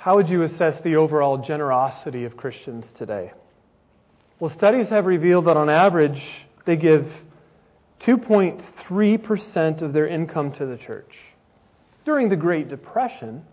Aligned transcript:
How 0.00 0.16
would 0.16 0.30
you 0.30 0.44
assess 0.44 0.82
the 0.82 0.96
overall 0.96 1.36
generosity 1.36 2.24
of 2.24 2.34
Christians 2.34 2.86
today? 2.96 3.32
Well, 4.38 4.50
studies 4.56 4.88
have 4.88 5.04
revealed 5.04 5.44
that 5.44 5.58
on 5.58 5.68
average, 5.68 6.22
they 6.64 6.76
give 6.76 7.06
2.3% 8.06 9.82
of 9.82 9.92
their 9.92 10.06
income 10.08 10.52
to 10.52 10.64
the 10.64 10.78
church. 10.78 11.12
During 12.06 12.30
the 12.30 12.36
Great 12.36 12.70
Depression, 12.70 13.44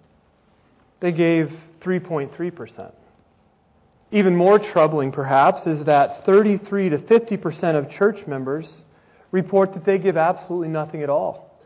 they 1.01 1.11
gave 1.11 1.51
3.3%. 1.81 2.93
Even 4.13 4.33
more 4.33 4.57
troubling, 4.57 5.11
perhaps, 5.11 5.67
is 5.67 5.85
that 5.85 6.25
33 6.25 6.91
to 6.91 6.97
50% 6.97 7.77
of 7.77 7.91
church 7.91 8.25
members 8.25 8.65
report 9.31 9.73
that 9.73 9.83
they 9.83 9.97
give 9.97 10.15
absolutely 10.15 10.69
nothing 10.69 11.03
at 11.03 11.09
all. 11.09 11.59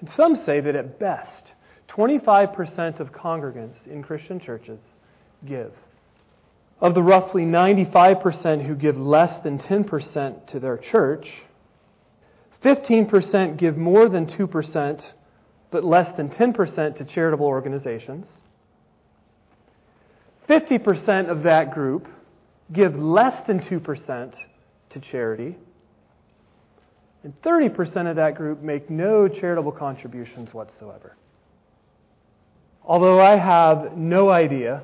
And 0.00 0.10
some 0.14 0.42
say 0.44 0.60
that 0.60 0.76
at 0.76 0.98
best, 0.98 1.54
25% 1.88 3.00
of 3.00 3.12
congregants 3.12 3.86
in 3.86 4.02
Christian 4.02 4.40
churches 4.40 4.78
give. 5.46 5.72
Of 6.80 6.94
the 6.94 7.02
roughly 7.02 7.42
95% 7.42 8.66
who 8.66 8.74
give 8.74 8.96
less 8.96 9.42
than 9.42 9.58
10% 9.58 10.46
to 10.48 10.60
their 10.60 10.78
church, 10.78 11.26
15% 12.64 13.56
give 13.56 13.76
more 13.76 14.08
than 14.08 14.26
2%, 14.26 15.04
but 15.70 15.84
less 15.84 16.16
than 16.16 16.28
10% 16.28 16.96
to 16.98 17.04
charitable 17.04 17.46
organizations. 17.46 18.26
50% 20.48 21.28
of 21.28 21.42
that 21.42 21.72
group 21.72 22.08
give 22.72 22.96
less 22.96 23.46
than 23.46 23.60
2% 23.60 24.34
to 24.90 25.00
charity. 25.00 25.56
And 27.24 27.40
30% 27.42 28.08
of 28.08 28.16
that 28.16 28.34
group 28.36 28.62
make 28.62 28.88
no 28.88 29.28
charitable 29.28 29.72
contributions 29.72 30.54
whatsoever. 30.54 31.16
Although 32.88 33.20
I 33.20 33.36
have 33.36 33.98
no 33.98 34.30
idea 34.30 34.82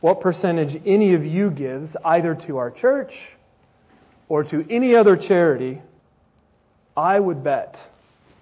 what 0.00 0.22
percentage 0.22 0.80
any 0.86 1.12
of 1.12 1.24
you 1.24 1.50
gives 1.50 1.94
either 2.02 2.34
to 2.46 2.56
our 2.56 2.70
church 2.70 3.12
or 4.30 4.42
to 4.44 4.66
any 4.70 4.96
other 4.96 5.16
charity, 5.16 5.82
I 6.96 7.20
would 7.20 7.44
bet 7.44 7.76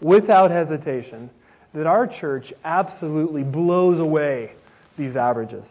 without 0.01 0.53
hesitation 0.53 1.31
that 1.75 1.87
our 1.89 2.07
church 2.07 2.53
absolutely 2.65 3.43
blows 3.43 3.99
away 3.99 4.53
these 4.97 5.17
averages. 5.17 5.65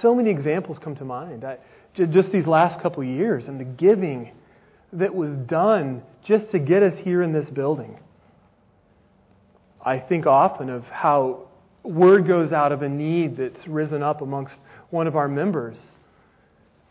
So 0.00 0.14
many 0.14 0.30
examples 0.30 0.78
come 0.78 0.94
to 0.96 1.04
mind. 1.04 1.44
Just 1.96 2.30
these 2.30 2.46
last 2.46 2.80
couple 2.80 3.02
of 3.02 3.08
years 3.08 3.48
and 3.48 3.58
the 3.58 3.64
giving 3.64 4.30
that 4.92 5.12
was 5.12 5.30
done 5.46 6.02
just 6.24 6.50
to 6.52 6.60
get 6.60 6.84
us 6.84 6.94
here 7.02 7.22
in 7.22 7.32
this 7.32 7.50
building. 7.50 7.98
I 9.84 9.98
think 9.98 10.26
often 10.26 10.68
of 10.68 10.84
how 10.84 11.48
word 11.82 12.26
goes 12.26 12.52
out 12.52 12.72
of 12.72 12.82
a 12.82 12.88
need 12.88 13.36
that's 13.36 13.66
risen 13.66 14.02
up 14.02 14.20
amongst 14.20 14.54
one 14.90 15.06
of 15.06 15.16
our 15.16 15.28
members. 15.28 15.76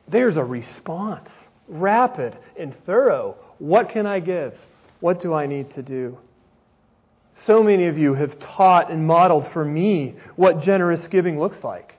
There's 0.07 0.37
a 0.37 0.43
response, 0.43 1.29
rapid 1.67 2.35
and 2.57 2.73
thorough. 2.85 3.35
What 3.59 3.89
can 3.89 4.05
I 4.05 4.19
give? 4.19 4.53
What 4.99 5.21
do 5.21 5.33
I 5.33 5.45
need 5.45 5.73
to 5.75 5.83
do? 5.83 6.17
So 7.45 7.63
many 7.63 7.85
of 7.85 7.97
you 7.97 8.15
have 8.15 8.37
taught 8.39 8.91
and 8.91 9.05
modeled 9.05 9.51
for 9.53 9.63
me 9.63 10.15
what 10.35 10.61
generous 10.61 11.05
giving 11.07 11.39
looks 11.39 11.63
like. 11.63 11.95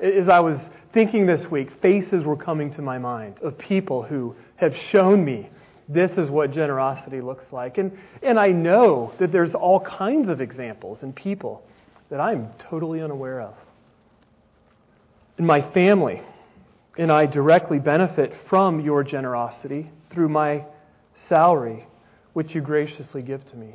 As 0.00 0.28
I 0.28 0.40
was 0.40 0.58
thinking 0.92 1.26
this 1.26 1.48
week, 1.50 1.70
faces 1.80 2.24
were 2.24 2.36
coming 2.36 2.72
to 2.74 2.82
my 2.82 2.98
mind 2.98 3.36
of 3.42 3.56
people 3.58 4.02
who 4.02 4.34
have 4.56 4.74
shown 4.90 5.24
me 5.24 5.50
this 5.92 6.12
is 6.12 6.30
what 6.30 6.52
generosity 6.52 7.20
looks 7.20 7.44
like. 7.50 7.76
And, 7.78 7.98
and 8.22 8.38
I 8.38 8.48
know 8.48 9.12
that 9.18 9.32
there's 9.32 9.54
all 9.54 9.80
kinds 9.80 10.28
of 10.28 10.40
examples 10.40 10.98
and 11.02 11.14
people 11.14 11.62
that 12.10 12.20
I'm 12.20 12.48
totally 12.70 13.02
unaware 13.02 13.40
of. 13.40 13.54
And 15.36 15.46
my 15.46 15.68
family 15.72 16.22
and 16.96 17.10
I 17.10 17.26
directly 17.26 17.80
benefit 17.80 18.32
from 18.48 18.80
your 18.80 19.02
generosity 19.02 19.90
through 20.12 20.28
my 20.28 20.64
salary, 21.28 21.86
which 22.34 22.54
you 22.54 22.60
graciously 22.60 23.22
give 23.22 23.48
to 23.50 23.56
me, 23.56 23.74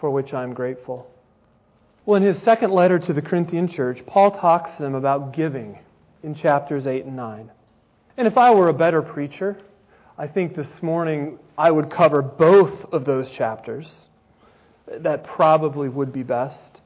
for 0.00 0.10
which 0.10 0.32
I'm 0.32 0.54
grateful. 0.54 1.08
Well, 2.04 2.16
in 2.16 2.34
his 2.34 2.42
second 2.44 2.72
letter 2.72 2.98
to 2.98 3.12
the 3.12 3.22
Corinthian 3.22 3.68
church, 3.68 3.98
Paul 4.06 4.32
talks 4.32 4.72
to 4.76 4.82
them 4.82 4.96
about 4.96 5.34
giving 5.34 5.78
in 6.24 6.34
chapters 6.34 6.86
8 6.86 7.04
and 7.04 7.14
9. 7.14 7.50
And 8.16 8.26
if 8.26 8.36
I 8.36 8.50
were 8.50 8.68
a 8.68 8.74
better 8.74 9.02
preacher, 9.02 9.58
I 10.22 10.28
think 10.28 10.54
this 10.54 10.68
morning 10.82 11.40
I 11.58 11.72
would 11.72 11.90
cover 11.90 12.22
both 12.22 12.92
of 12.92 13.04
those 13.04 13.28
chapters. 13.36 13.90
That 15.00 15.24
probably 15.24 15.88
would 15.88 16.12
be 16.12 16.22
best. 16.22 16.78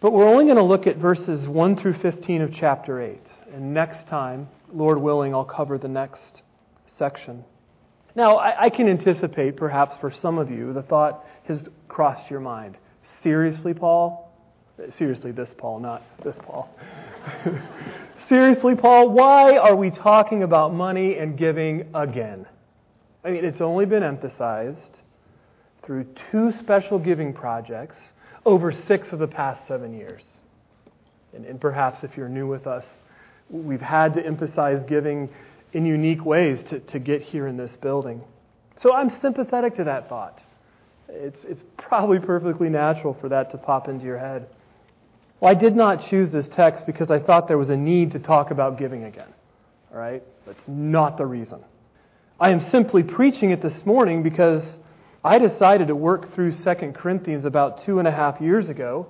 But 0.00 0.14
we're 0.14 0.26
only 0.26 0.46
going 0.46 0.56
to 0.56 0.62
look 0.62 0.86
at 0.86 0.96
verses 0.96 1.46
1 1.46 1.76
through 1.76 1.98
15 2.00 2.40
of 2.40 2.50
chapter 2.54 3.02
8. 3.02 3.20
And 3.52 3.74
next 3.74 4.08
time, 4.08 4.48
Lord 4.72 5.02
willing, 5.02 5.34
I'll 5.34 5.44
cover 5.44 5.76
the 5.76 5.86
next 5.86 6.40
section. 6.98 7.44
Now, 8.14 8.36
I, 8.36 8.64
I 8.64 8.70
can 8.70 8.88
anticipate, 8.88 9.58
perhaps 9.58 9.94
for 10.00 10.10
some 10.22 10.38
of 10.38 10.50
you, 10.50 10.72
the 10.72 10.84
thought 10.84 11.26
has 11.46 11.58
crossed 11.88 12.30
your 12.30 12.40
mind. 12.40 12.78
Seriously, 13.22 13.74
Paul? 13.74 14.32
Seriously, 14.96 15.30
this 15.30 15.50
Paul, 15.58 15.78
not 15.78 16.02
this 16.24 16.36
Paul. 16.46 16.74
Seriously, 18.32 18.74
Paul, 18.74 19.10
why 19.10 19.58
are 19.58 19.76
we 19.76 19.90
talking 19.90 20.42
about 20.42 20.72
money 20.72 21.18
and 21.18 21.36
giving 21.36 21.84
again? 21.94 22.46
I 23.22 23.30
mean, 23.30 23.44
it's 23.44 23.60
only 23.60 23.84
been 23.84 24.02
emphasized 24.02 25.00
through 25.84 26.06
two 26.30 26.50
special 26.60 26.98
giving 26.98 27.34
projects 27.34 27.96
over 28.46 28.72
six 28.88 29.08
of 29.12 29.18
the 29.18 29.26
past 29.26 29.60
seven 29.68 29.92
years. 29.92 30.22
And, 31.34 31.44
and, 31.44 31.60
perhaps 31.60 32.04
if 32.04 32.16
you're 32.16 32.30
new 32.30 32.46
with 32.46 32.66
us, 32.66 32.84
we've 33.50 33.82
had 33.82 34.14
to 34.14 34.24
emphasize 34.24 34.82
giving 34.88 35.28
in 35.74 35.84
unique 35.84 36.24
ways 36.24 36.58
to, 36.70 36.80
to 36.80 36.98
get 36.98 37.20
here 37.20 37.48
in 37.48 37.58
this 37.58 37.72
building. 37.82 38.22
So 38.80 38.94
I'm 38.94 39.10
sympathetic 39.20 39.76
to 39.76 39.84
that 39.84 40.08
thought. 40.08 40.40
It's, 41.06 41.40
it's 41.44 41.60
probably 41.76 42.18
perfectly 42.18 42.70
natural 42.70 43.14
for 43.20 43.28
that 43.28 43.50
to 43.50 43.58
pop 43.58 43.88
into 43.88 44.06
your 44.06 44.18
head. 44.18 44.46
Well, 45.42 45.50
I 45.50 45.54
did 45.54 45.74
not 45.74 46.08
choose 46.08 46.30
this 46.30 46.46
text 46.54 46.86
because 46.86 47.10
I 47.10 47.18
thought 47.18 47.48
there 47.48 47.58
was 47.58 47.68
a 47.68 47.76
need 47.76 48.12
to 48.12 48.20
talk 48.20 48.52
about 48.52 48.78
giving 48.78 49.02
again. 49.02 49.26
All 49.90 49.98
right? 49.98 50.22
That's 50.46 50.62
not 50.68 51.18
the 51.18 51.26
reason. 51.26 51.58
I 52.38 52.50
am 52.50 52.70
simply 52.70 53.02
preaching 53.02 53.50
it 53.50 53.60
this 53.60 53.74
morning 53.84 54.22
because 54.22 54.62
I 55.24 55.40
decided 55.40 55.88
to 55.88 55.96
work 55.96 56.32
through 56.36 56.52
2 56.62 56.92
Corinthians 56.94 57.44
about 57.44 57.84
two 57.84 57.98
and 57.98 58.06
a 58.06 58.12
half 58.12 58.40
years 58.40 58.68
ago, 58.68 59.08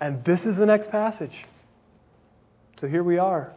and 0.00 0.24
this 0.24 0.40
is 0.40 0.56
the 0.56 0.66
next 0.66 0.90
passage. 0.90 1.44
So 2.80 2.88
here 2.88 3.04
we 3.04 3.18
are. 3.18 3.52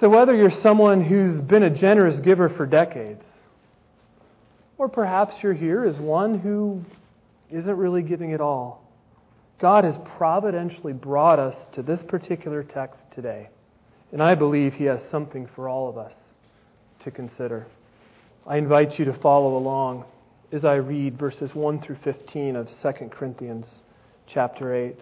So, 0.00 0.08
whether 0.08 0.34
you're 0.34 0.50
someone 0.50 1.04
who's 1.04 1.40
been 1.40 1.62
a 1.62 1.70
generous 1.70 2.18
giver 2.18 2.48
for 2.48 2.66
decades, 2.66 3.22
or 4.76 4.88
perhaps 4.88 5.36
you're 5.40 5.54
here 5.54 5.84
as 5.84 5.96
one 6.00 6.36
who 6.36 6.84
isn't 7.48 7.76
really 7.76 8.02
giving 8.02 8.32
at 8.32 8.40
all. 8.40 8.89
God 9.60 9.84
has 9.84 9.96
providentially 10.16 10.94
brought 10.94 11.38
us 11.38 11.54
to 11.74 11.82
this 11.82 12.00
particular 12.08 12.62
text 12.62 12.98
today. 13.14 13.50
And 14.10 14.22
I 14.22 14.34
believe 14.34 14.72
He 14.72 14.84
has 14.84 15.00
something 15.10 15.48
for 15.54 15.68
all 15.68 15.88
of 15.88 15.98
us 15.98 16.14
to 17.04 17.10
consider. 17.10 17.66
I 18.46 18.56
invite 18.56 18.98
you 18.98 19.04
to 19.04 19.12
follow 19.20 19.58
along 19.58 20.04
as 20.50 20.64
I 20.64 20.76
read 20.76 21.18
verses 21.18 21.54
1 21.54 21.82
through 21.82 21.98
15 22.02 22.56
of 22.56 22.68
2 22.82 22.92
Corinthians 23.10 23.66
chapter 24.26 24.74
8. 24.74 24.96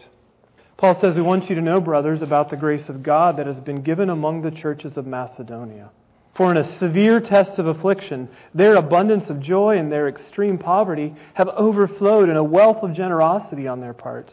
Paul 0.77 1.01
says, 1.01 1.15
We 1.15 1.23
want 1.23 1.49
you 1.49 1.55
to 1.55 1.63
know, 1.63 1.81
brothers, 1.81 2.21
about 2.21 2.51
the 2.51 2.57
grace 2.57 2.89
of 2.89 3.03
God 3.03 3.37
that 3.39 3.47
has 3.47 3.61
been 3.61 3.83
given 3.83 4.11
among 4.11 4.43
the 4.43 4.51
churches 4.51 4.97
of 4.97 5.07
Macedonia. 5.07 5.91
For 6.37 6.51
in 6.51 6.57
a 6.57 6.79
severe 6.79 7.21
test 7.21 7.59
of 7.59 7.67
affliction, 7.67 8.29
their 8.55 8.77
abundance 8.77 9.31
of 9.31 9.41
joy 9.41 9.79
and 9.79 9.91
their 9.91 10.09
extreme 10.09 10.59
poverty 10.59 11.15
have 11.35 11.49
overflowed 11.49 12.29
in 12.29 12.37
a 12.37 12.45
wealth 12.45 12.83
of 12.83 12.95
generosity 12.95 13.67
on 13.67 13.81
their 13.81 13.95
parts. 13.95 14.33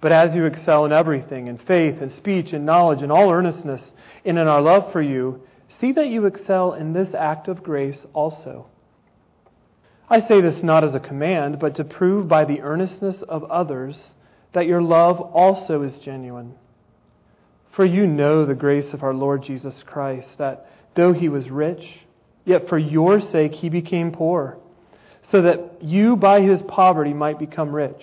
But 0.00 0.12
as 0.12 0.34
you 0.34 0.44
excel 0.44 0.84
in 0.84 0.92
everything, 0.92 1.48
in 1.48 1.58
faith 1.58 2.00
and 2.00 2.12
speech 2.12 2.52
and 2.52 2.64
knowledge 2.64 3.02
and 3.02 3.10
all 3.10 3.30
earnestness, 3.30 3.82
and 4.24 4.38
in 4.38 4.46
our 4.46 4.60
love 4.60 4.92
for 4.92 5.02
you, 5.02 5.42
see 5.80 5.92
that 5.92 6.08
you 6.08 6.26
excel 6.26 6.74
in 6.74 6.92
this 6.92 7.14
act 7.14 7.48
of 7.48 7.62
grace 7.62 7.98
also. 8.14 8.66
I 10.10 10.20
say 10.20 10.40
this 10.40 10.62
not 10.62 10.84
as 10.84 10.94
a 10.94 11.00
command, 11.00 11.58
but 11.58 11.76
to 11.76 11.84
prove 11.84 12.28
by 12.28 12.44
the 12.44 12.60
earnestness 12.60 13.16
of 13.28 13.44
others 13.44 13.96
that 14.52 14.66
your 14.66 14.80
love 14.80 15.20
also 15.20 15.82
is 15.82 15.92
genuine. 15.98 16.54
For 17.72 17.84
you 17.84 18.06
know 18.06 18.46
the 18.46 18.54
grace 18.54 18.92
of 18.94 19.02
our 19.02 19.14
Lord 19.14 19.42
Jesus 19.42 19.74
Christ, 19.84 20.28
that 20.38 20.70
though 20.96 21.12
he 21.12 21.28
was 21.28 21.50
rich, 21.50 21.84
yet 22.44 22.68
for 22.68 22.78
your 22.78 23.20
sake 23.20 23.52
he 23.52 23.68
became 23.68 24.10
poor, 24.10 24.58
so 25.30 25.42
that 25.42 25.82
you 25.82 26.16
by 26.16 26.40
his 26.40 26.60
poverty 26.62 27.12
might 27.12 27.38
become 27.38 27.74
rich. 27.74 28.02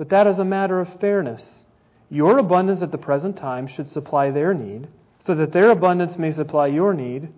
but 0.00 0.08
that 0.08 0.26
is 0.26 0.38
a 0.38 0.44
matter 0.46 0.80
of 0.80 0.88
fairness. 0.98 1.42
Your 2.08 2.38
abundance 2.38 2.80
at 2.80 2.90
the 2.90 2.96
present 2.96 3.36
time 3.36 3.68
should 3.68 3.92
supply 3.92 4.30
their 4.30 4.54
need, 4.54 4.88
so 5.26 5.34
that 5.34 5.52
their 5.52 5.70
abundance 5.72 6.16
may 6.16 6.32
supply 6.32 6.68
your 6.68 6.94
need, 6.94 7.28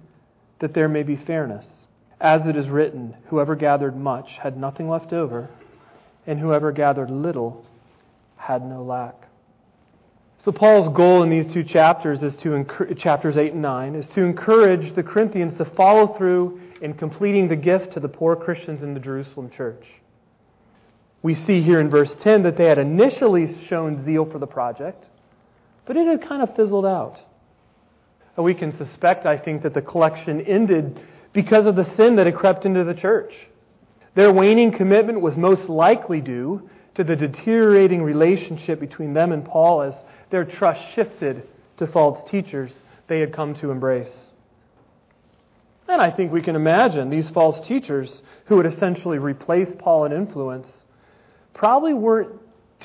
that 0.60 0.72
there 0.72 0.88
may 0.88 1.02
be 1.02 1.16
fairness. 1.16 1.64
As 2.20 2.42
it 2.46 2.54
is 2.54 2.68
written, 2.68 3.16
whoever 3.30 3.56
gathered 3.56 3.96
much 3.96 4.28
had 4.40 4.56
nothing 4.56 4.88
left 4.88 5.12
over, 5.12 5.50
and 6.24 6.38
whoever 6.38 6.70
gathered 6.70 7.10
little 7.10 7.66
had 8.36 8.64
no 8.64 8.84
lack. 8.84 9.26
So 10.44 10.52
Paul's 10.52 10.94
goal 10.96 11.24
in 11.24 11.30
these 11.30 11.52
two 11.52 11.64
chapters 11.64 12.22
is 12.22 12.40
to 12.44 12.64
chapters 12.96 13.36
8 13.36 13.54
and 13.54 13.62
9 13.62 13.96
is 13.96 14.06
to 14.14 14.22
encourage 14.22 14.94
the 14.94 15.02
Corinthians 15.02 15.58
to 15.58 15.64
follow 15.76 16.16
through 16.16 16.60
in 16.80 16.94
completing 16.94 17.48
the 17.48 17.56
gift 17.56 17.92
to 17.94 17.98
the 17.98 18.06
poor 18.06 18.36
Christians 18.36 18.84
in 18.84 18.94
the 18.94 19.00
Jerusalem 19.00 19.50
church. 19.50 19.84
We 21.22 21.34
see 21.34 21.62
here 21.62 21.78
in 21.78 21.88
verse 21.88 22.12
10 22.22 22.42
that 22.42 22.56
they 22.56 22.64
had 22.64 22.78
initially 22.78 23.56
shown 23.68 24.04
zeal 24.04 24.28
for 24.30 24.38
the 24.38 24.46
project, 24.46 25.04
but 25.86 25.96
it 25.96 26.06
had 26.06 26.28
kind 26.28 26.42
of 26.42 26.54
fizzled 26.56 26.86
out. 26.86 27.18
We 28.36 28.54
can 28.54 28.76
suspect, 28.76 29.26
I 29.26 29.38
think, 29.38 29.62
that 29.62 29.74
the 29.74 29.82
collection 29.82 30.40
ended 30.40 31.00
because 31.32 31.66
of 31.66 31.76
the 31.76 31.84
sin 31.96 32.16
that 32.16 32.26
had 32.26 32.34
crept 32.34 32.64
into 32.64 32.82
the 32.82 32.94
church. 32.94 33.32
Their 34.14 34.32
waning 34.32 34.72
commitment 34.72 35.20
was 35.20 35.36
most 35.36 35.68
likely 35.68 36.20
due 36.20 36.68
to 36.96 37.04
the 37.04 37.16
deteriorating 37.16 38.02
relationship 38.02 38.80
between 38.80 39.14
them 39.14 39.32
and 39.32 39.44
Paul 39.44 39.82
as 39.82 39.94
their 40.30 40.44
trust 40.44 40.80
shifted 40.94 41.46
to 41.78 41.86
false 41.86 42.28
teachers 42.30 42.72
they 43.08 43.20
had 43.20 43.32
come 43.32 43.54
to 43.56 43.70
embrace. 43.70 44.12
And 45.88 46.00
I 46.00 46.10
think 46.10 46.32
we 46.32 46.42
can 46.42 46.56
imagine 46.56 47.10
these 47.10 47.28
false 47.30 47.66
teachers 47.66 48.10
who 48.46 48.56
would 48.56 48.66
essentially 48.66 49.18
replace 49.18 49.68
Paul 49.78 50.06
in 50.06 50.12
influence 50.12 50.68
probably 51.54 51.94
weren't 51.94 52.32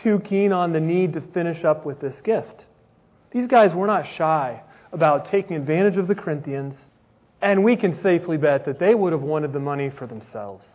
too 0.03 0.19
keen 0.19 0.51
on 0.51 0.73
the 0.73 0.79
need 0.79 1.13
to 1.13 1.21
finish 1.33 1.63
up 1.63 1.85
with 1.85 1.99
this 1.99 2.15
gift. 2.23 2.65
These 3.31 3.47
guys 3.47 3.73
were 3.73 3.87
not 3.87 4.05
shy 4.17 4.61
about 4.91 5.31
taking 5.31 5.57
advantage 5.57 5.97
of 5.97 6.07
the 6.07 6.15
Corinthians 6.15 6.75
and 7.41 7.63
we 7.63 7.75
can 7.75 8.01
safely 8.01 8.37
bet 8.37 8.65
that 8.65 8.79
they 8.79 8.95
would 8.95 9.13
have 9.13 9.21
wanted 9.21 9.53
the 9.53 9.59
money 9.59 9.91
for 9.97 10.07
themselves. 10.07 10.65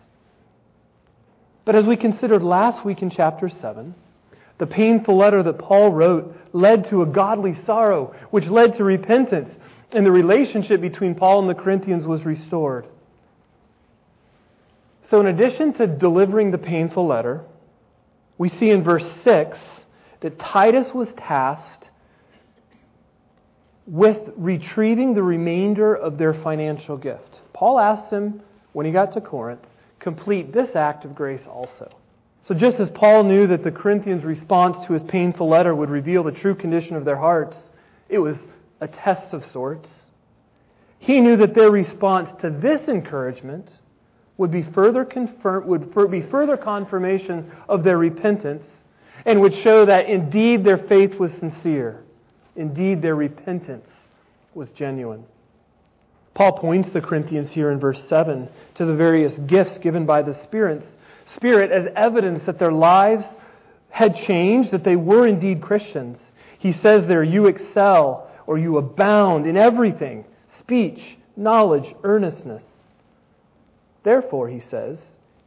But 1.64 1.74
as 1.74 1.84
we 1.84 1.96
considered 1.96 2.42
last 2.42 2.84
week 2.84 3.02
in 3.02 3.10
chapter 3.10 3.48
7, 3.48 3.94
the 4.58 4.66
painful 4.66 5.16
letter 5.16 5.42
that 5.42 5.58
Paul 5.58 5.92
wrote 5.92 6.36
led 6.52 6.88
to 6.90 7.02
a 7.02 7.06
godly 7.06 7.58
sorrow, 7.66 8.14
which 8.30 8.46
led 8.46 8.76
to 8.76 8.84
repentance, 8.84 9.48
and 9.90 10.06
the 10.06 10.12
relationship 10.12 10.80
between 10.80 11.14
Paul 11.14 11.40
and 11.40 11.50
the 11.50 11.60
Corinthians 11.60 12.06
was 12.06 12.24
restored. 12.24 12.86
So, 15.10 15.20
in 15.20 15.26
addition 15.26 15.74
to 15.74 15.86
delivering 15.86 16.52
the 16.52 16.58
painful 16.58 17.06
letter, 17.06 17.42
we 18.42 18.48
see 18.48 18.70
in 18.70 18.82
verse 18.82 19.08
6 19.22 19.56
that 20.20 20.36
Titus 20.36 20.88
was 20.92 21.06
tasked 21.16 21.90
with 23.86 24.18
retrieving 24.36 25.14
the 25.14 25.22
remainder 25.22 25.94
of 25.94 26.18
their 26.18 26.34
financial 26.34 26.96
gift. 26.96 27.40
Paul 27.52 27.78
asked 27.78 28.12
him 28.12 28.42
when 28.72 28.84
he 28.84 28.90
got 28.90 29.12
to 29.12 29.20
Corinth, 29.20 29.62
complete 30.00 30.52
this 30.52 30.74
act 30.74 31.04
of 31.04 31.14
grace 31.14 31.42
also. 31.48 31.88
So, 32.48 32.52
just 32.52 32.80
as 32.80 32.88
Paul 32.90 33.22
knew 33.22 33.46
that 33.46 33.62
the 33.62 33.70
Corinthians' 33.70 34.24
response 34.24 34.76
to 34.88 34.94
his 34.94 35.02
painful 35.04 35.48
letter 35.48 35.72
would 35.72 35.88
reveal 35.88 36.24
the 36.24 36.32
true 36.32 36.56
condition 36.56 36.96
of 36.96 37.04
their 37.04 37.18
hearts, 37.18 37.56
it 38.08 38.18
was 38.18 38.34
a 38.80 38.88
test 38.88 39.32
of 39.32 39.44
sorts. 39.52 39.88
He 40.98 41.20
knew 41.20 41.36
that 41.36 41.54
their 41.54 41.70
response 41.70 42.28
to 42.40 42.50
this 42.50 42.88
encouragement 42.88 43.70
would 44.38 44.50
be 44.50 44.62
further 44.74 45.04
confirm, 45.04 45.66
would 45.66 45.94
be 46.10 46.22
further 46.22 46.56
confirmation 46.56 47.50
of 47.68 47.84
their 47.84 47.98
repentance 47.98 48.64
and 49.24 49.40
would 49.40 49.54
show 49.62 49.86
that 49.86 50.08
indeed 50.08 50.64
their 50.64 50.78
faith 50.78 51.18
was 51.18 51.30
sincere. 51.38 52.02
Indeed, 52.56 53.02
their 53.02 53.14
repentance 53.14 53.86
was 54.54 54.68
genuine. 54.70 55.24
Paul 56.34 56.58
points 56.58 56.92
the 56.92 57.00
Corinthians 57.00 57.50
here 57.50 57.70
in 57.70 57.78
verse 57.78 58.00
7 58.08 58.48
to 58.76 58.86
the 58.86 58.94
various 58.94 59.38
gifts 59.46 59.78
given 59.78 60.06
by 60.06 60.22
the 60.22 60.34
Spirit, 60.44 60.82
Spirit 61.36 61.70
as 61.70 61.92
evidence 61.94 62.44
that 62.46 62.58
their 62.58 62.72
lives 62.72 63.24
had 63.90 64.16
changed, 64.26 64.70
that 64.70 64.84
they 64.84 64.96
were 64.96 65.26
indeed 65.26 65.60
Christians. 65.60 66.18
He 66.58 66.72
says 66.72 67.06
there, 67.06 67.22
you 67.22 67.46
excel 67.46 68.30
or 68.46 68.58
you 68.58 68.78
abound 68.78 69.46
in 69.46 69.56
everything 69.56 70.24
speech, 70.58 71.00
knowledge, 71.36 71.94
earnestness. 72.04 72.62
Therefore, 74.04 74.48
he 74.48 74.60
says, 74.70 74.98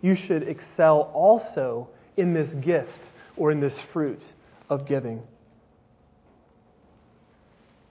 you 0.02 0.16
should 0.16 0.44
excel 0.44 1.12
also 1.14 1.90
in 2.18 2.34
this 2.34 2.50
gift 2.64 3.10
or 3.38 3.52
in 3.52 3.60
this 3.60 3.74
fruit 3.92 4.22
of 4.70 4.88
giving. 4.88 5.22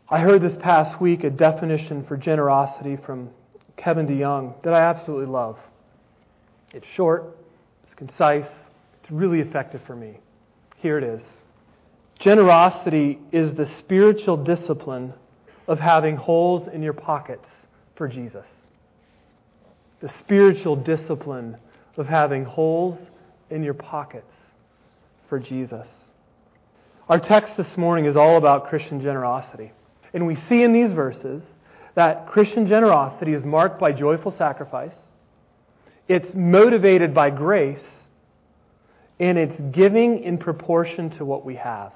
I 0.09 0.21
heard 0.21 0.43
this 0.43 0.57
past 0.61 1.01
week 1.01 1.25
a 1.25 1.31
definition 1.31 2.05
for 2.07 2.17
generosity 2.17 2.99
from 3.05 3.31
Kevin 3.77 4.07
DeYoung 4.07 4.63
that 4.63 4.73
I 4.73 4.81
absolutely 4.81 5.27
love. 5.27 5.59
It's 6.73 6.87
short, 6.95 7.37
it's 7.85 7.95
concise, 7.95 8.51
it's 9.03 9.11
really 9.11 9.41
effective 9.41 9.81
for 9.87 9.97
me. 9.97 10.19
Here 10.77 10.99
it 10.99 11.05
is 11.05 11.23
Generosity 12.21 13.19
is 13.33 13.55
the 13.57 13.69
spiritual 13.79 14.37
discipline 14.37 15.13
of 15.67 15.79
having 15.79 16.17
holes 16.17 16.69
in 16.73 16.83
your 16.83 16.93
pockets 16.93 17.47
for 17.97 18.09
Jesus. 18.09 18.47
The 20.05 20.13
spiritual 20.21 20.77
discipline 20.77 21.57
of 21.97 22.07
having 22.07 22.45
holes 22.45 22.99
in 23.49 23.63
your 23.63 23.73
pockets 23.73 24.31
for 25.31 25.39
Jesus. 25.39 25.87
Our 27.09 27.19
text 27.19 27.57
this 27.57 27.75
morning 27.79 28.05
is 28.05 28.15
all 28.15 28.37
about 28.37 28.69
Christian 28.69 29.01
generosity. 29.01 29.73
And 30.13 30.27
we 30.27 30.37
see 30.47 30.63
in 30.63 30.75
these 30.75 30.93
verses 30.93 31.43
that 31.95 32.27
Christian 32.27 32.69
generosity 32.69 33.33
is 33.33 33.43
marked 33.47 33.81
by 33.81 33.93
joyful 33.93 34.37
sacrifice, 34.37 34.95
it's 36.07 36.29
motivated 36.35 37.15
by 37.15 37.31
grace, 37.31 37.79
and 39.19 39.39
it's 39.39 39.59
giving 39.75 40.23
in 40.23 40.37
proportion 40.37 41.17
to 41.17 41.25
what 41.25 41.47
we 41.47 41.55
have. 41.55 41.93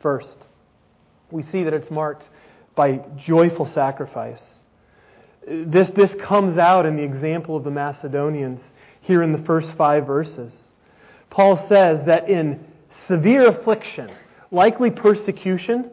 First, 0.00 0.38
we 1.30 1.42
see 1.42 1.64
that 1.64 1.74
it's 1.74 1.90
marked 1.90 2.24
by 2.74 3.04
joyful 3.26 3.70
sacrifice. 3.74 4.40
This, 5.46 5.88
this 5.96 6.14
comes 6.22 6.56
out 6.58 6.86
in 6.86 6.96
the 6.96 7.02
example 7.02 7.56
of 7.56 7.64
the 7.64 7.70
Macedonians 7.70 8.60
here 9.00 9.22
in 9.22 9.32
the 9.32 9.42
first 9.44 9.68
five 9.76 10.06
verses. 10.06 10.52
Paul 11.30 11.66
says 11.68 12.06
that 12.06 12.28
in 12.28 12.64
severe 13.08 13.48
affliction, 13.48 14.10
likely 14.50 14.90
persecution, 14.90 15.90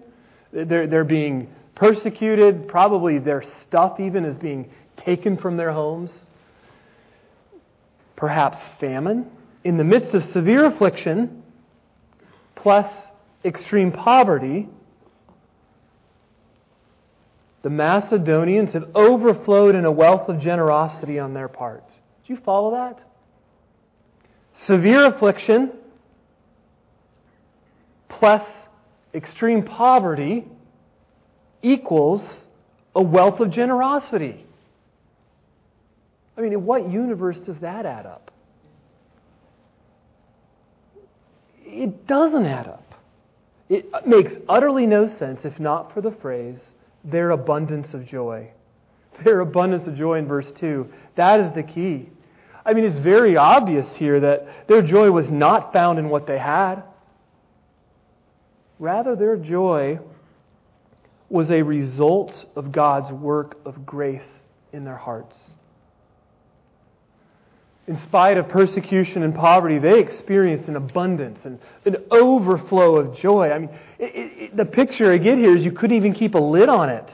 they're, 0.51 0.85
they're 0.87 1.03
being 1.03 1.49
persecuted. 1.75 2.67
Probably 2.67 3.17
their 3.17 3.43
stuff 3.67 3.99
even 3.99 4.25
is 4.25 4.35
being 4.37 4.69
taken 4.97 5.37
from 5.37 5.57
their 5.57 5.71
homes. 5.71 6.11
Perhaps 8.15 8.57
famine. 8.79 9.31
In 9.63 9.77
the 9.77 9.83
midst 9.83 10.13
of 10.13 10.23
severe 10.31 10.65
affliction, 10.65 11.41
plus 12.55 12.91
extreme 13.43 13.91
poverty, 13.91 14.67
the 17.61 17.69
Macedonians 17.69 18.73
have 18.73 18.89
overflowed 18.95 19.75
in 19.75 19.85
a 19.85 19.91
wealth 19.91 20.29
of 20.29 20.39
generosity 20.39 21.19
on 21.19 21.33
their 21.33 21.47
part. 21.47 21.83
Do 22.25 22.33
you 22.33 22.39
follow 22.45 22.71
that? 22.71 22.99
Severe 24.65 25.05
affliction, 25.05 25.71
plus 28.07 28.43
extreme 29.13 29.63
poverty 29.63 30.45
equals 31.61 32.23
a 32.95 33.01
wealth 33.01 33.39
of 33.39 33.51
generosity. 33.51 34.45
I 36.37 36.41
mean, 36.41 36.53
in 36.53 36.65
what 36.65 36.89
universe 36.89 37.37
does 37.39 37.57
that 37.59 37.85
add 37.85 38.05
up? 38.05 38.31
it 41.71 42.07
doesn't 42.07 42.45
add 42.45 42.67
up. 42.67 42.95
It 43.69 43.85
makes 44.05 44.31
utterly 44.47 44.87
no 44.87 45.07
sense 45.17 45.41
if 45.43 45.59
not 45.59 45.93
for 45.93 46.01
the 46.01 46.11
phrase, 46.11 46.59
their 47.11 47.31
abundance 47.31 47.93
of 47.93 48.05
joy. 48.05 48.51
Their 49.23 49.41
abundance 49.41 49.87
of 49.87 49.97
joy 49.97 50.17
in 50.19 50.27
verse 50.27 50.47
2. 50.59 50.87
That 51.15 51.41
is 51.41 51.53
the 51.53 51.63
key. 51.63 52.09
I 52.65 52.73
mean, 52.73 52.85
it's 52.85 52.99
very 52.99 53.35
obvious 53.35 53.87
here 53.95 54.19
that 54.19 54.67
their 54.67 54.81
joy 54.81 55.11
was 55.11 55.29
not 55.29 55.73
found 55.73 55.99
in 55.99 56.09
what 56.09 56.27
they 56.27 56.37
had. 56.37 56.83
Rather, 58.79 59.15
their 59.15 59.35
joy 59.35 59.99
was 61.29 61.49
a 61.51 61.61
result 61.61 62.33
of 62.55 62.71
God's 62.71 63.11
work 63.11 63.57
of 63.65 63.85
grace 63.85 64.27
in 64.71 64.83
their 64.83 64.97
hearts. 64.97 65.35
In 67.89 68.00
spite 68.03 68.38
of 68.38 68.48
persecution 68.48 69.24
and 69.24 69.34
poverty, 69.34 69.79
they 69.79 70.00
experienced 70.00 70.69
an 70.69 70.75
abundance 70.75 71.39
and 71.43 71.58
an 71.86 71.96
overflow 72.12 72.98
of 72.98 73.17
joy. 73.17 73.50
I 73.50 73.58
mean, 73.58 73.69
it, 73.98 74.03
it, 74.13 74.55
the 74.55 74.63
picture 74.63 75.12
I 75.12 75.17
get 75.17 75.39
here 75.39 75.58
is 75.58 75.63
you 75.63 75.72
couldn't 75.72 75.98
even 75.98 76.13
keep 76.13 76.36
a 76.36 76.39
lid 76.39 76.69
on 76.69 76.89
it. 76.89 77.12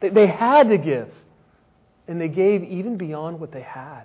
They, 0.00 0.10
they 0.10 0.26
had 0.26 0.68
to 0.68 0.76
give. 0.76 1.08
And 2.08 2.20
they 2.20 2.28
gave 2.28 2.62
even 2.62 2.98
beyond 2.98 3.40
what 3.40 3.52
they 3.52 3.62
had. 3.62 4.02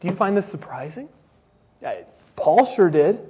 Do 0.00 0.08
you 0.08 0.16
find 0.16 0.36
this 0.36 0.50
surprising? 0.50 1.08
Paul 2.34 2.72
sure 2.74 2.90
did. 2.90 3.20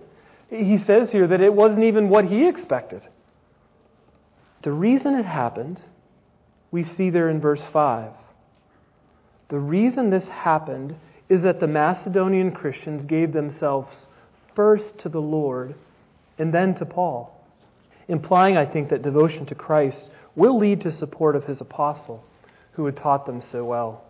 He 0.49 0.79
says 0.87 1.11
here 1.11 1.27
that 1.27 1.43
it 1.43 1.53
wasn't 1.53 1.85
even 1.85 2.09
what 2.09 2.25
he 2.25 2.49
expected. 2.49 3.03
The 4.63 4.73
reason 4.73 5.15
it 5.15 5.27
happened, 5.27 5.79
we 6.71 6.85
see 6.97 7.11
there 7.11 7.29
in 7.29 7.39
verse 7.39 7.61
5. 7.71 8.13
The 9.49 9.59
reason 9.59 10.11
this 10.11 10.27
happened 10.27 10.97
is 11.29 11.43
that 11.43 11.61
the 11.61 11.67
Macedonian 11.67 12.53
Christians 12.53 13.05
gave 13.07 13.33
themselves 13.33 13.95
first 14.55 14.99
to 14.99 15.09
the 15.09 15.21
Lord 15.21 15.75
and 16.39 16.53
then 16.53 16.75
to 16.77 16.87
Paul, 16.87 17.39
implying, 18.09 18.57
I 18.57 18.67
think, 18.67 18.91
that 18.91 19.03
devotion 19.03 19.47
to 19.47 19.55
Christ 19.55 19.99
will 20.35 20.59
lead 20.59 20.81
to 20.83 20.93
support 20.93 21.37
of 21.37 21.45
his 21.45 21.61
apostle, 21.61 22.25
who 22.73 22.87
had 22.87 22.97
taught 22.97 23.27
them 23.27 23.43
so 23.53 23.65
well. 23.65 24.03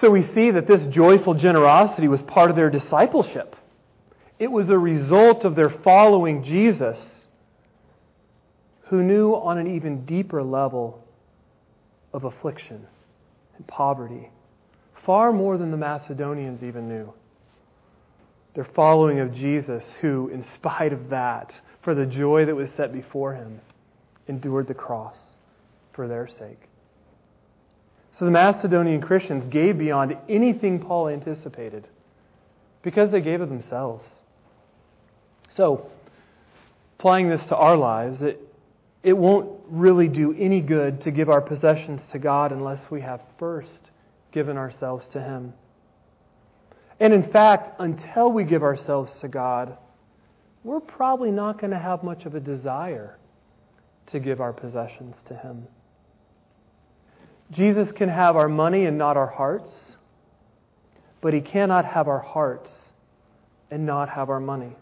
So 0.00 0.10
we 0.10 0.26
see 0.34 0.50
that 0.50 0.66
this 0.66 0.84
joyful 0.86 1.34
generosity 1.34 2.08
was 2.08 2.20
part 2.22 2.50
of 2.50 2.56
their 2.56 2.70
discipleship. 2.70 3.56
It 4.38 4.50
was 4.50 4.68
a 4.68 4.78
result 4.78 5.44
of 5.44 5.54
their 5.54 5.70
following 5.70 6.44
Jesus 6.44 6.98
who 8.88 9.02
knew 9.02 9.34
on 9.34 9.58
an 9.58 9.76
even 9.76 10.04
deeper 10.04 10.42
level 10.42 11.04
of 12.12 12.24
affliction 12.24 12.86
and 13.56 13.66
poverty, 13.66 14.30
far 15.04 15.32
more 15.32 15.58
than 15.58 15.70
the 15.70 15.76
Macedonians 15.76 16.62
even 16.62 16.88
knew. 16.88 17.12
Their 18.54 18.64
following 18.64 19.20
of 19.20 19.34
Jesus, 19.34 19.84
who, 20.00 20.28
in 20.28 20.44
spite 20.56 20.92
of 20.92 21.10
that, 21.10 21.52
for 21.82 21.94
the 21.94 22.06
joy 22.06 22.44
that 22.46 22.54
was 22.54 22.68
set 22.76 22.92
before 22.92 23.34
him, 23.34 23.60
endured 24.28 24.68
the 24.68 24.74
cross 24.74 25.16
for 25.92 26.08
their 26.08 26.28
sake. 26.28 26.60
So 28.18 28.24
the 28.24 28.30
Macedonian 28.30 29.00
Christians 29.00 29.50
gave 29.50 29.78
beyond 29.78 30.16
anything 30.28 30.80
Paul 30.80 31.08
anticipated 31.08 31.86
because 32.82 33.10
they 33.10 33.20
gave 33.20 33.40
of 33.40 33.48
themselves. 33.48 34.04
So, 35.56 35.90
applying 36.98 37.30
this 37.30 37.44
to 37.48 37.56
our 37.56 37.76
lives, 37.76 38.20
it, 38.20 38.40
it 39.02 39.14
won't 39.14 39.58
really 39.68 40.08
do 40.08 40.34
any 40.38 40.60
good 40.60 41.00
to 41.02 41.10
give 41.10 41.28
our 41.28 41.40
possessions 41.40 42.00
to 42.12 42.18
God 42.18 42.52
unless 42.52 42.80
we 42.90 43.00
have 43.00 43.20
first 43.38 43.89
given 44.32 44.56
ourselves 44.56 45.04
to 45.12 45.20
Him. 45.20 45.52
And 46.98 47.12
in 47.14 47.30
fact, 47.30 47.80
until 47.80 48.30
we 48.30 48.44
give 48.44 48.62
ourselves 48.62 49.10
to 49.20 49.28
God, 49.28 49.76
we're 50.64 50.80
probably 50.80 51.30
not 51.30 51.58
going 51.60 51.70
to 51.70 51.78
have 51.78 52.02
much 52.02 52.26
of 52.26 52.34
a 52.34 52.40
desire 52.40 53.16
to 54.12 54.20
give 54.20 54.40
our 54.40 54.52
possessions 54.52 55.16
to 55.28 55.34
Him. 55.34 55.66
Jesus 57.50 57.90
can 57.92 58.08
have 58.08 58.36
our 58.36 58.48
money 58.48 58.84
and 58.84 58.98
not 58.98 59.16
our 59.16 59.26
hearts, 59.26 59.72
but 61.20 61.32
He 61.32 61.40
cannot 61.40 61.84
have 61.84 62.06
our 62.06 62.20
hearts 62.20 62.70
and 63.70 63.86
not 63.86 64.08
have 64.10 64.30
our 64.30 64.40
money. 64.40 64.72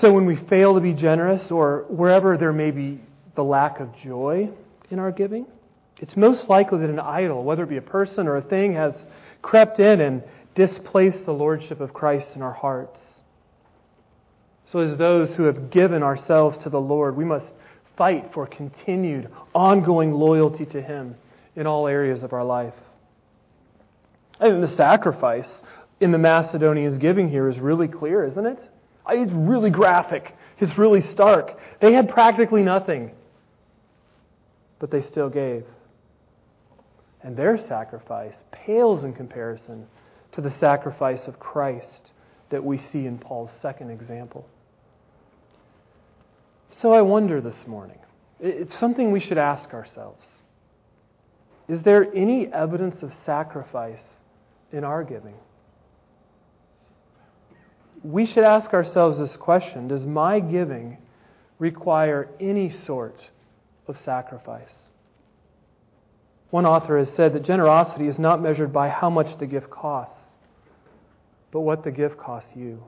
So 0.00 0.12
when 0.12 0.26
we 0.26 0.36
fail 0.36 0.74
to 0.74 0.80
be 0.80 0.94
generous 0.94 1.50
or 1.50 1.84
wherever 1.88 2.36
there 2.36 2.52
may 2.52 2.70
be 2.70 3.00
the 3.34 3.44
lack 3.44 3.78
of 3.78 3.94
joy 4.02 4.50
in 4.90 4.98
our 4.98 5.12
giving, 5.12 5.46
it's 6.02 6.16
most 6.16 6.48
likely 6.48 6.80
that 6.80 6.90
an 6.90 6.98
idol, 6.98 7.44
whether 7.44 7.62
it 7.62 7.68
be 7.68 7.76
a 7.76 7.80
person 7.80 8.26
or 8.26 8.36
a 8.36 8.42
thing, 8.42 8.74
has 8.74 8.92
crept 9.40 9.78
in 9.78 10.00
and 10.00 10.22
displaced 10.56 11.24
the 11.24 11.32
lordship 11.32 11.80
of 11.80 11.94
Christ 11.94 12.26
in 12.34 12.42
our 12.42 12.52
hearts. 12.52 12.98
So, 14.72 14.80
as 14.80 14.98
those 14.98 15.30
who 15.36 15.44
have 15.44 15.70
given 15.70 16.02
ourselves 16.02 16.58
to 16.64 16.70
the 16.70 16.80
Lord, 16.80 17.16
we 17.16 17.24
must 17.24 17.46
fight 17.96 18.32
for 18.34 18.48
continued, 18.48 19.28
ongoing 19.54 20.10
loyalty 20.10 20.66
to 20.66 20.82
Him 20.82 21.14
in 21.54 21.68
all 21.68 21.86
areas 21.86 22.24
of 22.24 22.32
our 22.32 22.44
life. 22.44 22.74
And 24.40 24.60
the 24.60 24.74
sacrifice 24.76 25.48
in 26.00 26.10
the 26.10 26.18
Macedonians' 26.18 26.98
giving 26.98 27.28
here 27.28 27.48
is 27.48 27.60
really 27.60 27.86
clear, 27.86 28.24
isn't 28.24 28.46
it? 28.46 28.58
It's 29.08 29.32
really 29.32 29.70
graphic. 29.70 30.34
It's 30.58 30.76
really 30.76 31.02
stark. 31.12 31.58
They 31.80 31.92
had 31.92 32.08
practically 32.08 32.62
nothing, 32.62 33.12
but 34.80 34.90
they 34.90 35.02
still 35.02 35.28
gave. 35.28 35.64
And 37.24 37.36
their 37.36 37.58
sacrifice 37.58 38.34
pales 38.50 39.04
in 39.04 39.12
comparison 39.12 39.86
to 40.32 40.40
the 40.40 40.50
sacrifice 40.58 41.20
of 41.26 41.38
Christ 41.38 42.12
that 42.50 42.64
we 42.64 42.78
see 42.78 43.06
in 43.06 43.18
Paul's 43.18 43.50
second 43.60 43.90
example. 43.90 44.46
So 46.80 46.92
I 46.92 47.02
wonder 47.02 47.40
this 47.40 47.66
morning, 47.66 47.98
it's 48.40 48.78
something 48.80 49.12
we 49.12 49.20
should 49.20 49.38
ask 49.38 49.72
ourselves. 49.72 50.24
Is 51.68 51.82
there 51.82 52.12
any 52.14 52.52
evidence 52.52 53.02
of 53.02 53.12
sacrifice 53.24 54.02
in 54.72 54.82
our 54.82 55.04
giving? 55.04 55.34
we 58.02 58.26
should 58.26 58.44
ask 58.44 58.72
ourselves 58.72 59.18
this 59.18 59.36
question 59.36 59.88
Does 59.88 60.02
my 60.02 60.40
giving 60.40 60.98
require 61.58 62.28
any 62.40 62.74
sort 62.86 63.30
of 63.86 63.96
sacrifice? 64.04 64.68
One 66.52 66.66
author 66.66 66.98
has 66.98 67.08
said 67.14 67.32
that 67.32 67.44
generosity 67.44 68.08
is 68.08 68.18
not 68.18 68.42
measured 68.42 68.74
by 68.74 68.90
how 68.90 69.08
much 69.08 69.38
the 69.38 69.46
gift 69.46 69.70
costs, 69.70 70.20
but 71.50 71.60
what 71.60 71.82
the 71.82 71.90
gift 71.90 72.18
costs 72.18 72.50
you. 72.54 72.84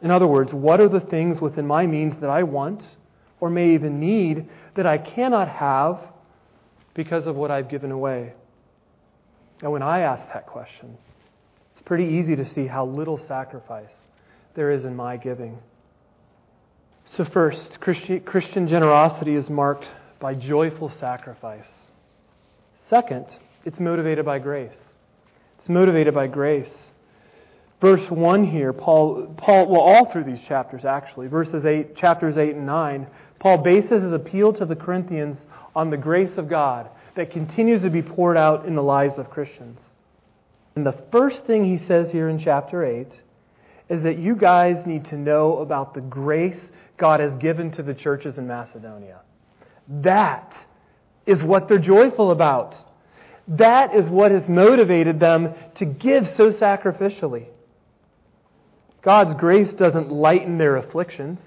In 0.00 0.10
other 0.10 0.26
words, 0.26 0.50
what 0.54 0.80
are 0.80 0.88
the 0.88 1.00
things 1.00 1.38
within 1.38 1.66
my 1.66 1.86
means 1.86 2.14
that 2.22 2.30
I 2.30 2.44
want 2.44 2.82
or 3.40 3.50
may 3.50 3.74
even 3.74 4.00
need 4.00 4.48
that 4.74 4.86
I 4.86 4.96
cannot 4.96 5.50
have 5.50 6.00
because 6.94 7.26
of 7.26 7.36
what 7.36 7.50
I've 7.50 7.68
given 7.68 7.90
away? 7.90 8.32
And 9.60 9.70
when 9.70 9.82
I 9.82 10.00
ask 10.00 10.24
that 10.32 10.46
question, 10.46 10.96
it's 11.72 11.82
pretty 11.82 12.06
easy 12.06 12.36
to 12.36 12.44
see 12.54 12.66
how 12.66 12.86
little 12.86 13.20
sacrifice 13.28 13.92
there 14.54 14.70
is 14.70 14.86
in 14.86 14.96
my 14.96 15.18
giving. 15.18 15.58
So, 17.18 17.26
first, 17.26 17.80
Christian 17.82 18.66
generosity 18.66 19.34
is 19.34 19.50
marked 19.50 19.86
by 20.20 20.32
joyful 20.32 20.90
sacrifice. 20.98 21.68
Second, 22.88 23.26
it's 23.64 23.78
motivated 23.78 24.24
by 24.24 24.38
grace. 24.38 24.76
It's 25.58 25.68
motivated 25.68 26.14
by 26.14 26.26
grace. 26.26 26.70
Verse 27.80 28.10
1 28.10 28.44
here, 28.44 28.72
Paul, 28.72 29.34
Paul, 29.36 29.68
well, 29.68 29.80
all 29.80 30.10
through 30.10 30.24
these 30.24 30.40
chapters 30.48 30.84
actually, 30.84 31.28
verses 31.28 31.64
8, 31.64 31.96
chapters 31.96 32.36
8 32.36 32.56
and 32.56 32.66
9, 32.66 33.06
Paul 33.38 33.58
bases 33.58 34.02
his 34.02 34.12
appeal 34.12 34.52
to 34.54 34.64
the 34.64 34.74
Corinthians 34.74 35.38
on 35.76 35.90
the 35.90 35.96
grace 35.96 36.36
of 36.38 36.48
God 36.48 36.88
that 37.14 37.30
continues 37.30 37.82
to 37.82 37.90
be 37.90 38.02
poured 38.02 38.36
out 38.36 38.66
in 38.66 38.74
the 38.74 38.82
lives 38.82 39.14
of 39.18 39.30
Christians. 39.30 39.78
And 40.74 40.84
the 40.84 40.96
first 41.12 41.44
thing 41.46 41.64
he 41.64 41.86
says 41.86 42.10
here 42.10 42.28
in 42.28 42.40
chapter 42.42 42.84
8 42.84 43.06
is 43.90 44.02
that 44.02 44.18
you 44.18 44.34
guys 44.34 44.84
need 44.86 45.04
to 45.06 45.16
know 45.16 45.58
about 45.58 45.94
the 45.94 46.00
grace 46.00 46.60
God 46.96 47.20
has 47.20 47.32
given 47.40 47.70
to 47.72 47.82
the 47.82 47.94
churches 47.94 48.38
in 48.38 48.46
Macedonia. 48.46 49.20
That 49.88 50.52
is 51.28 51.42
what 51.42 51.68
they're 51.68 51.78
joyful 51.78 52.30
about. 52.30 52.74
That 53.48 53.94
is 53.94 54.06
what 54.08 54.32
has 54.32 54.48
motivated 54.48 55.20
them 55.20 55.54
to 55.76 55.84
give 55.84 56.26
so 56.36 56.52
sacrificially. 56.52 57.46
God's 59.02 59.38
grace 59.38 59.72
doesn't 59.74 60.10
lighten 60.10 60.58
their 60.58 60.76
afflictions. 60.76 61.38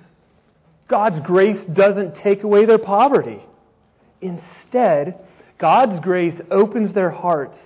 God's 0.88 1.20
grace 1.26 1.60
doesn't 1.74 2.16
take 2.16 2.44
away 2.44 2.66
their 2.66 2.78
poverty. 2.78 3.42
Instead, 4.22 5.20
God's 5.58 6.00
grace 6.00 6.40
opens 6.52 6.94
their 6.94 7.10
hearts 7.10 7.58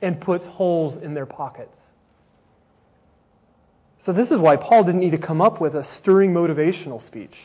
and 0.00 0.20
puts 0.20 0.46
holes 0.46 1.02
in 1.02 1.14
their 1.14 1.26
pockets. 1.26 1.76
So, 4.06 4.14
this 4.14 4.30
is 4.30 4.38
why 4.38 4.56
Paul 4.56 4.84
didn't 4.84 5.00
need 5.00 5.10
to 5.10 5.18
come 5.18 5.42
up 5.42 5.60
with 5.60 5.74
a 5.74 5.84
stirring 5.84 6.32
motivational 6.32 7.06
speech. 7.06 7.36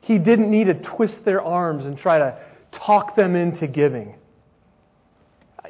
He 0.00 0.18
didn't 0.18 0.50
need 0.50 0.64
to 0.64 0.74
twist 0.74 1.24
their 1.24 1.40
arms 1.40 1.86
and 1.86 1.96
try 1.96 2.18
to 2.18 2.38
talk 2.72 3.16
them 3.16 3.36
into 3.36 3.66
giving. 3.66 4.16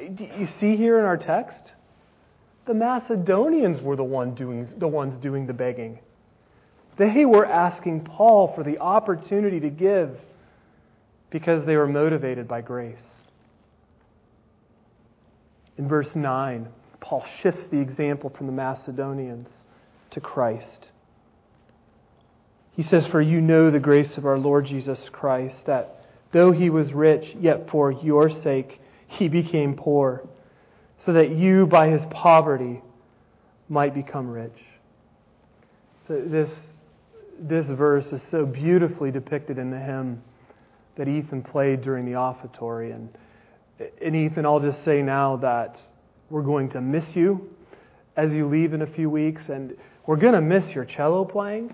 You 0.01 0.47
see 0.59 0.75
here 0.75 0.99
in 0.99 1.05
our 1.05 1.17
text, 1.17 1.71
The 2.65 2.73
Macedonians 2.73 3.81
were 3.81 3.95
the, 3.95 4.03
one 4.03 4.33
doing, 4.35 4.67
the 4.77 4.87
ones 4.87 5.21
doing 5.21 5.45
the 5.45 5.53
begging. 5.53 5.99
They 6.97 7.25
were 7.25 7.45
asking 7.45 8.01
Paul 8.01 8.53
for 8.55 8.63
the 8.63 8.79
opportunity 8.79 9.59
to 9.59 9.69
give 9.69 10.17
because 11.29 11.65
they 11.65 11.75
were 11.75 11.87
motivated 11.87 12.47
by 12.47 12.61
grace. 12.61 13.01
In 15.77 15.87
verse 15.87 16.09
9, 16.13 16.67
Paul 16.99 17.25
shifts 17.41 17.63
the 17.71 17.79
example 17.79 18.29
from 18.29 18.45
the 18.45 18.53
Macedonians 18.53 19.49
to 20.11 20.21
Christ. 20.21 20.87
He 22.75 22.83
says, 22.83 23.05
For 23.07 23.21
you 23.21 23.41
know 23.41 23.71
the 23.71 23.79
grace 23.79 24.17
of 24.17 24.25
our 24.25 24.37
Lord 24.37 24.67
Jesus 24.67 24.99
Christ, 25.11 25.55
that 25.65 26.02
though 26.33 26.51
he 26.51 26.69
was 26.69 26.91
rich, 26.91 27.35
yet 27.39 27.69
for 27.69 27.91
your 27.91 28.29
sake 28.41 28.81
he 29.07 29.27
became 29.27 29.75
poor, 29.75 30.27
so 31.05 31.13
that 31.13 31.35
you 31.35 31.67
by 31.67 31.89
his 31.89 32.01
poverty 32.09 32.81
might 33.69 33.93
become 33.93 34.27
rich. 34.27 34.57
So 36.07 36.21
this, 36.25 36.49
this 37.39 37.65
verse 37.67 38.05
is 38.11 38.21
so 38.29 38.45
beautifully 38.45 39.11
depicted 39.11 39.57
in 39.57 39.71
the 39.71 39.79
hymn 39.79 40.21
that 40.97 41.07
Ethan 41.07 41.43
played 41.43 41.81
during 41.81 42.05
the 42.05 42.13
offertory. 42.13 42.91
And, 42.91 43.09
and 44.01 44.15
Ethan, 44.15 44.45
I'll 44.45 44.59
just 44.59 44.83
say 44.83 45.01
now 45.01 45.37
that 45.37 45.79
we're 46.29 46.43
going 46.43 46.69
to 46.71 46.81
miss 46.81 47.05
you 47.13 47.49
as 48.17 48.31
you 48.31 48.47
leave 48.47 48.73
in 48.73 48.81
a 48.81 48.87
few 48.87 49.09
weeks, 49.09 49.43
and 49.49 49.75
we're 50.05 50.17
going 50.17 50.33
to 50.33 50.41
miss 50.41 50.65
your 50.75 50.85
cello 50.85 51.25
playing. 51.25 51.73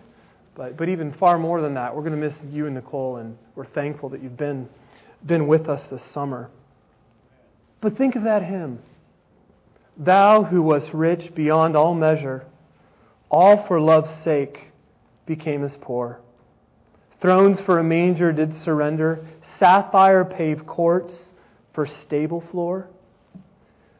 But, 0.60 0.76
but 0.76 0.90
even 0.90 1.14
far 1.14 1.40
more 1.40 1.62
than 1.62 1.76
that, 1.76 1.96
we're 1.96 2.02
going 2.02 2.20
to 2.20 2.30
miss 2.30 2.34
you 2.52 2.66
and 2.66 2.76
Nicole, 2.76 3.16
and 3.16 3.38
we're 3.56 3.66
thankful 3.66 4.10
that 4.10 4.22
you've 4.22 4.36
been, 4.36 4.68
been 5.26 5.48
with 5.48 5.70
us 5.70 5.82
this 5.90 6.02
summer. 6.14 6.50
But 7.80 7.98
think 7.98 8.18
of 8.18 8.24
that 8.24 8.44
hymn. 8.44 8.80
Thou 9.96 10.44
who 10.44 10.62
wast 10.62 10.90
rich 10.94 11.34
beyond 11.34 11.78
all 11.78 11.96
measure, 11.96 12.46
all 13.30 13.66
for 13.68 13.80
love's 13.80 14.10
sake 14.26 14.74
became 15.26 15.64
as 15.64 15.72
poor. 15.80 16.20
Thrones 17.22 17.62
for 17.62 17.80
a 17.80 17.84
manger 17.84 18.34
did 18.34 18.52
surrender, 18.66 19.26
sapphire 19.60 20.26
paved 20.26 20.68
courts 20.68 21.14
for 21.74 21.88
stable 21.88 22.44
floor. 22.52 22.90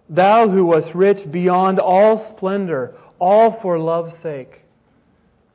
Thou 0.10 0.50
who 0.50 0.66
wast 0.66 0.94
rich 0.94 1.32
beyond 1.32 1.80
all 1.80 2.36
splendor, 2.36 2.98
all 3.18 3.58
for 3.62 3.80
love's 3.80 4.22
sake 4.22 4.66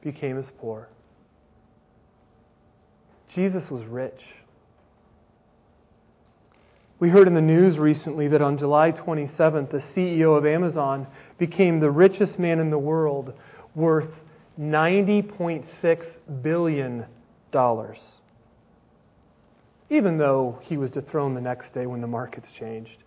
became 0.01 0.39
as 0.39 0.47
poor. 0.59 0.89
Jesus 3.35 3.69
was 3.71 3.85
rich. 3.87 4.21
We 7.01 7.09
heard 7.09 7.27
in 7.27 7.35
the 7.35 7.41
news 7.41 7.79
recently 7.79 8.29
that 8.29 8.41
on 8.41 8.57
July 8.57 8.93
27th, 8.93 9.71
the 9.71 9.83
CEO 9.95 10.39
of 10.39 10.47
Amazon 10.47 11.07
became 11.39 11.81
the 11.81 11.91
richest 11.91 12.39
man 12.39 12.61
in 12.61 12.71
the 12.71 12.79
world, 12.79 13.35
worth 13.75 14.11
$90.6 14.61 16.07
billion. 16.43 17.05
Even 19.91 20.19
though 20.19 20.59
he 20.63 20.77
was 20.77 20.91
dethroned 20.91 21.37
the 21.37 21.41
next 21.41 21.75
day 21.75 21.87
when 21.87 22.01
the 22.01 22.07
markets 22.07 22.49
changed. 22.59 22.99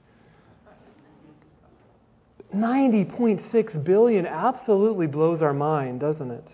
90.6 2.54 3.84
billion 3.84 4.26
absolutely 4.26 5.08
blows 5.08 5.42
our 5.42 5.54
mind, 5.54 6.00
doesn't 6.00 6.32
it? 6.32 6.48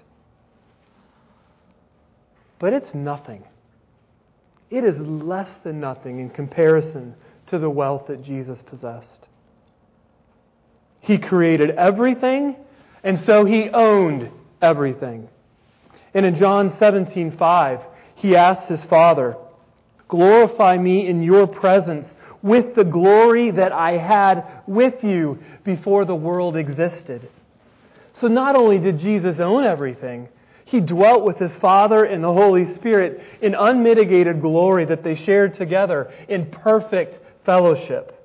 But 2.60 2.74
it's 2.74 2.94
nothing. 2.94 3.44
It 4.74 4.84
is 4.84 5.00
less 5.00 5.50
than 5.64 5.80
nothing 5.80 6.20
in 6.20 6.32
comparison 6.32 7.14
to 7.52 7.60
the 7.60 7.70
wealth 7.70 8.08
that 8.08 8.24
Jesus 8.24 8.58
possessed. 8.66 9.06
He 11.00 11.20
created 11.20 11.70
everything, 11.70 12.56
and 13.04 13.20
so 13.20 13.46
he 13.46 13.70
owned 13.70 14.32
everything. 14.64 15.28
And 16.16 16.26
in 16.26 16.38
John 16.38 16.72
17:5, 16.80 17.82
he 18.16 18.36
asks 18.36 18.68
his 18.68 18.84
Father, 18.86 19.38
"Glorify 20.08 20.80
me 20.80 21.08
in 21.08 21.22
your 21.22 21.46
presence 21.46 22.08
with 22.42 22.74
the 22.74 22.84
glory 22.84 23.52
that 23.52 23.72
I 23.72 23.98
had 23.98 24.44
with 24.66 25.04
you 25.04 25.38
before 25.64 26.04
the 26.06 26.16
world 26.16 26.58
existed." 26.58 27.30
So 28.14 28.28
not 28.28 28.56
only 28.56 28.80
did 28.80 28.98
Jesus 28.98 29.40
own 29.40 29.66
everything, 29.66 30.30
he 30.74 30.80
dwelt 30.80 31.24
with 31.24 31.38
his 31.38 31.52
Father 31.62 32.04
and 32.04 32.24
the 32.24 32.34
Holy 32.34 32.74
Spirit 32.74 33.22
in 33.44 33.54
unmitigated 33.54 34.42
glory 34.42 34.86
that 34.86 35.04
they 35.04 35.16
shared 35.16 35.56
together 35.56 36.12
in 36.28 36.50
perfect 36.50 37.24
fellowship. 37.46 38.20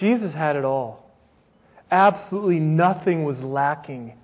Jesus 0.00 0.34
had 0.34 0.56
it 0.56 0.64
all. 0.64 1.08
Absolutely 1.92 2.58
nothing 2.58 3.22
was 3.22 3.38
lacking 3.38 4.14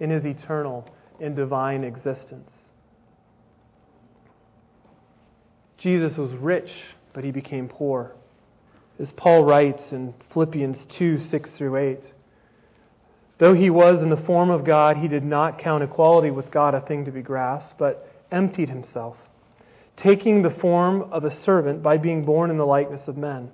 in 0.00 0.08
his 0.08 0.24
eternal 0.24 0.88
and 1.20 1.36
divine 1.36 1.84
existence. 1.84 2.48
Jesus 5.76 6.16
was 6.16 6.32
rich, 6.32 6.70
but 7.12 7.22
he 7.22 7.32
became 7.32 7.68
poor. 7.68 8.12
As 8.98 9.08
Paul 9.14 9.44
writes 9.44 9.82
in 9.92 10.14
Philippians 10.32 10.78
2 10.98 11.28
6 11.28 11.50
through 11.58 11.76
8. 11.76 11.98
Though 13.40 13.54
he 13.54 13.70
was 13.70 14.02
in 14.02 14.10
the 14.10 14.16
form 14.16 14.50
of 14.50 14.64
God, 14.64 14.98
he 14.98 15.08
did 15.08 15.24
not 15.24 15.58
count 15.58 15.82
equality 15.82 16.30
with 16.30 16.52
God 16.52 16.74
a 16.74 16.80
thing 16.80 17.06
to 17.06 17.10
be 17.10 17.22
grasped, 17.22 17.76
but 17.78 18.06
emptied 18.30 18.68
himself 18.68 19.16
taking 20.02 20.42
the 20.42 20.50
form 20.50 21.02
of 21.12 21.24
a 21.24 21.44
servant 21.44 21.82
by 21.82 21.98
being 21.98 22.24
born 22.24 22.50
in 22.50 22.56
the 22.56 22.66
likeness 22.66 23.06
of 23.06 23.16
men. 23.16 23.50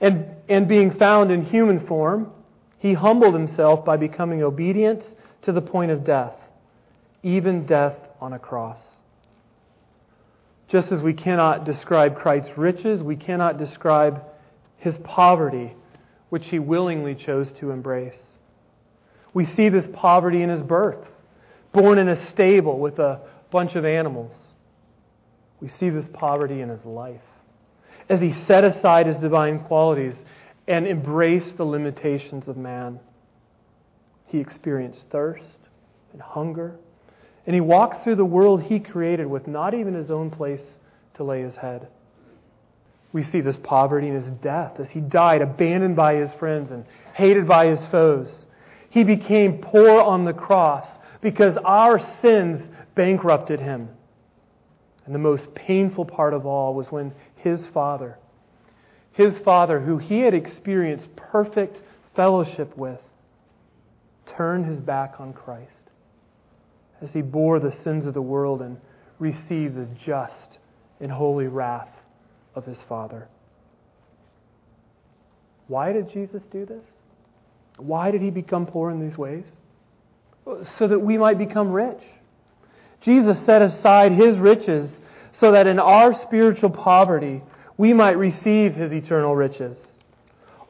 And, 0.00 0.26
and 0.48 0.68
being 0.68 0.92
found 0.92 1.30
in 1.30 1.44
human 1.46 1.86
form, 1.86 2.30
he 2.78 2.92
humbled 2.92 3.34
himself 3.34 3.84
by 3.84 3.96
becoming 3.96 4.42
obedient 4.42 5.02
to 5.42 5.52
the 5.52 5.62
point 5.62 5.90
of 5.90 6.04
death, 6.04 6.34
even 7.22 7.66
death 7.66 7.96
on 8.20 8.34
a 8.34 8.38
cross. 8.38 8.78
Just 10.68 10.92
as 10.92 11.00
we 11.00 11.14
cannot 11.14 11.64
describe 11.64 12.16
Christ's 12.16 12.58
riches, 12.58 13.02
we 13.02 13.16
cannot 13.16 13.56
describe 13.56 14.22
his 14.76 14.94
poverty, 15.02 15.74
which 16.28 16.46
he 16.46 16.58
willingly 16.58 17.14
chose 17.14 17.50
to 17.60 17.70
embrace. 17.70 18.18
We 19.36 19.44
see 19.44 19.68
this 19.68 19.84
poverty 19.92 20.40
in 20.40 20.48
his 20.48 20.62
birth, 20.62 21.06
born 21.74 21.98
in 21.98 22.08
a 22.08 22.30
stable 22.30 22.78
with 22.78 22.98
a 22.98 23.20
bunch 23.50 23.74
of 23.74 23.84
animals. 23.84 24.34
We 25.60 25.68
see 25.68 25.90
this 25.90 26.06
poverty 26.14 26.62
in 26.62 26.70
his 26.70 26.82
life 26.86 27.20
as 28.08 28.22
he 28.22 28.32
set 28.46 28.64
aside 28.64 29.06
his 29.06 29.18
divine 29.18 29.58
qualities 29.64 30.14
and 30.66 30.86
embraced 30.86 31.58
the 31.58 31.66
limitations 31.66 32.48
of 32.48 32.56
man. 32.56 32.98
He 34.24 34.38
experienced 34.38 35.02
thirst 35.10 35.44
and 36.14 36.22
hunger, 36.22 36.76
and 37.44 37.52
he 37.54 37.60
walked 37.60 38.04
through 38.04 38.16
the 38.16 38.24
world 38.24 38.62
he 38.62 38.80
created 38.80 39.26
with 39.26 39.46
not 39.46 39.74
even 39.74 39.92
his 39.92 40.10
own 40.10 40.30
place 40.30 40.62
to 41.16 41.24
lay 41.24 41.42
his 41.42 41.56
head. 41.56 41.88
We 43.12 43.22
see 43.22 43.42
this 43.42 43.58
poverty 43.62 44.08
in 44.08 44.14
his 44.14 44.30
death 44.40 44.80
as 44.80 44.88
he 44.88 45.00
died, 45.00 45.42
abandoned 45.42 45.94
by 45.94 46.14
his 46.14 46.30
friends 46.38 46.70
and 46.70 46.86
hated 47.12 47.46
by 47.46 47.66
his 47.66 47.86
foes. 47.90 48.32
He 48.90 49.04
became 49.04 49.58
poor 49.58 50.00
on 50.00 50.24
the 50.24 50.32
cross 50.32 50.86
because 51.20 51.56
our 51.64 52.00
sins 52.22 52.62
bankrupted 52.94 53.60
him. 53.60 53.88
And 55.04 55.14
the 55.14 55.20
most 55.20 55.54
painful 55.54 56.04
part 56.04 56.34
of 56.34 56.46
all 56.46 56.74
was 56.74 56.86
when 56.90 57.12
his 57.36 57.60
father, 57.72 58.18
his 59.12 59.34
father, 59.44 59.80
who 59.80 59.98
he 59.98 60.20
had 60.20 60.34
experienced 60.34 61.14
perfect 61.14 61.80
fellowship 62.14 62.76
with, 62.76 63.00
turned 64.36 64.66
his 64.66 64.78
back 64.78 65.14
on 65.18 65.32
Christ 65.32 65.70
as 67.00 67.10
he 67.10 67.22
bore 67.22 67.60
the 67.60 67.76
sins 67.84 68.06
of 68.06 68.14
the 68.14 68.22
world 68.22 68.62
and 68.62 68.78
received 69.18 69.76
the 69.76 69.86
just 70.04 70.58
and 71.00 71.10
holy 71.10 71.46
wrath 71.46 71.88
of 72.54 72.64
his 72.64 72.78
Father. 72.88 73.28
Why 75.68 75.92
did 75.92 76.10
Jesus 76.12 76.42
do 76.50 76.64
this? 76.64 76.84
Why 77.76 78.10
did 78.10 78.22
he 78.22 78.30
become 78.30 78.66
poor 78.66 78.90
in 78.90 79.06
these 79.06 79.18
ways? 79.18 79.44
So 80.78 80.88
that 80.88 80.98
we 80.98 81.18
might 81.18 81.38
become 81.38 81.72
rich. 81.72 82.00
Jesus 83.02 83.38
set 83.44 83.62
aside 83.62 84.12
his 84.12 84.38
riches 84.38 84.90
so 85.40 85.52
that 85.52 85.66
in 85.66 85.78
our 85.78 86.14
spiritual 86.22 86.70
poverty 86.70 87.42
we 87.76 87.92
might 87.92 88.16
receive 88.18 88.74
his 88.74 88.92
eternal 88.92 89.36
riches. 89.36 89.76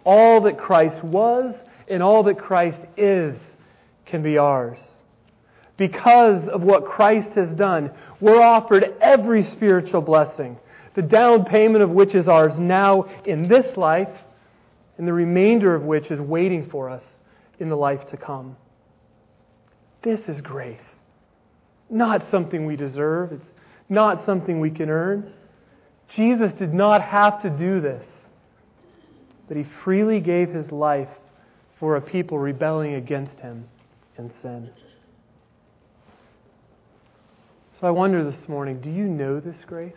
All 0.04 0.40
that 0.42 0.58
Christ 0.58 1.02
was 1.04 1.54
and 1.88 2.02
all 2.02 2.22
that 2.24 2.38
Christ 2.38 2.78
is 2.96 3.36
can 4.06 4.22
be 4.22 4.38
ours. 4.38 4.78
Because 5.76 6.48
of 6.48 6.62
what 6.62 6.86
Christ 6.86 7.30
has 7.36 7.50
done, 7.50 7.90
we're 8.20 8.40
offered 8.40 8.94
every 9.00 9.42
spiritual 9.44 10.00
blessing, 10.00 10.58
the 10.94 11.02
down 11.02 11.44
payment 11.44 11.82
of 11.82 11.90
which 11.90 12.14
is 12.14 12.28
ours 12.28 12.58
now 12.58 13.04
in 13.24 13.46
this 13.48 13.76
life, 13.76 14.08
and 14.98 15.06
the 15.06 15.12
remainder 15.12 15.74
of 15.74 15.82
which 15.82 16.10
is 16.10 16.20
waiting 16.20 16.68
for 16.70 16.88
us 16.88 17.02
in 17.58 17.68
the 17.68 17.76
life 17.76 18.06
to 18.10 18.16
come. 18.16 18.56
This 20.02 20.20
is 20.28 20.40
grace. 20.40 20.78
Not 21.90 22.24
something 22.30 22.66
we 22.66 22.76
deserve. 22.76 23.32
It's 23.32 23.44
not 23.88 24.24
something 24.24 24.60
we 24.60 24.70
can 24.70 24.88
earn. 24.88 25.32
Jesus 26.14 26.52
did 26.58 26.72
not 26.72 27.02
have 27.02 27.42
to 27.42 27.50
do 27.50 27.80
this, 27.80 28.04
but 29.48 29.56
he 29.56 29.64
freely 29.84 30.20
gave 30.20 30.48
his 30.48 30.70
life 30.70 31.08
for 31.78 31.96
a 31.96 32.00
people 32.00 32.38
rebelling 32.38 32.94
against 32.94 33.38
him 33.38 33.66
in 34.16 34.30
sin. 34.42 34.70
So 37.80 37.86
I 37.86 37.90
wonder 37.90 38.28
this 38.28 38.48
morning 38.48 38.80
do 38.80 38.90
you 38.90 39.04
know 39.04 39.40
this 39.40 39.56
grace? 39.66 39.92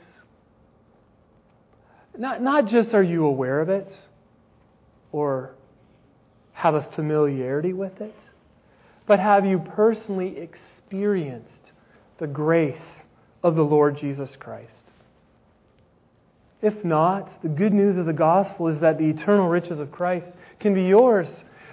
Not, 2.17 2.41
not 2.41 2.67
just 2.67 2.93
are 2.93 3.03
you 3.03 3.25
aware 3.25 3.61
of 3.61 3.69
it 3.69 3.87
or 5.11 5.55
have 6.53 6.75
a 6.75 6.87
familiarity 6.95 7.73
with 7.73 8.01
it, 8.01 8.15
but 9.07 9.19
have 9.19 9.45
you 9.45 9.59
personally 9.59 10.37
experienced 10.37 11.47
the 12.19 12.27
grace 12.27 12.75
of 13.43 13.55
the 13.55 13.63
Lord 13.63 13.97
Jesus 13.97 14.29
Christ? 14.39 14.71
If 16.61 16.83
not, 16.83 17.41
the 17.41 17.47
good 17.47 17.73
news 17.73 17.97
of 17.97 18.05
the 18.05 18.13
gospel 18.13 18.67
is 18.67 18.79
that 18.81 18.97
the 18.97 19.05
eternal 19.05 19.47
riches 19.47 19.79
of 19.79 19.91
Christ 19.91 20.27
can 20.59 20.73
be 20.73 20.83
yours. 20.83 21.27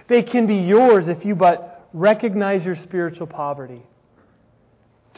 They 0.09 0.22
can 0.22 0.46
be 0.46 0.57
yours 0.57 1.09
if 1.09 1.25
you 1.25 1.35
but 1.35 1.88
recognize 1.92 2.64
your 2.64 2.77
spiritual 2.85 3.27
poverty, 3.27 3.83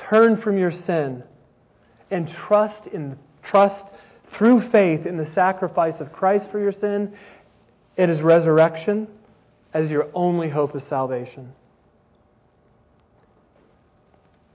turn 0.09 0.41
from 0.41 0.57
your 0.57 0.73
sin, 0.73 1.23
and 2.11 2.29
trust 2.29 2.87
in 2.93 3.19
trust 3.43 3.85
through 4.37 4.71
faith 4.71 5.07
in 5.07 5.17
the 5.17 5.31
sacrifice 5.35 6.01
of 6.01 6.13
Christ 6.13 6.51
for 6.51 6.59
your 6.59 6.73
sin 6.73 7.17
and 7.99 8.11
his 8.11 8.23
resurrection 8.23 9.09
as 9.75 9.91
your 9.91 10.09
only 10.15 10.49
hope 10.49 10.75
of 10.75 10.83
salvation. 10.89 11.53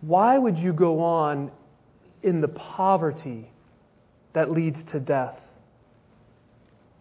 Why 0.01 0.37
would 0.37 0.57
you 0.57 0.73
go 0.73 1.01
on 1.01 1.51
in 2.23 2.41
the 2.41 2.47
poverty 2.47 3.49
that 4.33 4.49
leads 4.49 4.77
to 4.91 4.99
death 4.99 5.39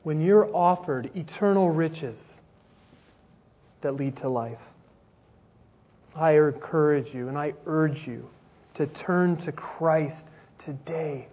when 0.02 0.20
you're 0.20 0.54
offered 0.54 1.10
eternal 1.14 1.70
riches 1.70 2.16
that 3.82 3.94
lead 3.94 4.16
to 4.18 4.28
life? 4.28 4.58
I 6.14 6.32
encourage 6.32 7.14
you 7.14 7.28
and 7.28 7.38
I 7.38 7.54
urge 7.66 8.06
you 8.06 8.28
to 8.74 8.86
turn 8.86 9.36
to 9.44 9.52
Christ 9.52 10.24
today 10.64 11.28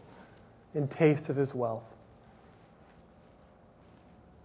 and 0.75 0.89
taste 0.91 1.29
of 1.29 1.35
his 1.35 1.53
wealth. 1.53 1.83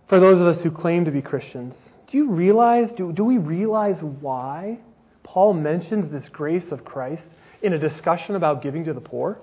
For 0.09 0.21
those 0.21 0.41
of 0.41 0.47
us 0.47 0.63
who 0.63 0.71
claim 0.71 1.05
to 1.07 1.11
be 1.11 1.23
Christians, 1.23 1.75
do 2.11 2.19
you 2.19 2.31
realize, 2.31 2.89
do, 2.97 3.13
do 3.13 3.25
we 3.25 3.39
realize 3.39 3.97
why 4.01 4.79
Paul 5.23 5.55
mentions 5.55 6.13
this 6.13 6.29
grace 6.31 6.71
of 6.71 6.85
Christ 6.85 7.25
in 7.63 7.73
a 7.73 7.79
discussion 7.79 8.37
about 8.37 8.63
giving 8.63 8.85
to 8.85 8.93
the 8.93 9.01
poor? 9.01 9.39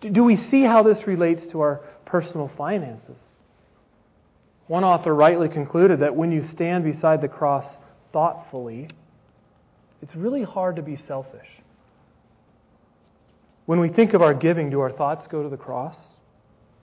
Do, 0.00 0.10
do 0.10 0.24
we 0.24 0.36
see 0.36 0.62
how 0.62 0.82
this 0.82 1.06
relates 1.06 1.46
to 1.52 1.60
our 1.60 1.80
personal 2.04 2.50
finances? 2.56 3.16
One 4.66 4.84
author 4.84 5.14
rightly 5.14 5.48
concluded 5.48 6.00
that 6.00 6.14
when 6.14 6.32
you 6.32 6.46
stand 6.52 6.84
beside 6.84 7.22
the 7.22 7.28
cross 7.28 7.64
thoughtfully, 8.12 8.88
it's 10.02 10.14
really 10.14 10.42
hard 10.42 10.76
to 10.76 10.82
be 10.82 10.98
selfish. 11.08 11.46
When 13.64 13.80
we 13.80 13.88
think 13.88 14.12
of 14.12 14.22
our 14.22 14.34
giving, 14.34 14.70
do 14.70 14.80
our 14.80 14.92
thoughts 14.92 15.26
go 15.28 15.42
to 15.42 15.48
the 15.48 15.56
cross? 15.56 15.96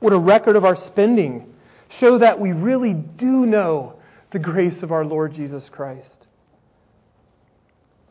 Would 0.01 0.13
a 0.13 0.17
record 0.17 0.55
of 0.55 0.65
our 0.65 0.75
spending 0.75 1.53
show 1.99 2.19
that 2.19 2.39
we 2.39 2.51
really 2.51 2.93
do 2.93 3.45
know 3.45 3.95
the 4.31 4.39
grace 4.39 4.81
of 4.83 4.91
our 4.91 5.05
Lord 5.05 5.33
Jesus 5.33 5.63
Christ? 5.71 6.09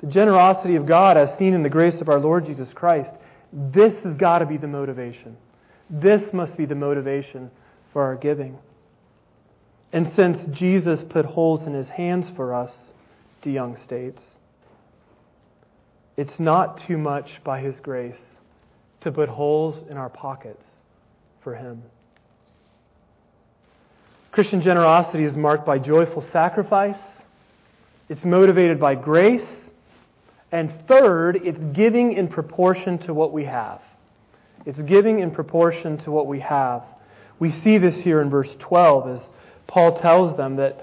The 0.01 0.09
generosity 0.09 0.77
of 0.77 0.87
God, 0.87 1.17
as 1.17 1.37
seen 1.39 1.55
in 1.55 1.63
the 1.63 1.69
grace 1.69 2.01
of 2.01 2.09
our 2.09 2.19
Lord 2.19 2.47
Jesus 2.47 2.69
Christ, 2.75 3.11
this 3.53 3.93
has 4.05 4.15
got 4.15 4.39
to 4.39 4.47
be 4.47 4.57
the 4.57 4.67
motivation. 4.67 5.37
This 5.89 6.23
must 6.33 6.57
be 6.57 6.67
the 6.67 6.75
motivation 6.75 7.51
for 7.93 8.03
our 8.03 8.17
giving. 8.17 8.59
And 9.93 10.13
since 10.17 10.39
Jesus 10.57 11.01
put 11.11 11.25
holes 11.25 11.67
in 11.67 11.75
his 11.75 11.89
hands 11.91 12.27
for 12.35 12.55
us, 12.55 12.73
DeYoung 13.45 13.83
states, 13.85 14.23
it's 16.17 16.39
not 16.39 16.83
too 16.87 16.99
much 16.99 17.29
by 17.45 17.61
his 17.61 17.75
grace 17.81 18.17
to 19.03 19.11
put 19.11 19.29
holes 19.29 19.85
in 19.91 19.97
our 19.97 20.09
pockets 20.09 20.65
for 21.43 21.55
Him. 21.55 21.83
Christian 24.33 24.63
generosity 24.63 25.25
is 25.25 25.37
marked 25.37 25.67
by 25.67 25.79
joyful 25.79 26.25
sacrifice, 26.33 26.97
it's 28.09 28.25
motivated 28.25 28.81
by 28.81 28.95
grace, 28.95 29.47
and 30.51 30.73
third, 30.89 31.37
it's 31.45 31.59
giving 31.75 32.15
in 32.15 32.29
proportion 32.29 32.97
to 33.01 33.13
what 33.13 33.35
we 33.35 33.45
have. 33.45 33.83
It's 34.65 34.81
giving 34.81 35.21
in 35.21 35.33
proportion 35.33 35.99
to 36.05 36.11
what 36.11 36.27
we 36.27 36.41
have. 36.41 36.83
We 37.41 37.53
see 37.61 37.77
this 37.77 37.95
here 38.03 38.23
in 38.23 38.31
verse 38.31 38.49
12 38.59 39.19
as 39.19 39.21
Paul 39.67 40.01
tells 40.01 40.35
them 40.39 40.57
that 40.57 40.83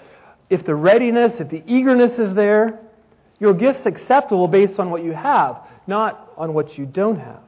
if 0.52 0.64
the 0.64 0.76
readiness, 0.76 1.40
if 1.40 1.50
the 1.50 1.64
eagerness 1.66 2.20
is 2.20 2.36
there, 2.36 2.80
your 3.40 3.56
gift's 3.56 3.88
acceptable 3.88 4.48
based 4.48 4.80
on 4.80 4.92
what 4.92 5.04
you 5.04 5.14
have, 5.14 5.58
not 5.88 6.34
on 6.38 6.54
what 6.54 6.78
you 6.78 6.86
don't 6.86 7.20
have. 7.20 7.42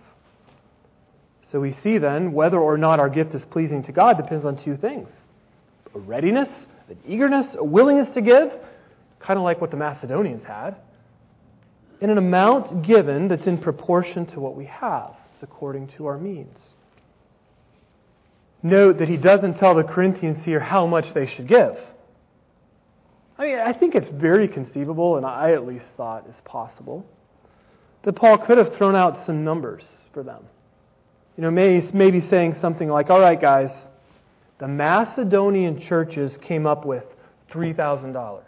So 1.51 1.59
we 1.59 1.77
see 1.83 1.99
then 1.99 2.31
whether 2.31 2.57
or 2.57 2.77
not 2.77 2.99
our 2.99 3.09
gift 3.09 3.35
is 3.35 3.43
pleasing 3.51 3.83
to 3.83 3.91
God 3.91 4.17
depends 4.17 4.45
on 4.45 4.63
two 4.63 4.77
things 4.77 5.07
a 5.95 5.99
readiness, 5.99 6.49
an 6.89 6.97
eagerness, 7.07 7.45
a 7.57 7.63
willingness 7.63 8.13
to 8.13 8.21
give, 8.21 8.51
kind 9.19 9.37
of 9.37 9.43
like 9.43 9.61
what 9.61 9.71
the 9.71 9.77
Macedonians 9.77 10.43
had, 10.45 10.75
and 12.01 12.11
an 12.11 12.17
amount 12.17 12.85
given 12.85 13.27
that's 13.27 13.45
in 13.45 13.57
proportion 13.57 14.25
to 14.27 14.39
what 14.39 14.55
we 14.55 14.65
have. 14.65 15.15
It's 15.33 15.43
according 15.43 15.89
to 15.97 16.07
our 16.07 16.17
means. 16.17 16.57
Note 18.63 18.99
that 18.99 19.09
he 19.09 19.17
doesn't 19.17 19.57
tell 19.57 19.75
the 19.75 19.83
Corinthians 19.83 20.43
here 20.45 20.59
how 20.59 20.85
much 20.85 21.13
they 21.13 21.27
should 21.27 21.47
give. 21.47 21.77
I 23.37 23.43
mean, 23.43 23.59
I 23.59 23.73
think 23.73 23.95
it's 23.95 24.09
very 24.09 24.47
conceivable, 24.47 25.17
and 25.17 25.25
I 25.25 25.53
at 25.53 25.65
least 25.65 25.85
thought 25.97 26.27
is 26.29 26.35
possible, 26.45 27.05
that 28.03 28.13
Paul 28.13 28.37
could 28.37 28.57
have 28.57 28.75
thrown 28.75 28.95
out 28.95 29.25
some 29.25 29.43
numbers 29.43 29.83
for 30.13 30.23
them 30.23 30.43
you 31.37 31.43
know, 31.43 31.51
maybe, 31.51 31.89
maybe 31.93 32.27
saying 32.29 32.55
something 32.61 32.89
like, 32.89 33.09
all 33.09 33.19
right, 33.19 33.39
guys, 33.39 33.71
the 34.61 34.67
Macedonian 34.67 35.81
churches 35.81 36.37
came 36.39 36.67
up 36.67 36.85
with 36.85 37.03
$3,000. 37.51 38.43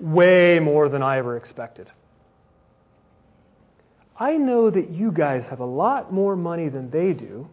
Way 0.00 0.58
more 0.58 0.88
than 0.88 1.00
I 1.00 1.18
ever 1.18 1.36
expected. 1.36 1.88
I 4.18 4.32
know 4.32 4.68
that 4.68 4.90
you 4.90 5.12
guys 5.12 5.44
have 5.48 5.60
a 5.60 5.64
lot 5.64 6.12
more 6.12 6.34
money 6.34 6.68
than 6.68 6.90
they 6.90 7.12
do, 7.12 7.48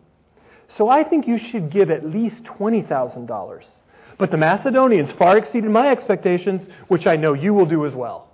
so 0.77 0.89
I 0.89 1.03
think 1.03 1.27
you 1.27 1.38
should 1.38 1.69
give 1.69 1.91
at 1.91 2.03
least 2.03 2.41
$20,000. 2.41 3.63
But 4.17 4.32
the 4.32 4.38
Macedonians 4.38 5.12
far 5.12 5.38
exceeded 5.38 5.69
my 5.69 5.91
expectations, 5.91 6.67
which 6.88 7.05
I 7.05 7.17
know 7.17 7.34
you 7.34 7.53
will 7.53 7.67
do 7.67 7.86
as 7.86 7.93
well. 7.93 8.29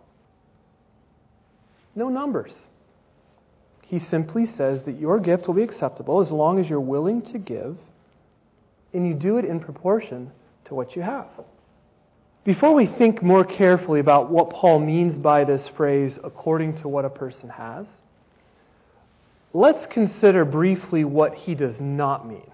No 1.93 2.07
numbers. 2.07 2.53
He 3.81 3.99
simply 3.99 4.45
says 4.55 4.83
that 4.85 4.97
your 4.97 5.19
gift 5.19 5.45
will 5.45 5.55
be 5.55 5.63
acceptable 5.63 6.21
as 6.21 6.31
long 6.31 6.57
as 6.57 6.69
you're 6.69 6.79
willing 6.79 7.21
to 7.33 7.37
give 7.37 7.77
and 8.95 9.07
you 9.07 9.13
do 9.13 9.37
it 9.37 9.45
in 9.45 9.59
proportion 9.59 10.31
to 10.65 10.73
what 10.73 10.95
you 10.95 11.01
have. 11.01 11.27
Before 12.45 12.73
we 12.73 12.87
think 12.87 13.21
more 13.21 13.43
carefully 13.43 13.99
about 13.99 14.31
what 14.31 14.51
Paul 14.51 14.79
means 14.79 15.17
by 15.17 15.43
this 15.43 15.67
phrase, 15.75 16.17
according 16.23 16.81
to 16.81 16.87
what 16.87 17.03
a 17.03 17.09
person 17.09 17.49
has, 17.49 17.85
let's 19.53 19.85
consider 19.87 20.45
briefly 20.45 21.03
what 21.03 21.33
he 21.33 21.55
does 21.55 21.75
not 21.79 22.27
mean. 22.27 22.49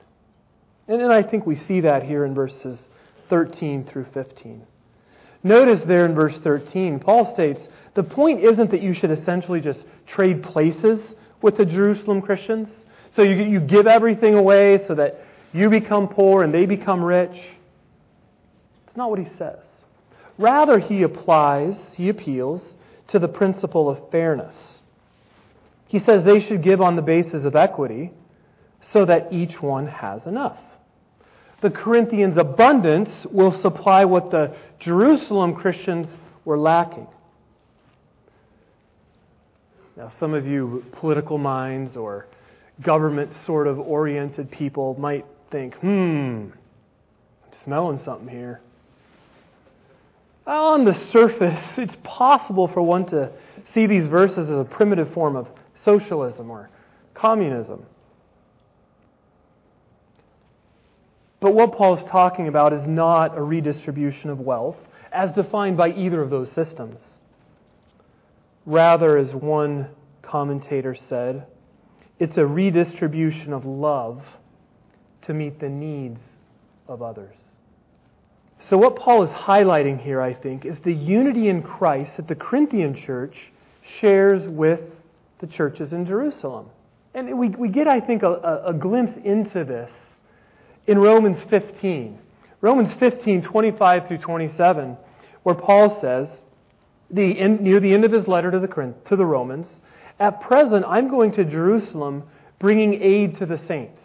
And 0.87 1.11
I 1.11 1.23
think 1.23 1.45
we 1.45 1.55
see 1.55 1.81
that 1.81 2.03
here 2.03 2.25
in 2.25 2.33
verses 2.33 2.77
13 3.29 3.85
through 3.85 4.07
15. 4.13 4.65
Notice 5.43 5.81
there 5.85 6.05
in 6.05 6.15
verse 6.15 6.37
13, 6.43 6.99
Paul 6.99 7.33
states 7.33 7.59
the 7.93 8.03
point 8.03 8.43
isn't 8.43 8.71
that 8.71 8.81
you 8.81 8.93
should 8.93 9.11
essentially 9.11 9.59
just 9.59 9.79
trade 10.07 10.43
places 10.43 10.99
with 11.41 11.57
the 11.57 11.65
Jerusalem 11.65 12.21
Christians. 12.21 12.69
So 13.15 13.23
you, 13.23 13.35
you 13.43 13.59
give 13.59 13.87
everything 13.87 14.35
away 14.35 14.85
so 14.87 14.95
that 14.95 15.19
you 15.53 15.69
become 15.69 16.07
poor 16.07 16.43
and 16.43 16.53
they 16.53 16.65
become 16.65 17.03
rich. 17.03 17.37
It's 18.87 18.97
not 18.97 19.09
what 19.09 19.19
he 19.19 19.27
says. 19.37 19.59
Rather, 20.37 20.79
he 20.79 21.03
applies, 21.03 21.75
he 21.95 22.09
appeals 22.09 22.61
to 23.09 23.19
the 23.19 23.27
principle 23.27 23.89
of 23.89 24.09
fairness. 24.11 24.55
He 25.87 25.99
says 25.99 26.23
they 26.23 26.39
should 26.39 26.63
give 26.63 26.81
on 26.81 26.95
the 26.95 27.01
basis 27.01 27.45
of 27.45 27.55
equity 27.55 28.11
so 28.93 29.05
that 29.05 29.31
each 29.31 29.61
one 29.61 29.87
has 29.87 30.25
enough. 30.25 30.57
The 31.61 31.69
Corinthians' 31.69 32.37
abundance 32.37 33.09
will 33.31 33.61
supply 33.61 34.05
what 34.05 34.31
the 34.31 34.55
Jerusalem 34.79 35.53
Christians 35.53 36.07
were 36.43 36.57
lacking. 36.57 37.07
Now, 39.95 40.11
some 40.19 40.33
of 40.33 40.47
you 40.47 40.83
political 40.93 41.37
minds 41.37 41.95
or 41.95 42.25
government 42.81 43.31
sort 43.45 43.67
of 43.67 43.77
oriented 43.77 44.49
people 44.49 44.95
might 44.97 45.25
think, 45.51 45.75
hmm, 45.75 45.87
I'm 46.47 46.51
smelling 47.63 47.99
something 48.05 48.27
here. 48.27 48.61
On 50.47 50.85
the 50.85 50.95
surface, 51.11 51.61
it's 51.77 51.95
possible 52.03 52.67
for 52.67 52.81
one 52.81 53.05
to 53.07 53.31
see 53.73 53.85
these 53.85 54.07
verses 54.07 54.49
as 54.49 54.57
a 54.57 54.63
primitive 54.63 55.13
form 55.13 55.35
of 55.35 55.47
socialism 55.83 56.49
or 56.49 56.69
communism. 57.13 57.85
But 61.39 61.53
what 61.53 61.73
Paul 61.73 61.97
is 61.97 62.03
talking 62.09 62.47
about 62.47 62.71
is 62.71 62.85
not 62.85 63.37
a 63.37 63.41
redistribution 63.41 64.29
of 64.29 64.39
wealth, 64.39 64.77
as 65.11 65.31
defined 65.33 65.75
by 65.75 65.89
either 65.89 66.21
of 66.21 66.29
those 66.29 66.51
systems. 66.51 66.99
Rather, 68.65 69.17
as 69.17 69.33
one 69.33 69.89
commentator 70.21 70.95
said, 71.09 71.47
it's 72.19 72.37
a 72.37 72.45
redistribution 72.45 73.53
of 73.53 73.65
love 73.65 74.23
to 75.23 75.33
meet 75.33 75.59
the 75.59 75.69
needs 75.69 76.19
of 76.87 77.01
others. 77.01 77.35
So, 78.69 78.77
what 78.77 78.95
Paul 78.95 79.23
is 79.23 79.29
highlighting 79.29 79.99
here, 80.01 80.21
I 80.21 80.33
think, 80.33 80.65
is 80.65 80.77
the 80.83 80.93
unity 80.93 81.49
in 81.49 81.63
Christ 81.63 82.17
that 82.17 82.27
the 82.27 82.35
Corinthian 82.35 82.95
church 82.95 83.35
shares 83.99 84.47
with 84.47 84.81
the 85.39 85.47
churches 85.47 85.93
in 85.93 86.05
Jerusalem. 86.05 86.67
And 87.13 87.37
we, 87.37 87.49
we 87.49 87.69
get, 87.69 87.87
I 87.87 87.99
think, 87.99 88.23
a, 88.23 88.63
a 88.65 88.73
glimpse 88.73 89.13
into 89.23 89.65
this 89.65 89.91
in 90.87 90.99
Romans 90.99 91.37
15. 91.49 92.19
Romans 92.61 92.93
15, 92.93 93.41
25 93.41 94.07
through 94.07 94.19
27, 94.19 94.95
where 95.43 95.55
Paul 95.55 95.99
says, 95.99 96.29
the, 97.09 97.33
near 97.33 97.79
the 97.79 97.93
end 97.93 98.05
of 98.05 98.11
his 98.11 98.27
letter 98.27 98.51
to 98.51 98.59
the, 98.59 98.93
to 99.05 99.15
the 99.15 99.25
Romans, 99.25 99.67
At 100.19 100.41
present, 100.41 100.85
I'm 100.87 101.09
going 101.09 101.31
to 101.33 101.43
Jerusalem 101.43 102.23
bringing 102.59 103.01
aid 103.01 103.37
to 103.39 103.45
the 103.45 103.59
saints. 103.67 103.99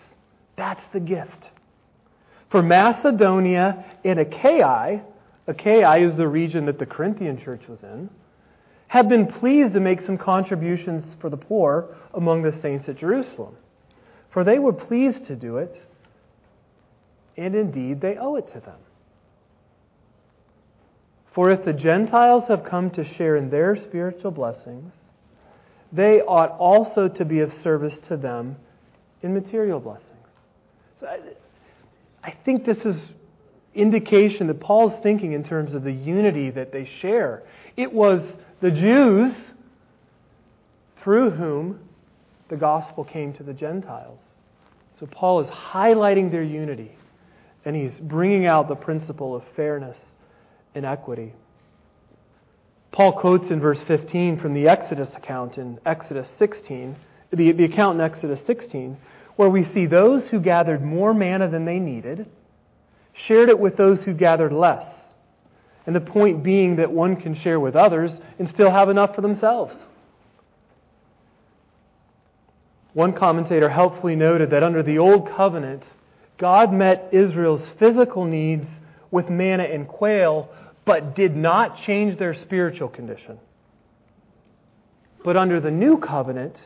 That's 0.57 0.83
the 0.93 1.01
gift. 1.01 1.51
For 2.51 2.63
Macedonia 2.63 3.85
and 4.05 4.21
Achaia, 4.21 5.03
Achaia 5.47 6.09
is 6.09 6.17
the 6.17 6.29
region 6.29 6.67
that 6.67 6.79
the 6.79 6.87
Corinthian 6.87 7.43
church 7.43 7.63
was 7.69 7.79
in, 7.83 8.09
have 8.89 9.09
been 9.09 9.27
pleased 9.27 9.75
to 9.75 9.81
make 9.81 10.01
some 10.03 10.17
contributions 10.17 11.05
for 11.21 11.29
the 11.29 11.37
poor 11.37 11.97
among 12.15 12.43
the 12.43 12.59
saints 12.63 12.89
at 12.89 12.99
Jerusalem. 12.99 13.57
For 14.33 14.45
they 14.45 14.59
were 14.59 14.73
pleased 14.73 15.27
to 15.27 15.37
do 15.37 15.57
it, 15.59 15.77
and 17.37 17.55
indeed 17.55 18.01
they 18.01 18.17
owe 18.17 18.37
it 18.37 18.47
to 18.53 18.61
them. 18.61 18.79
For 21.35 21.51
if 21.51 21.65
the 21.65 21.73
Gentiles 21.73 22.45
have 22.49 22.65
come 22.65 22.91
to 22.93 23.05
share 23.05 23.37
in 23.37 23.51
their 23.51 23.77
spiritual 23.77 24.31
blessings, 24.31 24.93
they 25.93 26.21
ought 26.23 26.51
also 26.53 27.09
to 27.09 27.25
be 27.25 27.41
of 27.41 27.53
service 27.63 27.99
to 28.09 28.17
them 28.17 28.57
in 29.23 29.35
material 29.35 29.81
blessings. 29.81 30.06
So 31.01 31.07
I, 31.07 31.19
I 32.23 32.35
think 32.45 32.65
this 32.65 32.79
is 32.79 32.97
indication 33.75 34.47
that 34.47 34.61
Paul's 34.61 34.95
thinking 35.03 35.33
in 35.33 35.45
terms 35.45 35.75
of 35.75 35.85
the 35.85 35.93
unity 35.93 36.51
that 36.51 36.73
they 36.73 36.89
share. 37.01 37.43
It 37.77 37.93
was 37.93 38.23
the 38.63 38.71
Jews 38.71 39.35
through 41.03 41.31
whom 41.31 41.81
the 42.49 42.57
gospel 42.57 43.05
came 43.05 43.33
to 43.35 43.43
the 43.43 43.53
Gentiles. 43.53 44.19
So 44.99 45.07
Paul 45.07 45.41
is 45.43 45.47
highlighting 45.49 46.31
their 46.31 46.43
unity 46.43 46.97
and 47.65 47.77
he's 47.77 47.93
bringing 48.01 48.47
out 48.47 48.69
the 48.69 48.75
principle 48.75 49.37
of 49.37 49.43
fairness 49.55 49.97
and 50.75 50.87
equity. 50.87 51.35
Paul 52.93 53.13
quotes 53.21 53.51
in 53.51 53.61
verse 53.61 53.81
15 53.87 54.41
from 54.41 54.55
the 54.55 54.69
Exodus 54.69 55.11
account 55.17 55.59
in 55.59 55.79
Exodus 55.85 56.29
16, 56.39 56.97
the, 57.31 57.53
the 57.53 57.65
account 57.65 58.01
in 58.01 58.05
Exodus 58.05 58.41
16, 58.47 58.97
where 59.37 59.51
we 59.51 59.65
see 59.73 59.87
those 59.87 60.23
who 60.31 60.41
gathered 60.41 60.83
more 60.83 61.15
manna 61.15 61.49
than 61.49 61.65
they 61.65 61.79
needed 61.79 62.27
shared 63.27 63.49
it 63.49 63.59
with 63.59 63.77
those 63.77 64.03
who 64.03 64.13
gathered 64.13 64.53
less. 64.53 64.85
And 65.87 65.95
the 65.95 66.01
point 66.01 66.43
being 66.43 66.77
that 66.77 66.91
one 66.91 67.17
can 67.17 67.41
share 67.41 67.61
with 67.61 67.77
others 67.77 68.11
and 68.39 68.49
still 68.51 68.71
have 68.71 68.89
enough 68.89 69.15
for 69.15 69.21
themselves. 69.21 69.75
One 72.93 73.13
commentator 73.13 73.69
helpfully 73.69 74.17
noted 74.17 74.51
that 74.51 74.63
under 74.63 74.83
the 74.83 74.99
Old 74.99 75.29
Covenant, 75.37 75.83
God 76.39 76.73
met 76.73 77.11
Israel's 77.13 77.67
physical 77.79 78.25
needs 78.25 78.67
with 79.11 79.29
manna 79.29 79.65
and 79.65 79.87
quail, 79.87 80.49
but 80.85 81.15
did 81.15 81.37
not 81.37 81.79
change 81.87 82.19
their 82.19 82.35
spiritual 82.35 82.89
condition. 82.89 83.39
But 85.25 85.37
under 85.37 85.61
the 85.61 85.71
New 85.71 85.99
Covenant, 85.99 86.57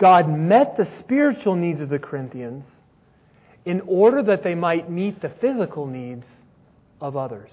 God 0.00 0.30
met 0.30 0.78
the 0.78 0.88
spiritual 1.00 1.54
needs 1.54 1.80
of 1.82 1.90
the 1.90 1.98
Corinthians 1.98 2.64
in 3.66 3.82
order 3.82 4.22
that 4.22 4.42
they 4.42 4.54
might 4.54 4.90
meet 4.90 5.20
the 5.20 5.28
physical 5.40 5.86
needs 5.86 6.24
of 7.02 7.16
others. 7.16 7.50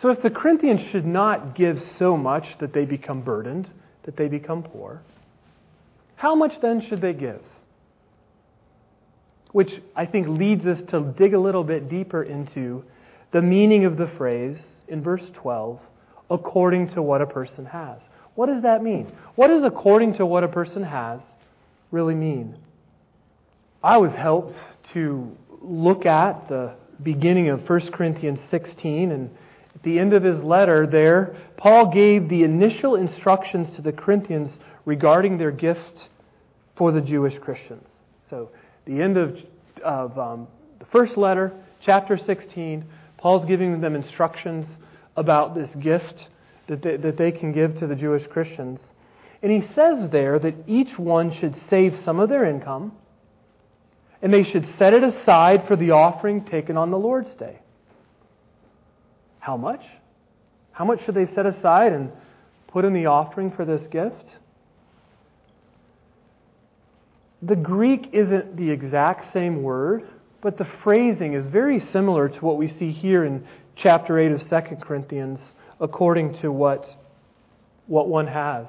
So, 0.00 0.10
if 0.10 0.22
the 0.22 0.30
Corinthians 0.30 0.80
should 0.92 1.04
not 1.04 1.56
give 1.56 1.80
so 1.98 2.16
much 2.16 2.46
that 2.60 2.72
they 2.72 2.84
become 2.84 3.22
burdened, 3.22 3.68
that 4.04 4.16
they 4.16 4.28
become 4.28 4.62
poor, 4.62 5.02
how 6.14 6.36
much 6.36 6.52
then 6.62 6.86
should 6.88 7.00
they 7.00 7.12
give? 7.12 7.42
Which 9.50 9.70
I 9.96 10.06
think 10.06 10.28
leads 10.28 10.64
us 10.66 10.78
to 10.90 11.12
dig 11.18 11.34
a 11.34 11.40
little 11.40 11.64
bit 11.64 11.88
deeper 11.88 12.22
into 12.22 12.84
the 13.32 13.42
meaning 13.42 13.84
of 13.84 13.96
the 13.96 14.08
phrase 14.16 14.58
in 14.86 15.02
verse 15.02 15.24
12, 15.34 15.80
according 16.30 16.90
to 16.90 17.02
what 17.02 17.20
a 17.20 17.26
person 17.26 17.66
has. 17.66 18.00
What 18.38 18.46
does 18.46 18.62
that 18.62 18.84
mean? 18.84 19.10
What 19.34 19.48
does 19.48 19.64
according 19.64 20.14
to 20.18 20.24
what 20.24 20.44
a 20.44 20.48
person 20.48 20.84
has 20.84 21.18
really 21.90 22.14
mean? 22.14 22.56
I 23.82 23.96
was 23.96 24.12
helped 24.12 24.54
to 24.92 25.36
look 25.60 26.06
at 26.06 26.48
the 26.48 26.76
beginning 27.02 27.48
of 27.48 27.68
1 27.68 27.90
Corinthians 27.90 28.38
16 28.48 29.10
and 29.10 29.28
at 29.74 29.82
the 29.82 29.98
end 29.98 30.12
of 30.12 30.22
his 30.22 30.40
letter 30.44 30.86
there, 30.86 31.36
Paul 31.56 31.90
gave 31.92 32.28
the 32.28 32.44
initial 32.44 32.94
instructions 32.94 33.74
to 33.74 33.82
the 33.82 33.90
Corinthians 33.90 34.52
regarding 34.84 35.36
their 35.36 35.50
gift 35.50 36.08
for 36.76 36.92
the 36.92 37.00
Jewish 37.00 37.36
Christians. 37.40 37.88
So, 38.30 38.50
the 38.84 39.02
end 39.02 39.16
of, 39.16 39.36
of 39.84 40.16
um, 40.16 40.46
the 40.78 40.86
first 40.92 41.16
letter, 41.16 41.52
chapter 41.84 42.16
16, 42.16 42.84
Paul's 43.16 43.46
giving 43.46 43.80
them 43.80 43.96
instructions 43.96 44.64
about 45.16 45.56
this 45.56 45.70
gift 45.82 46.28
that 46.68 46.82
they, 46.82 46.96
that 46.96 47.16
they 47.16 47.32
can 47.32 47.52
give 47.52 47.78
to 47.78 47.86
the 47.86 47.94
Jewish 47.94 48.26
Christians. 48.26 48.80
And 49.42 49.50
he 49.52 49.68
says 49.74 50.10
there 50.10 50.38
that 50.38 50.54
each 50.66 50.98
one 50.98 51.32
should 51.38 51.56
save 51.68 51.98
some 52.04 52.20
of 52.20 52.28
their 52.28 52.44
income 52.44 52.92
and 54.20 54.32
they 54.32 54.42
should 54.42 54.68
set 54.78 54.94
it 54.94 55.02
aside 55.02 55.66
for 55.68 55.76
the 55.76 55.92
offering 55.92 56.44
taken 56.44 56.76
on 56.76 56.90
the 56.90 56.98
Lord's 56.98 57.32
day. 57.36 57.60
How 59.38 59.56
much? 59.56 59.82
How 60.72 60.84
much 60.84 61.04
should 61.04 61.14
they 61.14 61.26
set 61.34 61.46
aside 61.46 61.92
and 61.92 62.10
put 62.68 62.84
in 62.84 62.92
the 62.92 63.06
offering 63.06 63.52
for 63.52 63.64
this 63.64 63.86
gift? 63.88 64.24
The 67.42 67.56
Greek 67.56 68.08
isn't 68.12 68.56
the 68.56 68.70
exact 68.70 69.32
same 69.32 69.62
word, 69.62 70.08
but 70.40 70.58
the 70.58 70.66
phrasing 70.82 71.34
is 71.34 71.44
very 71.46 71.78
similar 71.92 72.28
to 72.28 72.44
what 72.44 72.56
we 72.56 72.68
see 72.78 72.90
here 72.90 73.24
in 73.24 73.46
chapter 73.76 74.18
8 74.18 74.32
of 74.32 74.40
2 74.48 74.76
Corinthians, 74.82 75.38
according 75.80 76.40
to 76.40 76.50
what, 76.50 76.84
what 77.86 78.08
one 78.08 78.26
has. 78.26 78.66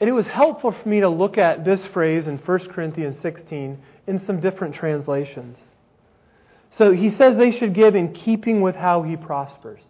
And 0.00 0.08
it 0.08 0.12
was 0.12 0.26
helpful 0.26 0.74
for 0.82 0.88
me 0.88 1.00
to 1.00 1.08
look 1.08 1.38
at 1.38 1.64
this 1.64 1.80
phrase 1.92 2.26
in 2.26 2.38
1 2.38 2.58
Corinthians 2.70 3.16
16 3.22 3.78
in 4.06 4.26
some 4.26 4.40
different 4.40 4.74
translations. 4.74 5.58
So 6.76 6.92
he 6.92 7.14
says 7.16 7.36
they 7.36 7.56
should 7.56 7.74
give 7.74 7.94
in 7.94 8.12
keeping 8.12 8.60
with 8.60 8.74
how 8.74 9.02
he 9.02 9.16
prospers. 9.16 9.80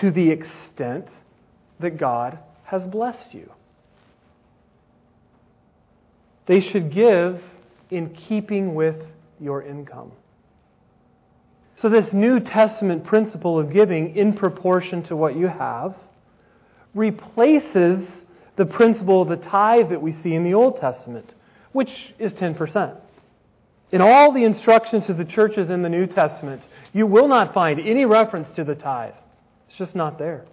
To 0.00 0.10
the 0.10 0.30
extent 0.30 1.06
that 1.80 1.98
God 1.98 2.38
has 2.64 2.82
blessed 2.82 3.32
you. 3.32 3.50
They 6.46 6.60
should 6.60 6.92
give 6.92 7.40
in 7.90 8.14
keeping 8.28 8.74
with 8.74 8.96
your 9.40 9.62
income. 9.62 10.12
So, 11.80 11.88
this 11.88 12.12
New 12.12 12.40
Testament 12.40 13.04
principle 13.04 13.58
of 13.58 13.72
giving 13.72 14.16
in 14.16 14.32
proportion 14.32 15.04
to 15.04 15.16
what 15.16 15.36
you 15.36 15.46
have 15.46 15.94
replaces 16.94 18.06
the 18.56 18.64
principle 18.64 19.22
of 19.22 19.28
the 19.28 19.36
tithe 19.36 19.90
that 19.90 20.02
we 20.02 20.20
see 20.22 20.34
in 20.34 20.42
the 20.42 20.54
Old 20.54 20.78
Testament, 20.78 21.32
which 21.72 21.90
is 22.18 22.32
10%. 22.32 22.96
In 23.92 24.00
all 24.00 24.32
the 24.32 24.44
instructions 24.44 25.06
to 25.06 25.14
the 25.14 25.24
churches 25.24 25.70
in 25.70 25.82
the 25.82 25.88
New 25.88 26.06
Testament, 26.06 26.62
you 26.92 27.06
will 27.06 27.28
not 27.28 27.54
find 27.54 27.78
any 27.78 28.04
reference 28.04 28.48
to 28.56 28.64
the 28.64 28.74
tithe. 28.74 29.14
It's 29.68 29.78
just 29.78 29.94
not 29.94 30.18
there. 30.18 30.46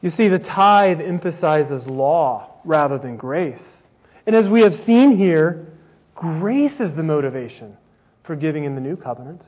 You 0.00 0.10
see, 0.10 0.28
the 0.28 0.38
tithe 0.38 1.00
emphasizes 1.00 1.86
law 1.86 2.60
rather 2.64 2.98
than 2.98 3.16
grace. 3.16 3.62
And 4.26 4.34
as 4.34 4.48
we 4.48 4.60
have 4.62 4.74
seen 4.84 5.16
here, 5.16 5.66
grace 6.14 6.78
is 6.80 6.94
the 6.96 7.02
motivation 7.02 7.76
for 8.24 8.36
giving 8.36 8.64
in 8.64 8.74
the 8.74 8.80
new 8.80 8.96
covenant. 8.96 9.40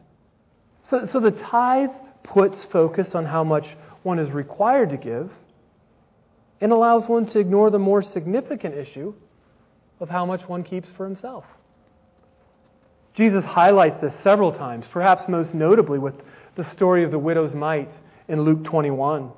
So, 0.91 1.09
so 1.13 1.21
the 1.21 1.31
tithe 1.31 1.91
puts 2.25 2.59
focus 2.73 3.15
on 3.15 3.25
how 3.25 3.45
much 3.45 3.67
one 4.03 4.19
is 4.19 4.31
required 4.31 4.91
to 4.91 4.97
give 4.97 5.31
and 6.61 6.73
allows 6.73 7.09
one 7.09 7.27
to 7.27 7.39
ignore 7.39 7.71
the 7.71 7.79
more 7.79 8.03
significant 8.03 8.75
issue 8.75 9.15
of 10.01 10.09
how 10.09 10.27
much 10.27 10.43
one 10.49 10.63
keeps 10.63 10.89
for 10.97 11.07
himself. 11.07 11.45
Jesus 13.15 13.45
highlights 13.45 14.01
this 14.01 14.15
several 14.23 14.53
times, 14.53 14.87
perhaps 14.93 15.29
most 15.29 15.55
notably 15.55 15.99
with 15.99 16.15
the 16.57 16.71
story 16.73 17.05
of 17.05 17.11
the 17.11 17.19
widow's 17.19 17.55
mite 17.55 17.91
in 18.29 18.43
Luke 18.43 18.65
21. 18.65 19.31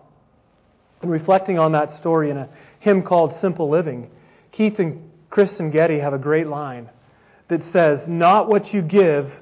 And 1.02 1.10
reflecting 1.10 1.58
on 1.58 1.72
that 1.72 1.96
story 1.98 2.30
in 2.30 2.36
a 2.36 2.48
hymn 2.80 3.02
called 3.02 3.34
Simple 3.40 3.68
Living, 3.68 4.10
Keith 4.52 4.78
and 4.78 5.10
Kristen 5.30 5.70
Getty 5.70 5.98
have 5.98 6.12
a 6.12 6.18
great 6.18 6.46
line 6.46 6.90
that 7.48 7.62
says, 7.72 8.00
not 8.06 8.48
what 8.48 8.72
you 8.72 8.82
give, 8.82 9.32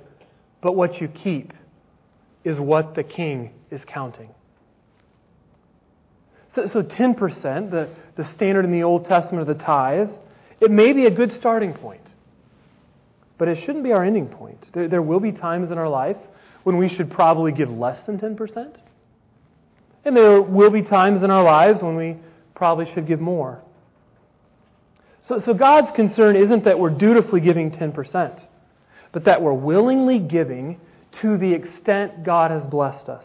but 0.62 0.73
what 0.73 1.01
you 1.01 1.09
keep, 1.09 1.53
is 2.44 2.59
what 2.59 2.94
the 2.94 3.03
king 3.03 3.53
is 3.70 3.81
counting. 3.87 4.31
So, 6.55 6.68
so 6.72 6.83
10%, 6.83 7.70
the, 7.70 7.88
the 8.16 8.29
standard 8.35 8.64
in 8.64 8.72
the 8.72 8.83
Old 8.83 9.07
Testament 9.07 9.48
of 9.48 9.59
the 9.59 9.62
tithe, 9.62 10.09
it 10.61 10.70
may 10.70 10.92
be 10.92 11.07
a 11.07 11.11
good 11.11 11.33
starting 11.38 11.74
point, 11.74 12.03
but 13.38 13.48
it 13.48 13.59
shouldn't 13.64 13.85
be 13.85 13.92
our 13.92 14.05
ending 14.05 14.26
point. 14.26 14.66
There, 14.72 14.88
there 14.88 15.03
will 15.03 15.20
be 15.20 15.33
times 15.33 15.70
in 15.70 15.79
our 15.79 15.88
life 15.88 16.16
when 16.64 16.76
we 16.76 16.88
should 16.88 17.11
probably 17.11 17.53
give 17.53 17.70
less 17.70 18.05
than 18.07 18.18
10%. 18.18 18.74
And 20.05 20.16
there 20.16 20.42
will 20.42 20.70
be 20.70 20.83
times 20.83 21.22
in 21.22 21.31
our 21.31 21.44
lives 21.44 21.83
when 21.83 21.96
we 21.96 22.16
probably 22.55 22.92
should 22.94 23.07
give 23.07 23.20
more. 23.20 23.62
So, 25.29 25.40
so 25.44 25.55
God's 25.55 25.90
concern 25.94 26.37
isn't 26.37 26.64
that 26.64 26.79
we're 26.79 26.90
dutifully 26.90 27.40
giving 27.40 27.70
10%, 27.70 28.40
but 29.12 29.24
that 29.24 29.40
we're 29.40 29.53
willingly 29.53 30.18
giving 30.18 30.81
to 31.20 31.37
the 31.37 31.53
extent 31.53 32.25
God 32.25 32.51
has 32.51 32.64
blessed 32.64 33.09
us 33.09 33.25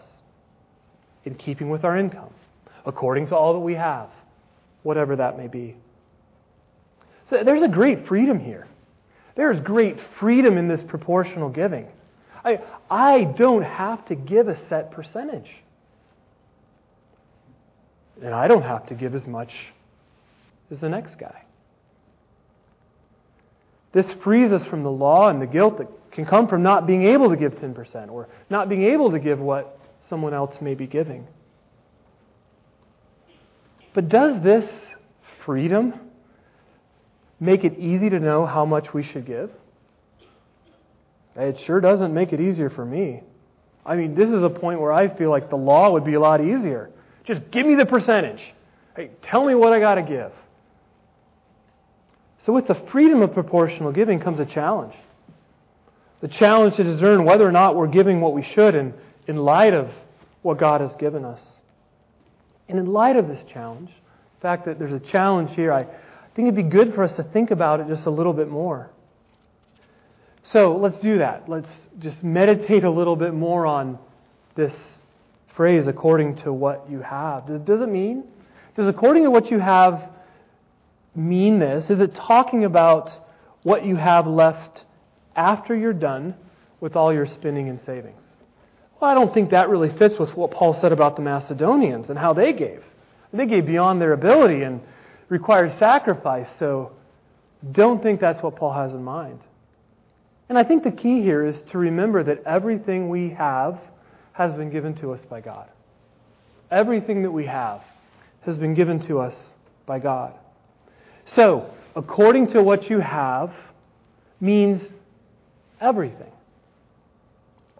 in 1.23 1.35
keeping 1.35 1.69
with 1.69 1.83
our 1.83 1.97
income, 1.97 2.33
according 2.85 3.27
to 3.27 3.35
all 3.35 3.53
that 3.53 3.59
we 3.59 3.75
have, 3.75 4.09
whatever 4.83 5.15
that 5.15 5.37
may 5.37 5.47
be. 5.47 5.75
So 7.29 7.43
there's 7.43 7.63
a 7.63 7.67
great 7.67 8.07
freedom 8.07 8.39
here. 8.39 8.67
There's 9.35 9.59
great 9.59 9.97
freedom 10.19 10.57
in 10.57 10.67
this 10.67 10.81
proportional 10.87 11.49
giving. 11.49 11.87
I, 12.43 12.61
I 12.89 13.23
don't 13.23 13.63
have 13.63 14.05
to 14.07 14.15
give 14.15 14.47
a 14.47 14.57
set 14.69 14.91
percentage. 14.91 15.49
And 18.21 18.33
I 18.33 18.47
don't 18.47 18.61
have 18.61 18.87
to 18.87 18.93
give 18.93 19.15
as 19.15 19.25
much 19.25 19.51
as 20.71 20.79
the 20.79 20.89
next 20.89 21.19
guy. 21.19 21.43
This 23.91 24.05
frees 24.23 24.51
us 24.51 24.65
from 24.67 24.83
the 24.83 24.91
law 24.91 25.29
and 25.29 25.41
the 25.41 25.47
guilt 25.47 25.77
that 25.79 25.87
can 26.15 26.25
come 26.25 26.47
from 26.47 26.63
not 26.63 26.87
being 26.87 27.03
able 27.03 27.29
to 27.29 27.35
give 27.35 27.53
10% 27.55 28.09
or 28.09 28.29
not 28.49 28.69
being 28.69 28.83
able 28.83 29.11
to 29.11 29.19
give 29.19 29.37
what 29.39 29.77
someone 30.09 30.33
else 30.33 30.55
may 30.61 30.73
be 30.73 30.87
giving. 30.87 31.27
But 33.93 34.09
does 34.09 34.41
this 34.41 34.69
freedom 35.45 35.93
make 37.39 37.65
it 37.65 37.77
easy 37.77 38.09
to 38.09 38.19
know 38.19 38.45
how 38.45 38.65
much 38.65 38.93
we 38.93 39.03
should 39.03 39.25
give? 39.25 39.51
It 41.35 41.57
sure 41.65 41.81
doesn't 41.81 42.13
make 42.13 42.31
it 42.31 42.39
easier 42.39 42.69
for 42.69 42.85
me. 42.85 43.21
I 43.85 43.95
mean, 43.95 44.15
this 44.15 44.29
is 44.29 44.41
a 44.41 44.49
point 44.49 44.79
where 44.79 44.93
I 44.93 45.15
feel 45.15 45.29
like 45.29 45.49
the 45.49 45.57
law 45.57 45.91
would 45.91 46.05
be 46.05 46.13
a 46.13 46.19
lot 46.19 46.41
easier. 46.41 46.91
Just 47.25 47.41
give 47.51 47.65
me 47.65 47.75
the 47.75 47.85
percentage. 47.85 48.41
Hey, 48.95 49.11
tell 49.21 49.45
me 49.45 49.53
what 49.53 49.73
I 49.73 49.79
got 49.79 49.95
to 49.95 50.01
give. 50.01 50.31
So, 52.45 52.53
with 52.53 52.67
the 52.67 52.81
freedom 52.91 53.21
of 53.21 53.33
proportional 53.33 53.91
giving 53.91 54.19
comes 54.19 54.39
a 54.39 54.45
challenge. 54.45 54.93
The 56.25 56.31
challenge 56.31 56.75
to 56.77 56.83
discern 56.83 57.23
whether 57.23 57.47
or 57.47 57.51
not 57.51 57.75
we're 57.75 57.85
giving 57.85 58.19
what 58.19 58.33
we 58.33 58.41
should 58.41 58.73
in, 58.73 58.95
in 59.27 59.35
light 59.35 59.75
of 59.75 59.91
what 60.41 60.57
God 60.57 60.81
has 60.81 60.89
given 60.97 61.23
us. 61.23 61.39
And 62.67 62.79
in 62.79 62.87
light 62.87 63.15
of 63.15 63.27
this 63.27 63.39
challenge, 63.53 63.89
the 63.89 64.41
fact 64.41 64.65
that 64.65 64.79
there's 64.79 64.91
a 64.91 65.11
challenge 65.11 65.51
here, 65.55 65.71
I 65.71 65.83
think 65.83 66.47
it'd 66.47 66.55
be 66.55 66.63
good 66.63 66.95
for 66.95 67.03
us 67.03 67.15
to 67.17 67.23
think 67.25 67.51
about 67.51 67.79
it 67.79 67.87
just 67.87 68.07
a 68.07 68.09
little 68.09 68.33
bit 68.33 68.49
more. 68.49 68.89
So 70.45 70.75
let's 70.77 70.99
do 70.99 71.19
that. 71.19 71.47
Let's 71.47 71.69
just 71.99 72.23
meditate 72.23 72.83
a 72.83 72.89
little 72.89 73.15
bit 73.15 73.35
more 73.35 73.67
on 73.67 73.99
this 74.55 74.73
phrase, 75.55 75.87
according 75.87 76.37
to 76.37 76.51
what 76.51 76.89
you 76.89 77.01
have. 77.01 77.45
Does 77.67 77.81
it 77.81 77.89
mean? 77.89 78.23
Does 78.75 78.87
according 78.87 79.25
to 79.25 79.29
what 79.29 79.51
you 79.51 79.59
have 79.59 80.09
mean 81.13 81.59
this? 81.59 81.87
Is 81.91 82.01
it 82.01 82.15
talking 82.15 82.65
about 82.65 83.11
what 83.61 83.85
you 83.85 83.95
have 83.95 84.25
left 84.25 84.85
after 85.35 85.75
you're 85.75 85.93
done 85.93 86.35
with 86.79 86.95
all 86.95 87.13
your 87.13 87.25
spending 87.25 87.69
and 87.69 87.79
saving? 87.85 88.15
Well, 88.99 89.11
I 89.11 89.13
don't 89.13 89.33
think 89.33 89.51
that 89.51 89.69
really 89.69 89.95
fits 89.97 90.15
with 90.19 90.35
what 90.35 90.51
Paul 90.51 90.77
said 90.79 90.91
about 90.91 91.15
the 91.15 91.21
Macedonians 91.21 92.09
and 92.09 92.17
how 92.17 92.33
they 92.33 92.53
gave. 92.53 92.83
They 93.33 93.45
gave 93.45 93.65
beyond 93.65 93.99
their 94.01 94.13
ability 94.13 94.63
and 94.63 94.79
required 95.27 95.77
sacrifice, 95.77 96.47
so 96.57 96.93
don't 97.71 98.01
think 98.01 98.21
that's 98.21 98.41
what 98.41 98.55
Paul 98.55 98.73
has 98.73 98.91
in 98.91 99.03
mind. 99.03 99.39
And 100.47 100.57
I 100.57 100.63
think 100.63 100.83
the 100.83 100.91
key 100.91 101.21
here 101.21 101.45
is 101.45 101.55
to 101.71 101.77
remember 101.77 102.23
that 102.23 102.43
everything 102.45 103.09
we 103.09 103.31
have 103.31 103.79
has 104.33 104.53
been 104.53 104.69
given 104.69 104.95
to 105.01 105.11
us 105.11 105.19
by 105.29 105.41
God. 105.41 105.67
Everything 106.71 107.23
that 107.23 107.31
we 107.31 107.45
have 107.45 107.81
has 108.45 108.57
been 108.57 108.73
given 108.73 109.05
to 109.07 109.19
us 109.19 109.33
by 109.85 109.99
God. 109.99 110.33
So, 111.35 111.71
according 111.95 112.51
to 112.53 112.61
what 112.61 112.89
you 112.89 112.99
have 112.99 113.51
means 114.39 114.81
everything. 115.79 116.31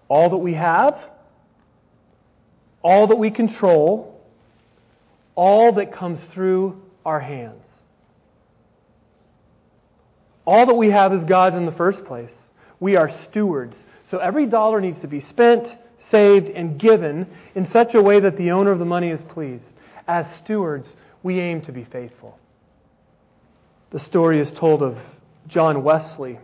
All 0.07 0.29
that 0.29 0.37
we 0.37 0.53
have, 0.53 0.97
all 2.81 3.07
that 3.07 3.15
we 3.15 3.31
control, 3.31 4.21
all 5.35 5.73
that 5.73 5.93
comes 5.93 6.19
through 6.33 6.81
our 7.05 7.19
hands. 7.19 7.61
All 10.45 10.67
that 10.67 10.75
we 10.75 10.91
have 10.91 11.13
is 11.13 11.23
God's 11.23 11.55
in 11.55 11.65
the 11.65 11.71
first 11.71 12.05
place. 12.05 12.31
We 12.79 12.95
are 12.95 13.11
stewards. 13.29 13.75
So 14.11 14.19
every 14.19 14.45
dollar 14.45 14.79
needs 14.79 15.01
to 15.01 15.07
be 15.07 15.21
spent, 15.21 15.67
saved, 16.11 16.47
and 16.47 16.79
given 16.79 17.27
in 17.55 17.69
such 17.71 17.95
a 17.95 18.01
way 18.01 18.19
that 18.19 18.37
the 18.37 18.51
owner 18.51 18.71
of 18.71 18.79
the 18.79 18.85
money 18.85 19.09
is 19.09 19.21
pleased. 19.29 19.63
As 20.07 20.25
stewards, 20.43 20.87
we 21.23 21.39
aim 21.39 21.61
to 21.63 21.71
be 21.71 21.83
faithful. 21.85 22.37
The 23.91 23.99
story 23.99 24.39
is 24.39 24.51
told 24.51 24.83
of 24.83 24.97
John 25.47 25.83
Wesley, 25.83 26.37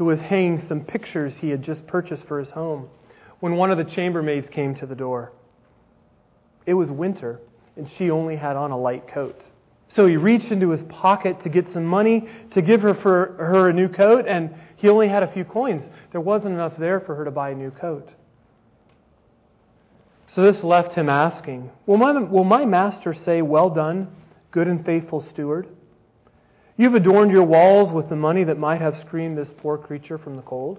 who 0.00 0.06
was 0.06 0.18
hanging 0.18 0.64
some 0.66 0.80
pictures 0.80 1.34
he 1.42 1.50
had 1.50 1.62
just 1.62 1.86
purchased 1.86 2.26
for 2.26 2.38
his 2.38 2.48
home 2.48 2.88
when 3.40 3.54
one 3.54 3.70
of 3.70 3.76
the 3.76 3.84
chambermaids 3.84 4.48
came 4.50 4.74
to 4.74 4.86
the 4.86 4.94
door. 4.94 5.30
It 6.64 6.72
was 6.72 6.88
winter, 6.88 7.38
and 7.76 7.86
she 7.98 8.10
only 8.10 8.34
had 8.34 8.56
on 8.56 8.70
a 8.70 8.78
light 8.78 9.12
coat. 9.12 9.38
So 9.94 10.06
he 10.06 10.16
reached 10.16 10.50
into 10.50 10.70
his 10.70 10.80
pocket 10.88 11.42
to 11.42 11.50
get 11.50 11.70
some 11.74 11.84
money 11.84 12.26
to 12.52 12.62
give 12.62 12.80
her 12.80 12.94
for 12.94 13.34
her 13.36 13.68
a 13.68 13.74
new 13.74 13.90
coat, 13.90 14.24
and 14.26 14.54
he 14.76 14.88
only 14.88 15.06
had 15.06 15.22
a 15.22 15.30
few 15.34 15.44
coins. 15.44 15.82
There 16.12 16.20
wasn't 16.22 16.54
enough 16.54 16.78
there 16.78 17.00
for 17.00 17.14
her 17.16 17.26
to 17.26 17.30
buy 17.30 17.50
a 17.50 17.54
new 17.54 17.70
coat. 17.70 18.08
So 20.34 20.50
this 20.50 20.64
left 20.64 20.94
him 20.94 21.10
asking, 21.10 21.70
Will 21.84 21.98
my, 21.98 22.18
will 22.18 22.44
my 22.44 22.64
master 22.64 23.14
say, 23.26 23.42
Well 23.42 23.68
done, 23.68 24.08
good 24.50 24.66
and 24.66 24.82
faithful 24.82 25.20
steward? 25.30 25.68
You've 26.80 26.94
adorned 26.94 27.30
your 27.30 27.44
walls 27.44 27.92
with 27.92 28.08
the 28.08 28.16
money 28.16 28.42
that 28.44 28.58
might 28.58 28.80
have 28.80 28.94
screened 29.06 29.36
this 29.36 29.50
poor 29.58 29.76
creature 29.76 30.16
from 30.16 30.36
the 30.36 30.40
cold. 30.40 30.78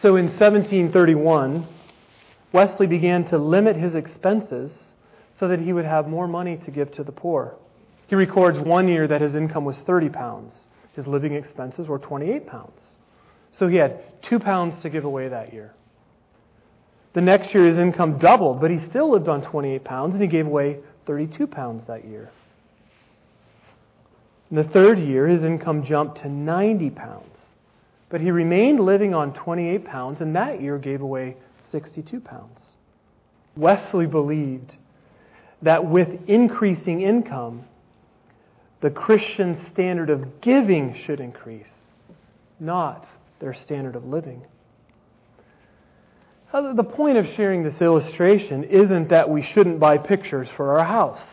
So 0.00 0.16
in 0.16 0.28
1731, 0.28 1.68
Wesley 2.54 2.86
began 2.86 3.28
to 3.28 3.36
limit 3.36 3.76
his 3.76 3.94
expenses 3.94 4.72
so 5.38 5.46
that 5.48 5.60
he 5.60 5.74
would 5.74 5.84
have 5.84 6.08
more 6.08 6.26
money 6.26 6.58
to 6.64 6.70
give 6.70 6.90
to 6.94 7.04
the 7.04 7.12
poor. 7.12 7.56
He 8.06 8.14
records 8.14 8.58
one 8.58 8.88
year 8.88 9.06
that 9.08 9.20
his 9.20 9.34
income 9.34 9.66
was 9.66 9.76
30 9.84 10.08
pounds. 10.08 10.54
His 10.94 11.06
living 11.06 11.34
expenses 11.34 11.86
were 11.86 11.98
28 11.98 12.46
pounds. 12.46 12.80
So 13.58 13.68
he 13.68 13.76
had 13.76 14.00
two 14.26 14.38
pounds 14.38 14.82
to 14.84 14.88
give 14.88 15.04
away 15.04 15.28
that 15.28 15.52
year. 15.52 15.74
The 17.12 17.20
next 17.20 17.52
year, 17.52 17.66
his 17.66 17.76
income 17.76 18.18
doubled, 18.20 18.58
but 18.58 18.70
he 18.70 18.78
still 18.88 19.12
lived 19.12 19.28
on 19.28 19.42
28 19.42 19.84
pounds, 19.84 20.14
and 20.14 20.22
he 20.22 20.28
gave 20.28 20.46
away 20.46 20.78
32 21.06 21.46
pounds 21.46 21.86
that 21.88 22.08
year. 22.08 22.30
In 24.50 24.56
the 24.56 24.64
third 24.64 24.98
year, 24.98 25.26
his 25.26 25.42
income 25.42 25.84
jumped 25.84 26.22
to 26.22 26.28
90 26.28 26.90
pounds, 26.90 27.36
but 28.08 28.20
he 28.20 28.30
remained 28.30 28.78
living 28.80 29.12
on 29.12 29.32
28 29.34 29.84
pounds, 29.84 30.20
and 30.20 30.36
that 30.36 30.60
year 30.60 30.78
gave 30.78 31.00
away 31.00 31.36
62 31.72 32.20
pounds. 32.20 32.60
Wesley 33.56 34.06
believed 34.06 34.76
that 35.62 35.84
with 35.84 36.08
increasing 36.28 37.00
income, 37.00 37.64
the 38.82 38.90
Christian 38.90 39.66
standard 39.72 40.10
of 40.10 40.40
giving 40.40 40.94
should 41.06 41.18
increase, 41.18 41.66
not 42.60 43.06
their 43.40 43.54
standard 43.54 43.96
of 43.96 44.04
living. 44.04 44.42
The 46.52 46.84
point 46.84 47.18
of 47.18 47.26
sharing 47.36 47.64
this 47.64 47.80
illustration 47.82 48.64
isn't 48.64 49.08
that 49.08 49.28
we 49.28 49.42
shouldn't 49.42 49.80
buy 49.80 49.98
pictures 49.98 50.48
for 50.56 50.78
our 50.78 50.86
house, 50.86 51.26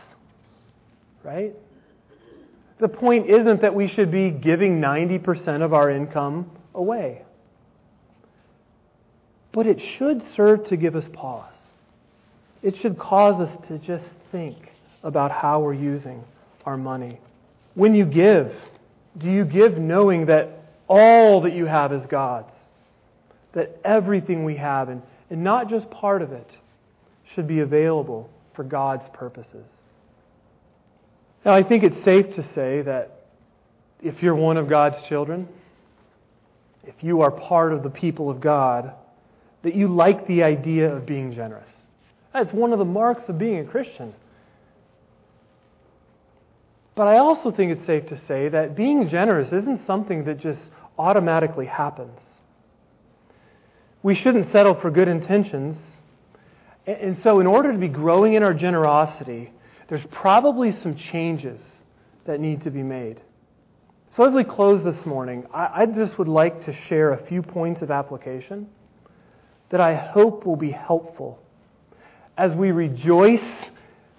right? 1.24 1.54
The 2.84 2.90
point 2.90 3.30
isn't 3.30 3.62
that 3.62 3.74
we 3.74 3.88
should 3.88 4.12
be 4.12 4.30
giving 4.30 4.82
90% 4.82 5.62
of 5.64 5.74
our 5.74 5.90
income 5.90 6.52
away. 6.76 7.22
But 9.54 9.68
it 9.68 9.80
should 9.98 10.22
serve 10.36 10.68
to 10.68 10.76
give 10.76 10.98
us 10.98 11.06
pause. 11.14 11.54
It 12.62 12.76
should 12.82 13.00
cause 13.00 13.40
us 13.40 13.68
to 13.70 13.78
just 13.78 14.04
think 14.34 14.58
about 15.02 15.32
how 15.32 15.62
we're 15.62 15.74
using 15.74 16.26
our 16.66 16.76
money. 16.76 17.22
When 17.74 17.96
you 17.96 18.04
give, 18.04 18.52
do 19.18 19.32
you 19.32 19.46
give 19.46 19.78
knowing 19.78 20.26
that 20.26 20.50
all 20.90 21.40
that 21.44 21.54
you 21.54 21.66
have 21.66 21.94
is 21.94 22.04
God's? 22.10 22.52
That 23.54 23.80
everything 23.86 24.44
we 24.44 24.58
have, 24.58 24.90
and, 24.90 25.02
and 25.30 25.42
not 25.42 25.70
just 25.70 25.90
part 25.90 26.22
of 26.22 26.34
it, 26.34 26.50
should 27.34 27.48
be 27.48 27.62
available 27.62 28.30
for 28.54 28.66
God's 28.66 29.08
purposes. 29.14 29.64
Now, 31.46 31.54
I 31.54 31.64
think 31.64 31.84
it's 31.84 32.04
safe 32.06 32.36
to 32.36 32.44
say 32.54 32.82
that 32.84 33.26
if 34.02 34.22
you're 34.24 34.36
one 34.36 34.58
of 34.58 34.70
God's 34.70 34.96
children, 35.10 35.48
if 36.86 36.96
you 37.02 37.22
are 37.22 37.32
part 37.32 37.74
of 37.74 37.84
the 37.84 37.90
people 37.90 38.30
of 38.30 38.40
God, 38.40 38.94
that 39.64 39.76
you 39.76 39.88
like 39.88 40.28
the 40.28 40.44
idea 40.44 40.94
of 40.94 41.06
being 41.06 41.34
generous. 41.34 41.70
That's 42.34 42.52
one 42.52 42.74
of 42.74 42.80
the 42.80 42.86
marks 42.86 43.24
of 43.28 43.38
being 43.38 43.60
a 43.60 43.66
Christian. 43.66 44.14
But 46.96 47.08
I 47.08 47.18
also 47.18 47.52
think 47.52 47.72
it's 47.72 47.88
safe 47.88 48.08
to 48.10 48.22
say 48.28 48.50
that 48.50 48.76
being 48.76 49.10
generous 49.10 49.52
isn't 49.52 49.86
something 49.88 50.26
that 50.26 50.40
just 50.40 50.60
automatically 50.98 51.66
happens. 51.66 52.20
We 54.04 54.16
shouldn't 54.16 54.52
settle 54.52 54.80
for 54.80 54.92
good 54.92 55.08
intentions. 55.08 55.78
And 56.86 57.18
so, 57.24 57.40
in 57.40 57.48
order 57.48 57.72
to 57.72 57.78
be 57.78 57.88
growing 57.88 58.34
in 58.34 58.44
our 58.44 58.54
generosity, 58.54 59.52
there's 59.94 60.08
probably 60.12 60.76
some 60.82 60.96
changes 61.12 61.60
that 62.26 62.40
need 62.40 62.64
to 62.64 62.72
be 62.72 62.82
made. 62.82 63.22
So, 64.18 64.24
as 64.24 64.34
we 64.34 64.44
close 64.44 64.84
this 64.84 65.06
morning, 65.06 65.46
I 65.54 65.86
just 65.86 66.18
would 66.18 66.28
like 66.28 66.66
to 66.66 66.74
share 66.88 67.14
a 67.14 67.24
few 67.28 67.44
points 67.44 67.84
of 67.84 67.92
application 67.92 68.70
that 69.70 69.80
I 69.80 69.94
hope 69.94 70.48
will 70.48 70.56
be 70.56 70.72
helpful 70.72 71.38
as 72.36 72.54
we 72.54 72.72
rejoice 72.72 73.48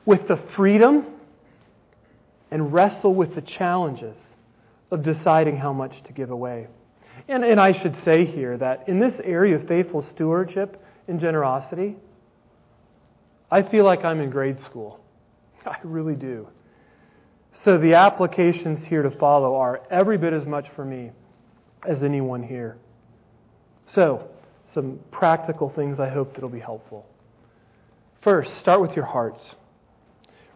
with 0.07 0.29
the 0.29 0.39
freedom 0.55 1.07
and 2.53 2.73
wrestle 2.73 3.13
with 3.13 3.35
the 3.35 3.43
challenges 3.43 4.15
of 4.93 5.03
deciding 5.03 5.57
how 5.57 5.73
much 5.73 6.05
to 6.05 6.13
give 6.13 6.31
away. 6.31 6.69
And, 7.27 7.43
and 7.43 7.59
I 7.59 7.73
should 7.83 7.97
say 8.05 8.27
here 8.27 8.57
that 8.59 8.89
in 8.89 9.01
this 9.01 9.21
area 9.25 9.57
of 9.57 9.67
faithful 9.67 10.07
stewardship 10.15 10.81
and 11.09 11.19
generosity, 11.19 11.97
I 13.51 13.63
feel 13.69 13.85
like 13.85 14.05
I'm 14.05 14.21
in 14.21 14.31
grade 14.31 14.59
school. 14.67 15.01
I 15.67 15.77
really 15.83 16.15
do. 16.15 16.49
So 17.65 17.79
the 17.79 17.95
applications 17.95 18.85
here 18.87 19.03
to 19.03 19.11
follow 19.11 19.57
are 19.57 19.81
every 19.91 20.19
bit 20.19 20.33
as 20.33 20.45
much 20.45 20.67
for 20.75 20.85
me 20.85 21.11
as 21.89 22.03
anyone 22.03 22.43
here. 22.43 22.77
So, 23.95 24.29
some 24.73 24.99
practical 25.13 25.71
things 25.71 26.01
I 26.01 26.09
hope 26.09 26.35
that'll 26.35 26.49
be 26.49 26.59
helpful. 26.59 27.07
First, 28.23 28.51
start 28.61 28.81
with 28.81 28.93
your 28.97 29.05
hearts. 29.05 29.41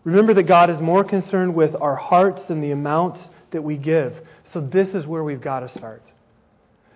Remember 0.04 0.34
that 0.34 0.44
God 0.44 0.70
is 0.70 0.80
more 0.80 1.04
concerned 1.04 1.54
with 1.54 1.74
our 1.80 1.94
hearts 1.94 2.40
than 2.48 2.60
the 2.60 2.70
amounts 2.70 3.20
that 3.52 3.62
we 3.62 3.76
give. 3.76 4.14
So 4.52 4.60
this 4.60 4.88
is 4.94 5.06
where 5.06 5.22
we've 5.22 5.40
got 5.40 5.60
to 5.60 5.78
start. 5.78 6.02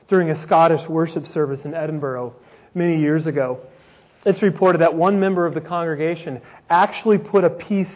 During 0.09 0.31
a 0.31 0.43
Scottish 0.43 0.89
worship 0.89 1.27
service 1.29 1.61
in 1.65 1.75
Edinburgh 1.75 2.35
many 2.75 3.01
years 3.01 3.27
ago, 3.27 3.61
it's 4.25 4.43
reported 4.43 4.81
that 4.81 4.95
one 4.95 5.19
member 5.19 5.47
of 5.47 5.55
the 5.55 5.61
congregation 5.61 6.41
actually 6.71 7.19
put 7.19 7.45
a 7.45 7.51
piece 7.51 7.89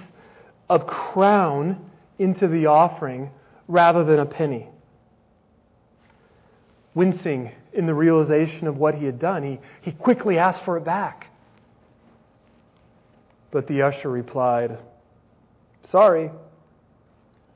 of 0.69 0.87
crown 0.87 1.91
into 2.19 2.49
the 2.49 2.67
offering 2.67 3.31
rather 3.69 4.05
than 4.05 4.19
a 4.19 4.27
penny. 4.27 4.69
Wincing 6.95 7.53
in 7.73 7.87
the 7.87 7.95
realization 7.95 8.67
of 8.67 8.77
what 8.77 8.95
he 8.95 9.05
had 9.05 9.19
done, 9.19 9.43
he, 9.43 9.59
he 9.83 9.93
quickly 9.93 10.39
asked 10.39 10.65
for 10.65 10.77
it 10.77 10.85
back. 10.85 11.27
But 13.51 13.69
the 13.69 13.83
usher 13.83 14.11
replied, 14.11 14.79
Sorry, 15.93 16.31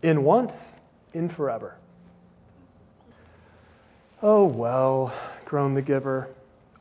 in 0.02 0.22
once, 0.22 0.52
in 1.14 1.28
forever. 1.30 1.76
Oh, 4.22 4.44
well, 4.44 5.12
groaned 5.46 5.76
the 5.76 5.82
giver. 5.82 6.28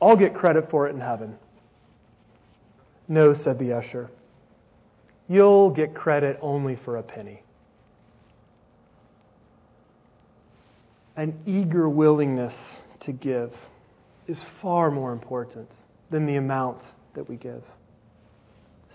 I'll 0.00 0.16
get 0.16 0.34
credit 0.34 0.70
for 0.70 0.86
it 0.86 0.94
in 0.94 1.00
heaven. 1.00 1.36
No, 3.10 3.34
said 3.34 3.58
the 3.58 3.72
usher. 3.72 4.08
You'll 5.28 5.70
get 5.70 5.96
credit 5.96 6.38
only 6.40 6.78
for 6.84 6.96
a 6.96 7.02
penny. 7.02 7.42
An 11.16 11.34
eager 11.44 11.88
willingness 11.88 12.54
to 13.00 13.12
give 13.12 13.52
is 14.28 14.38
far 14.62 14.92
more 14.92 15.12
important 15.12 15.68
than 16.10 16.24
the 16.24 16.36
amounts 16.36 16.84
that 17.14 17.28
we 17.28 17.34
give. 17.34 17.64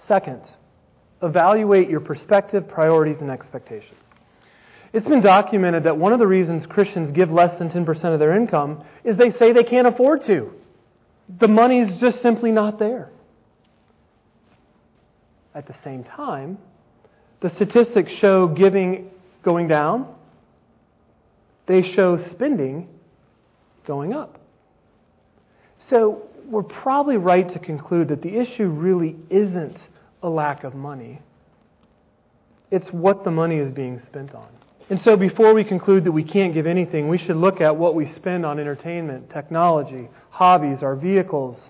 Second, 0.07 0.41
evaluate 1.21 1.89
your 1.89 1.99
perspective, 1.99 2.69
priorities, 2.69 3.17
and 3.19 3.29
expectations. 3.29 3.99
It's 4.93 5.07
been 5.07 5.21
documented 5.21 5.83
that 5.83 5.97
one 5.97 6.13
of 6.13 6.19
the 6.19 6.27
reasons 6.27 6.65
Christians 6.67 7.11
give 7.11 7.31
less 7.31 7.59
than 7.59 7.69
10% 7.69 8.13
of 8.13 8.19
their 8.19 8.37
income 8.37 8.85
is 9.03 9.17
they 9.17 9.31
say 9.31 9.51
they 9.51 9.65
can't 9.65 9.87
afford 9.87 10.23
to. 10.27 10.53
The 11.41 11.49
money's 11.49 11.99
just 11.99 12.21
simply 12.21 12.51
not 12.51 12.79
there. 12.79 13.11
At 15.55 15.67
the 15.67 15.75
same 15.83 16.03
time, 16.03 16.57
the 17.41 17.49
statistics 17.49 18.11
show 18.19 18.47
giving 18.47 19.09
going 19.43 19.67
down, 19.67 20.13
they 21.65 21.93
show 21.93 22.23
spending 22.31 22.89
going 23.87 24.13
up. 24.13 24.39
So 25.89 26.23
we're 26.45 26.63
probably 26.63 27.17
right 27.17 27.51
to 27.53 27.59
conclude 27.59 28.09
that 28.09 28.21
the 28.21 28.37
issue 28.37 28.65
really 28.65 29.15
isn't 29.29 29.77
a 30.23 30.29
lack 30.29 30.63
of 30.63 30.75
money. 30.75 31.21
It's 32.71 32.87
what 32.89 33.23
the 33.23 33.31
money 33.31 33.57
is 33.57 33.71
being 33.71 34.01
spent 34.07 34.33
on. 34.33 34.47
And 34.89 35.01
so, 35.01 35.15
before 35.15 35.55
we 35.55 35.63
conclude 35.63 36.03
that 36.03 36.11
we 36.11 36.23
can't 36.23 36.53
give 36.53 36.67
anything, 36.67 37.07
we 37.07 37.17
should 37.17 37.37
look 37.37 37.59
at 37.59 37.75
what 37.75 37.95
we 37.95 38.11
spend 38.13 38.45
on 38.45 38.59
entertainment, 38.59 39.31
technology, 39.31 40.09
hobbies, 40.29 40.83
our 40.83 40.95
vehicles, 40.95 41.69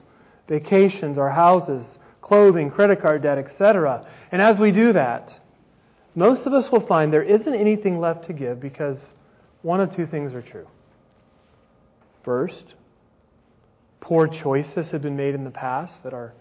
vacations, 0.50 1.18
our 1.18 1.30
houses, 1.30 1.86
clothing, 2.26 2.72
credit 2.72 3.02
card 3.02 3.22
debt, 3.22 3.38
etc. 3.38 4.06
And 4.32 4.42
as 4.42 4.58
we 4.58 4.72
do 4.72 4.94
that, 4.94 5.40
most 6.16 6.48
of 6.48 6.54
us 6.54 6.72
will 6.72 6.86
find 6.86 7.14
there 7.14 7.22
isn't 7.22 7.54
anything 7.54 8.00
left 8.00 8.26
to 8.26 8.34
give 8.34 8.60
because 8.60 8.98
one 9.62 9.80
of 9.80 9.96
two 9.96 10.08
things 10.08 10.34
are 10.34 10.42
true. 10.42 10.68
First, 12.24 12.74
poor 14.02 14.28
choices 14.28 14.88
have 14.92 15.04
been 15.04 15.16
made 15.16 15.36
in 15.36 15.44
the 15.44 15.52
past 15.52 15.94
that 16.04 16.14
are 16.14 16.34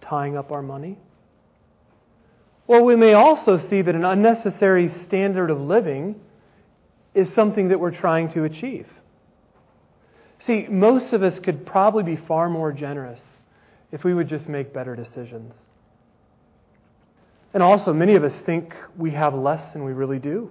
tying 0.00 0.34
up 0.34 0.50
our 0.50 0.62
money. 0.62 0.96
Or 2.66 2.82
we 2.82 2.96
may 2.96 3.12
also 3.12 3.58
see 3.68 3.82
that 3.82 3.94
an 3.94 4.06
unnecessary 4.06 4.90
standard 5.06 5.50
of 5.50 5.60
living 5.60 6.18
is 7.14 7.28
something 7.34 7.68
that 7.68 7.80
we're 7.80 7.94
trying 7.94 8.32
to 8.32 8.44
achieve. 8.44 8.86
See, 10.46 10.66
most 10.70 11.12
of 11.12 11.22
us 11.22 11.38
could 11.40 11.66
probably 11.66 12.04
be 12.04 12.16
far 12.16 12.48
more 12.48 12.72
generous 12.72 13.20
if 13.92 14.04
we 14.04 14.14
would 14.14 14.28
just 14.28 14.48
make 14.48 14.72
better 14.72 14.94
decisions. 14.94 15.52
And 17.54 17.62
also, 17.62 17.92
many 17.92 18.14
of 18.14 18.24
us 18.24 18.34
think 18.44 18.74
we 18.96 19.12
have 19.12 19.34
less 19.34 19.72
than 19.72 19.84
we 19.84 19.92
really 19.92 20.18
do. 20.18 20.50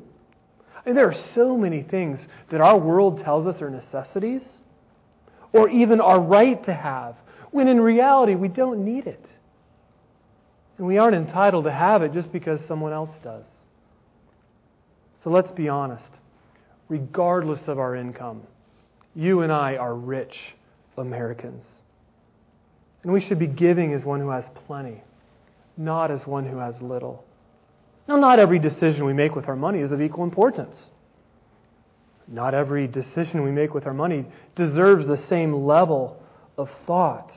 I 0.76 0.90
mean, 0.90 0.96
there 0.96 1.10
are 1.10 1.24
so 1.36 1.58
many 1.58 1.84
things 1.84 2.20
that 2.52 2.62
our 2.62 2.78
world 2.78 3.22
tells 3.24 3.46
us 3.46 3.62
are 3.62 3.70
necessities 3.70 4.42
or 5.54 5.70
even 5.70 6.02
our 6.02 6.20
right 6.20 6.64
to 6.66 6.74
have, 6.74 7.16
when 7.52 7.68
in 7.68 7.80
reality 7.80 8.36
we 8.36 8.48
don't 8.48 8.84
need 8.84 9.08
it. 9.08 9.24
And 10.78 10.86
we 10.86 10.98
aren't 10.98 11.16
entitled 11.16 11.66
to 11.66 11.72
have 11.72 12.02
it 12.02 12.14
just 12.14 12.32
because 12.32 12.60
someone 12.68 12.94
else 12.94 13.16
does. 13.24 13.46
So 15.24 15.30
let's 15.30 15.52
be 15.52 15.70
honest. 15.70 16.06
Regardless 16.90 17.60
of 17.68 17.80
our 17.80 17.96
income, 17.96 18.44
you 19.16 19.42
and 19.42 19.52
I 19.52 19.76
are 19.76 19.94
rich 19.94 20.36
Americans. 20.98 21.64
And 23.08 23.14
we 23.14 23.22
should 23.22 23.40
be 23.40 23.48
giving 23.48 23.94
as 23.94 24.04
one 24.04 24.20
who 24.20 24.32
has 24.32 24.44
plenty, 24.68 25.02
not 25.78 26.12
as 26.12 26.28
one 26.28 26.46
who 26.46 26.58
has 26.58 26.76
little. 26.82 27.24
Now, 28.06 28.18
not 28.18 28.38
every 28.38 28.60
decision 28.60 29.06
we 29.06 29.14
make 29.14 29.34
with 29.34 29.48
our 29.48 29.56
money 29.56 29.80
is 29.80 29.94
of 29.94 30.02
equal 30.02 30.26
importance. 30.26 30.76
Not 32.28 32.54
every 32.54 32.86
decision 32.86 33.44
we 33.44 33.52
make 33.52 33.74
with 33.74 33.86
our 33.86 33.94
money 33.94 34.26
deserves 34.58 35.08
the 35.08 35.16
same 35.30 35.54
level 35.54 36.22
of 36.58 36.68
thought. 36.86 37.32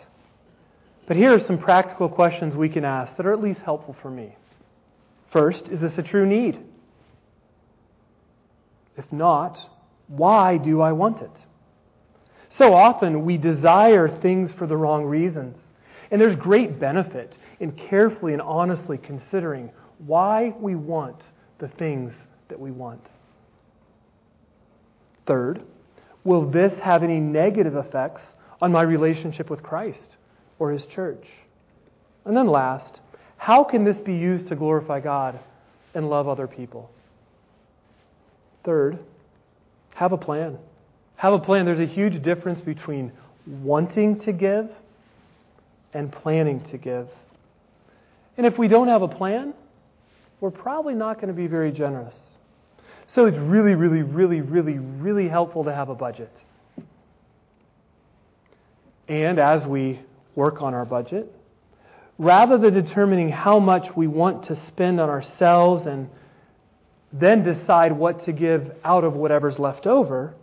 But 1.07 1.17
here 1.17 1.35
are 1.35 1.47
some 1.47 1.59
practical 1.59 2.09
questions 2.09 2.57
we 2.57 2.69
can 2.69 2.85
ask 2.85 3.17
that 3.17 3.25
are 3.25 3.33
at 3.33 3.41
least 3.41 3.61
helpful 3.61 3.95
for 4.03 4.11
me. 4.11 4.35
First, 5.33 5.69
is 5.71 5.81
this 5.81 5.97
a 5.99 6.03
true 6.03 6.27
need? 6.27 6.59
If 8.97 9.13
not, 9.13 9.57
why 10.09 10.59
do 10.59 10.81
I 10.81 10.91
want 10.91 11.23
it? 11.23 11.31
So 12.59 12.75
often 12.75 13.25
we 13.25 13.37
desire 13.37 14.09
things 14.21 14.51
for 14.59 14.67
the 14.67 14.77
wrong 14.77 15.05
reasons. 15.05 15.57
And 16.11 16.21
there's 16.21 16.37
great 16.37 16.81
benefit 16.81 17.37
in 17.61 17.73
carefully 17.73 18.33
and 18.33 18.43
honestly 18.43 18.99
considering 18.99 19.71
why 19.99 20.55
we 20.59 20.75
want 20.75 21.23
the 21.59 21.69
things 21.69 22.13
that 22.49 22.59
we 22.59 22.71
want. 22.71 23.07
Third, 25.27 25.63
will 26.25 26.51
this 26.51 26.73
have 26.83 27.03
any 27.03 27.21
negative 27.21 27.77
effects 27.77 28.23
on 28.61 28.73
my 28.73 28.83
relationship 28.83 29.49
with 29.49 29.63
Christ? 29.63 30.17
or 30.61 30.71
his 30.71 30.83
church? 30.95 31.27
And 32.25 32.37
then 32.37 32.47
last, 32.47 33.01
how 33.37 33.65
can 33.65 33.83
this 33.83 33.97
be 33.97 34.15
used 34.15 34.49
to 34.51 34.55
glorify 34.55 35.01
God 35.01 35.41
and 35.95 36.09
love 36.09 36.29
other 36.29 36.47
people? 36.47 36.93
Third, 38.65 39.01
have 39.97 40.13
a 40.13 40.19
plan. 40.19 40.59
Have 41.21 41.35
a 41.35 41.39
plan. 41.39 41.67
There's 41.67 41.79
a 41.79 41.93
huge 41.93 42.23
difference 42.23 42.63
between 42.63 43.13
wanting 43.47 44.21
to 44.21 44.33
give 44.33 44.71
and 45.93 46.11
planning 46.11 46.65
to 46.71 46.79
give. 46.79 47.09
And 48.39 48.47
if 48.47 48.57
we 48.57 48.69
don't 48.69 48.89
have 48.89 49.03
a 49.03 49.09
plan, 49.09 49.53
we're 50.41 50.51
probably 50.51 50.95
not 50.95 51.17
going 51.17 51.29
to 51.29 51.35
be 51.35 51.47
very 51.47 51.73
generous. 51.73 52.15
So 53.15 53.27
it's 53.27 53.37
really, 53.37 53.75
really, 53.75 54.01
really, 54.01 54.41
really, 54.41 54.79
really 54.79 55.29
helpful 55.29 55.65
to 55.65 55.75
have 55.75 55.91
a 55.91 55.95
budget. 55.95 56.33
And 59.07 59.39
as 59.39 59.67
we 59.67 60.01
work 60.35 60.63
on 60.63 60.73
our 60.73 60.87
budget, 60.87 61.31
rather 62.19 62.57
than 62.57 62.73
determining 62.73 63.29
how 63.29 63.59
much 63.59 63.95
we 63.95 64.07
want 64.07 64.47
to 64.47 64.59
spend 64.69 64.99
on 64.99 65.11
ourselves 65.11 65.85
and 65.85 66.09
then 67.13 67.45
decide 67.45 67.93
what 67.93 68.25
to 68.25 68.33
give 68.33 68.73
out 68.85 69.05
of 69.05 69.13
whatever's 69.13 69.59
left 69.59 69.87
over, 69.87 70.35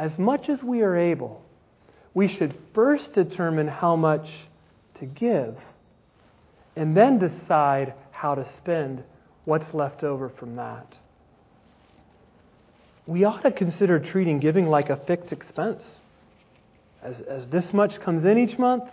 as 0.00 0.18
much 0.18 0.48
as 0.48 0.62
we 0.62 0.80
are 0.80 0.96
able, 0.96 1.42
we 2.14 2.26
should 2.26 2.56
first 2.74 3.12
determine 3.12 3.68
how 3.68 3.96
much 3.96 4.26
to 4.98 5.04
give 5.04 5.54
and 6.74 6.96
then 6.96 7.18
decide 7.18 7.92
how 8.10 8.34
to 8.34 8.48
spend 8.62 9.02
what's 9.44 9.74
left 9.74 10.02
over 10.02 10.30
from 10.30 10.56
that. 10.56 10.86
We 13.06 13.24
ought 13.24 13.42
to 13.42 13.52
consider 13.52 13.98
treating 14.00 14.40
giving 14.40 14.68
like 14.68 14.88
a 14.88 14.96
fixed 15.06 15.32
expense. 15.32 15.82
As, 17.02 17.16
as 17.28 17.42
this 17.52 17.66
much 17.74 18.00
comes 18.00 18.24
in 18.24 18.38
each 18.38 18.58
month, 18.58 18.84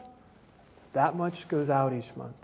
that 0.93 1.15
much 1.15 1.35
goes 1.47 1.69
out 1.69 1.93
each 1.93 2.13
month. 2.17 2.35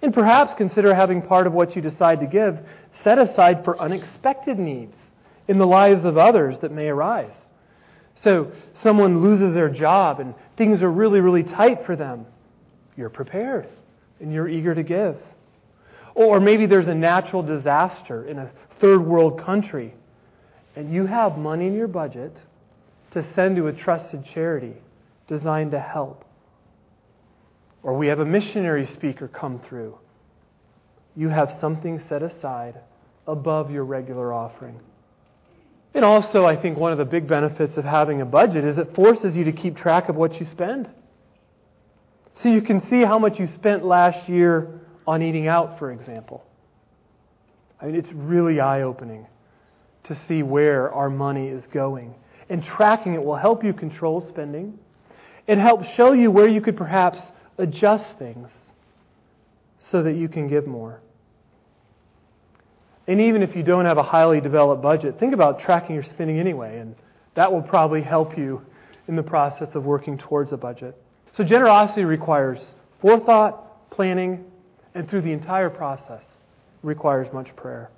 And 0.00 0.14
perhaps 0.14 0.52
consider 0.56 0.94
having 0.94 1.22
part 1.22 1.48
of 1.48 1.52
what 1.52 1.74
you 1.74 1.82
decide 1.82 2.20
to 2.20 2.26
give 2.26 2.56
set 3.02 3.18
aside 3.18 3.64
for 3.64 3.80
unexpected 3.80 4.60
needs 4.60 4.94
in 5.48 5.58
the 5.58 5.66
lives 5.66 6.04
of 6.04 6.16
others 6.16 6.54
that 6.62 6.70
may 6.70 6.86
arise. 6.86 7.32
So, 8.24 8.52
someone 8.82 9.22
loses 9.22 9.54
their 9.54 9.68
job 9.68 10.20
and 10.20 10.34
things 10.56 10.82
are 10.82 10.90
really, 10.90 11.20
really 11.20 11.44
tight 11.44 11.86
for 11.86 11.96
them. 11.96 12.26
You're 12.96 13.10
prepared 13.10 13.68
and 14.20 14.32
you're 14.32 14.48
eager 14.48 14.74
to 14.74 14.82
give. 14.82 15.16
Or 16.14 16.40
maybe 16.40 16.66
there's 16.66 16.88
a 16.88 16.94
natural 16.94 17.42
disaster 17.42 18.26
in 18.26 18.38
a 18.38 18.50
third 18.80 19.06
world 19.06 19.44
country 19.44 19.94
and 20.74 20.92
you 20.92 21.06
have 21.06 21.38
money 21.38 21.66
in 21.66 21.74
your 21.74 21.88
budget 21.88 22.36
to 23.12 23.24
send 23.34 23.56
to 23.56 23.66
a 23.66 23.72
trusted 23.72 24.24
charity 24.32 24.74
designed 25.26 25.72
to 25.72 25.80
help. 25.80 26.24
Or 27.82 27.94
we 27.96 28.08
have 28.08 28.20
a 28.20 28.24
missionary 28.24 28.86
speaker 28.94 29.28
come 29.28 29.60
through. 29.68 29.98
You 31.16 31.28
have 31.28 31.56
something 31.60 32.02
set 32.08 32.22
aside 32.22 32.80
above 33.26 33.70
your 33.70 33.84
regular 33.84 34.32
offering. 34.32 34.78
And 35.94 36.04
also, 36.04 36.44
I 36.44 36.60
think 36.60 36.78
one 36.78 36.92
of 36.92 36.98
the 36.98 37.04
big 37.04 37.26
benefits 37.26 37.76
of 37.76 37.84
having 37.84 38.20
a 38.20 38.26
budget 38.26 38.64
is 38.64 38.78
it 38.78 38.94
forces 38.94 39.34
you 39.34 39.44
to 39.44 39.52
keep 39.52 39.76
track 39.76 40.08
of 40.08 40.16
what 40.16 40.38
you 40.38 40.46
spend. 40.52 40.88
So 42.42 42.48
you 42.48 42.62
can 42.62 42.88
see 42.88 43.02
how 43.02 43.18
much 43.18 43.38
you 43.38 43.48
spent 43.56 43.84
last 43.84 44.28
year 44.28 44.80
on 45.06 45.22
eating 45.22 45.48
out, 45.48 45.78
for 45.78 45.90
example. 45.90 46.44
I 47.80 47.86
mean, 47.86 47.94
it's 47.96 48.12
really 48.12 48.60
eye 48.60 48.82
opening 48.82 49.26
to 50.04 50.18
see 50.28 50.42
where 50.42 50.92
our 50.92 51.10
money 51.10 51.48
is 51.48 51.62
going. 51.72 52.14
And 52.48 52.62
tracking 52.62 53.14
it 53.14 53.22
will 53.22 53.36
help 53.36 53.64
you 53.64 53.72
control 53.72 54.26
spending. 54.28 54.78
It 55.46 55.58
helps 55.58 55.86
show 55.96 56.12
you 56.12 56.30
where 56.30 56.48
you 56.48 56.60
could 56.60 56.76
perhaps 56.76 57.18
adjust 57.56 58.06
things 58.18 58.48
so 59.90 60.02
that 60.02 60.14
you 60.14 60.28
can 60.28 60.48
give 60.48 60.66
more. 60.66 61.00
And 63.08 63.22
even 63.22 63.42
if 63.42 63.56
you 63.56 63.62
don't 63.62 63.86
have 63.86 63.96
a 63.96 64.02
highly 64.02 64.40
developed 64.40 64.82
budget, 64.82 65.18
think 65.18 65.32
about 65.32 65.60
tracking 65.60 65.94
your 65.94 66.04
spending 66.04 66.38
anyway, 66.38 66.78
and 66.78 66.94
that 67.34 67.50
will 67.50 67.62
probably 67.62 68.02
help 68.02 68.36
you 68.36 68.60
in 69.08 69.16
the 69.16 69.22
process 69.22 69.68
of 69.74 69.84
working 69.84 70.18
towards 70.18 70.52
a 70.52 70.56
budget. 70.58 70.94
So 71.34 71.42
generosity 71.42 72.04
requires 72.04 72.58
forethought, 73.00 73.90
planning, 73.90 74.44
and 74.94 75.08
through 75.08 75.22
the 75.22 75.32
entire 75.32 75.70
process 75.70 76.22
requires 76.82 77.32
much 77.32 77.54
prayer. 77.56 77.90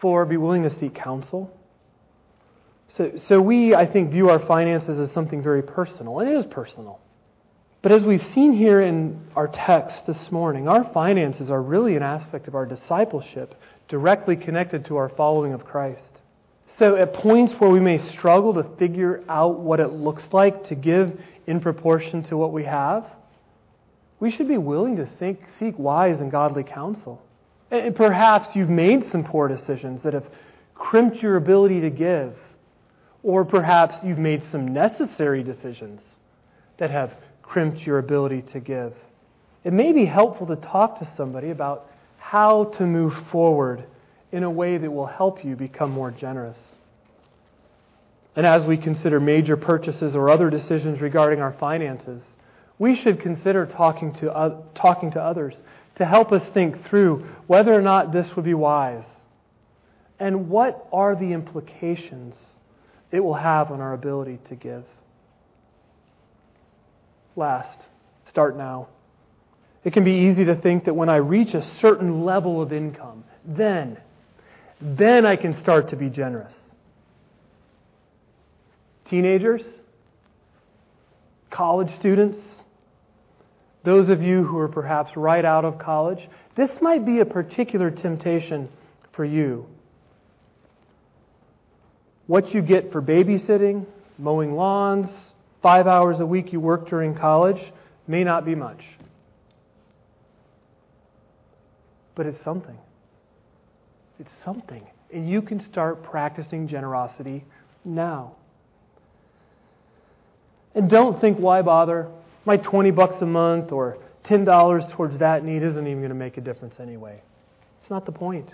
Four, 0.00 0.26
be 0.26 0.36
willing 0.36 0.62
to 0.64 0.78
seek 0.78 0.94
counsel. 0.94 1.50
So, 2.96 3.12
so 3.28 3.40
we, 3.40 3.74
I 3.74 3.90
think, 3.90 4.10
view 4.10 4.28
our 4.28 4.44
finances 4.46 5.00
as 5.00 5.12
something 5.14 5.42
very 5.42 5.62
personal, 5.62 6.20
and 6.20 6.28
it 6.28 6.36
is 6.36 6.44
personal. 6.50 7.00
But 7.86 7.92
as 7.92 8.02
we've 8.02 8.26
seen 8.34 8.52
here 8.52 8.80
in 8.80 9.16
our 9.36 9.46
text 9.46 9.94
this 10.08 10.32
morning, 10.32 10.66
our 10.66 10.90
finances 10.92 11.52
are 11.52 11.62
really 11.62 11.94
an 11.94 12.02
aspect 12.02 12.48
of 12.48 12.56
our 12.56 12.66
discipleship 12.66 13.54
directly 13.86 14.34
connected 14.34 14.86
to 14.86 14.96
our 14.96 15.08
following 15.10 15.52
of 15.52 15.64
Christ. 15.64 16.20
So, 16.80 16.96
at 16.96 17.12
points 17.12 17.52
where 17.60 17.70
we 17.70 17.78
may 17.78 17.98
struggle 18.10 18.54
to 18.54 18.64
figure 18.76 19.22
out 19.28 19.60
what 19.60 19.78
it 19.78 19.92
looks 19.92 20.24
like 20.32 20.68
to 20.68 20.74
give 20.74 21.16
in 21.46 21.60
proportion 21.60 22.24
to 22.24 22.36
what 22.36 22.52
we 22.52 22.64
have, 22.64 23.04
we 24.18 24.32
should 24.32 24.48
be 24.48 24.58
willing 24.58 24.96
to 24.96 25.06
think, 25.20 25.38
seek 25.60 25.78
wise 25.78 26.18
and 26.18 26.28
godly 26.28 26.64
counsel. 26.64 27.22
And 27.70 27.94
perhaps 27.94 28.48
you've 28.56 28.68
made 28.68 29.12
some 29.12 29.22
poor 29.22 29.46
decisions 29.46 30.02
that 30.02 30.12
have 30.12 30.26
crimped 30.74 31.22
your 31.22 31.36
ability 31.36 31.82
to 31.82 31.90
give, 31.90 32.34
or 33.22 33.44
perhaps 33.44 33.96
you've 34.02 34.18
made 34.18 34.42
some 34.50 34.74
necessary 34.74 35.44
decisions 35.44 36.00
that 36.78 36.90
have 36.90 37.12
crimped 37.46 37.80
your 37.80 37.98
ability 37.98 38.42
to 38.52 38.60
give. 38.60 38.92
It 39.64 39.72
may 39.72 39.92
be 39.92 40.06
helpful 40.06 40.46
to 40.48 40.56
talk 40.56 40.98
to 41.00 41.08
somebody 41.16 41.50
about 41.50 41.90
how 42.18 42.72
to 42.78 42.86
move 42.86 43.12
forward 43.30 43.84
in 44.32 44.42
a 44.42 44.50
way 44.50 44.78
that 44.78 44.90
will 44.90 45.06
help 45.06 45.44
you 45.44 45.56
become 45.56 45.90
more 45.90 46.10
generous. 46.10 46.58
And 48.34 48.44
as 48.44 48.64
we 48.64 48.76
consider 48.76 49.18
major 49.18 49.56
purchases 49.56 50.14
or 50.14 50.28
other 50.28 50.50
decisions 50.50 51.00
regarding 51.00 51.40
our 51.40 51.56
finances, 51.58 52.22
we 52.78 52.94
should 52.96 53.20
consider 53.20 53.64
talking 53.64 54.12
to, 54.16 54.30
uh, 54.30 54.60
talking 54.74 55.12
to 55.12 55.20
others 55.20 55.54
to 55.96 56.04
help 56.04 56.32
us 56.32 56.42
think 56.52 56.86
through 56.88 57.26
whether 57.46 57.72
or 57.72 57.80
not 57.80 58.12
this 58.12 58.26
would 58.36 58.44
be 58.44 58.54
wise 58.54 59.04
and 60.18 60.48
what 60.48 60.86
are 60.92 61.14
the 61.14 61.32
implications 61.32 62.34
it 63.10 63.20
will 63.20 63.34
have 63.34 63.70
on 63.70 63.80
our 63.80 63.94
ability 63.94 64.38
to 64.48 64.54
give. 64.54 64.84
Last, 67.36 67.78
start 68.30 68.56
now. 68.56 68.88
It 69.84 69.92
can 69.92 70.02
be 70.02 70.30
easy 70.30 70.46
to 70.46 70.56
think 70.56 70.86
that 70.86 70.94
when 70.94 71.08
I 71.08 71.16
reach 71.16 71.54
a 71.54 71.62
certain 71.80 72.24
level 72.24 72.60
of 72.60 72.72
income, 72.72 73.24
then, 73.44 73.98
then 74.80 75.24
I 75.26 75.36
can 75.36 75.60
start 75.60 75.90
to 75.90 75.96
be 75.96 76.08
generous. 76.08 76.54
Teenagers, 79.08 79.62
college 81.50 81.90
students, 82.00 82.38
those 83.84 84.08
of 84.08 84.20
you 84.20 84.42
who 84.42 84.58
are 84.58 84.68
perhaps 84.68 85.16
right 85.16 85.44
out 85.44 85.64
of 85.64 85.78
college, 85.78 86.28
this 86.56 86.70
might 86.80 87.06
be 87.06 87.20
a 87.20 87.24
particular 87.24 87.90
temptation 87.90 88.68
for 89.12 89.24
you. 89.24 89.66
What 92.26 92.52
you 92.52 92.62
get 92.62 92.90
for 92.90 93.00
babysitting, 93.00 93.86
mowing 94.18 94.56
lawns, 94.56 95.08
five 95.62 95.86
hours 95.86 96.20
a 96.20 96.26
week 96.26 96.52
you 96.52 96.60
work 96.60 96.88
during 96.88 97.14
college 97.14 97.60
may 98.06 98.24
not 98.24 98.44
be 98.44 98.54
much. 98.54 98.80
But 102.14 102.26
it's 102.26 102.42
something. 102.44 102.78
It's 104.18 104.30
something. 104.44 104.86
And 105.12 105.28
you 105.28 105.42
can 105.42 105.64
start 105.70 106.02
practicing 106.02 106.66
generosity 106.66 107.44
now. 107.84 108.36
And 110.74 110.90
don't 110.90 111.20
think, 111.20 111.38
why 111.38 111.62
bother? 111.62 112.08
My 112.44 112.56
20 112.56 112.90
bucks 112.90 113.16
a 113.20 113.26
month 113.26 113.72
or 113.72 113.98
$10 114.24 114.96
towards 114.96 115.18
that 115.18 115.44
need 115.44 115.62
isn't 115.62 115.86
even 115.86 115.98
going 115.98 116.08
to 116.10 116.14
make 116.14 116.36
a 116.36 116.40
difference 116.40 116.74
anyway. 116.80 117.20
It's 117.80 117.90
not 117.90 118.04
the 118.04 118.12
point. 118.12 118.48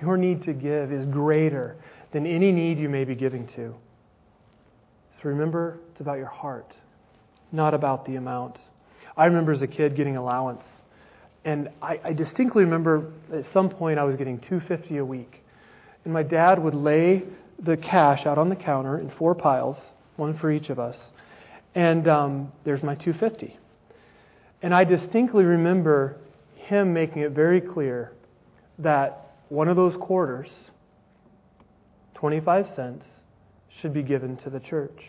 Your 0.00 0.16
need 0.16 0.44
to 0.44 0.52
give 0.52 0.92
is 0.92 1.04
greater 1.06 1.76
than 2.12 2.26
any 2.26 2.52
need 2.52 2.78
you 2.78 2.88
may 2.88 3.04
be 3.04 3.14
giving 3.14 3.46
to. 3.56 3.74
So 5.22 5.28
remember, 5.28 5.78
it's 5.92 6.00
about 6.00 6.16
your 6.16 6.26
heart, 6.26 6.72
not 7.52 7.74
about 7.74 8.06
the 8.06 8.16
amount. 8.16 8.56
I 9.16 9.26
remember 9.26 9.52
as 9.52 9.60
a 9.60 9.66
kid 9.66 9.94
getting 9.94 10.16
allowance, 10.16 10.62
and 11.44 11.68
I, 11.82 12.00
I 12.02 12.12
distinctly 12.14 12.64
remember 12.64 13.12
at 13.32 13.44
some 13.52 13.68
point 13.68 13.98
I 13.98 14.04
was 14.04 14.16
getting 14.16 14.38
250 14.38 14.96
a 14.96 15.04
week, 15.04 15.42
and 16.04 16.12
my 16.12 16.22
dad 16.22 16.58
would 16.62 16.74
lay 16.74 17.24
the 17.58 17.76
cash 17.76 18.24
out 18.24 18.38
on 18.38 18.48
the 18.48 18.56
counter 18.56 18.98
in 18.98 19.10
four 19.10 19.34
piles, 19.34 19.76
one 20.16 20.38
for 20.38 20.50
each 20.50 20.70
of 20.70 20.78
us, 20.78 20.96
and 21.74 22.08
um, 22.08 22.52
there's 22.64 22.82
my 22.82 22.94
250. 22.94 23.58
And 24.62 24.74
I 24.74 24.84
distinctly 24.84 25.44
remember 25.44 26.16
him 26.54 26.94
making 26.94 27.22
it 27.22 27.32
very 27.32 27.60
clear 27.60 28.12
that 28.78 29.32
one 29.50 29.68
of 29.68 29.76
those 29.76 29.96
quarters, 29.96 30.48
25 32.14 32.66
cents, 32.74 33.04
should 33.80 33.92
be 33.92 34.02
given 34.02 34.36
to 34.38 34.50
the 34.50 34.60
church. 34.60 35.02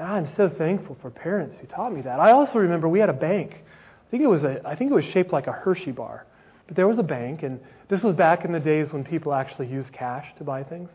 I'm 0.00 0.28
so 0.36 0.48
thankful 0.48 0.96
for 1.02 1.10
parents 1.10 1.56
who 1.60 1.66
taught 1.66 1.92
me 1.92 2.02
that. 2.02 2.20
I 2.20 2.32
also 2.32 2.58
remember 2.58 2.88
we 2.88 3.00
had 3.00 3.10
a 3.10 3.14
bank. 3.14 3.52
I 3.54 4.10
think 4.10 4.22
it 4.22 4.28
was 4.28 4.44
a 4.44 4.60
I 4.66 4.76
think 4.76 4.90
it 4.90 4.94
was 4.94 5.04
shaped 5.12 5.32
like 5.32 5.46
a 5.46 5.52
Hershey 5.52 5.92
bar. 5.92 6.26
But 6.66 6.76
there 6.76 6.88
was 6.88 6.98
a 6.98 7.02
bank 7.02 7.42
and 7.42 7.60
this 7.88 8.02
was 8.02 8.14
back 8.14 8.44
in 8.44 8.52
the 8.52 8.60
days 8.60 8.92
when 8.92 9.04
people 9.04 9.34
actually 9.34 9.66
used 9.66 9.92
cash 9.92 10.26
to 10.38 10.44
buy 10.44 10.62
things. 10.62 10.88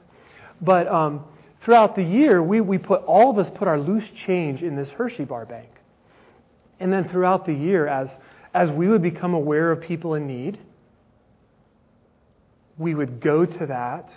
But 0.62 0.88
um, 0.88 1.26
throughout 1.64 1.96
the 1.96 2.04
year, 2.04 2.42
we, 2.42 2.62
we 2.62 2.78
put 2.78 3.04
all 3.04 3.30
of 3.30 3.38
us 3.38 3.52
put 3.56 3.68
our 3.68 3.78
loose 3.78 4.06
change 4.26 4.62
in 4.62 4.76
this 4.76 4.88
Hershey 4.90 5.26
bar 5.26 5.46
bank. 5.46 5.70
And 6.80 6.92
then 6.92 7.10
throughout 7.10 7.46
the 7.46 7.54
year, 7.54 7.88
as 7.88 8.10
as 8.54 8.72
we 8.72 8.88
would 8.88 9.02
become 9.02 9.34
aware 9.34 9.72
of 9.72 9.82
people 9.82 10.16
in 10.16 10.26
need, 10.26 10.58
we 12.78 12.96
would 12.96 13.20
go 13.20 13.46
to 13.46 13.66
that 13.66 14.10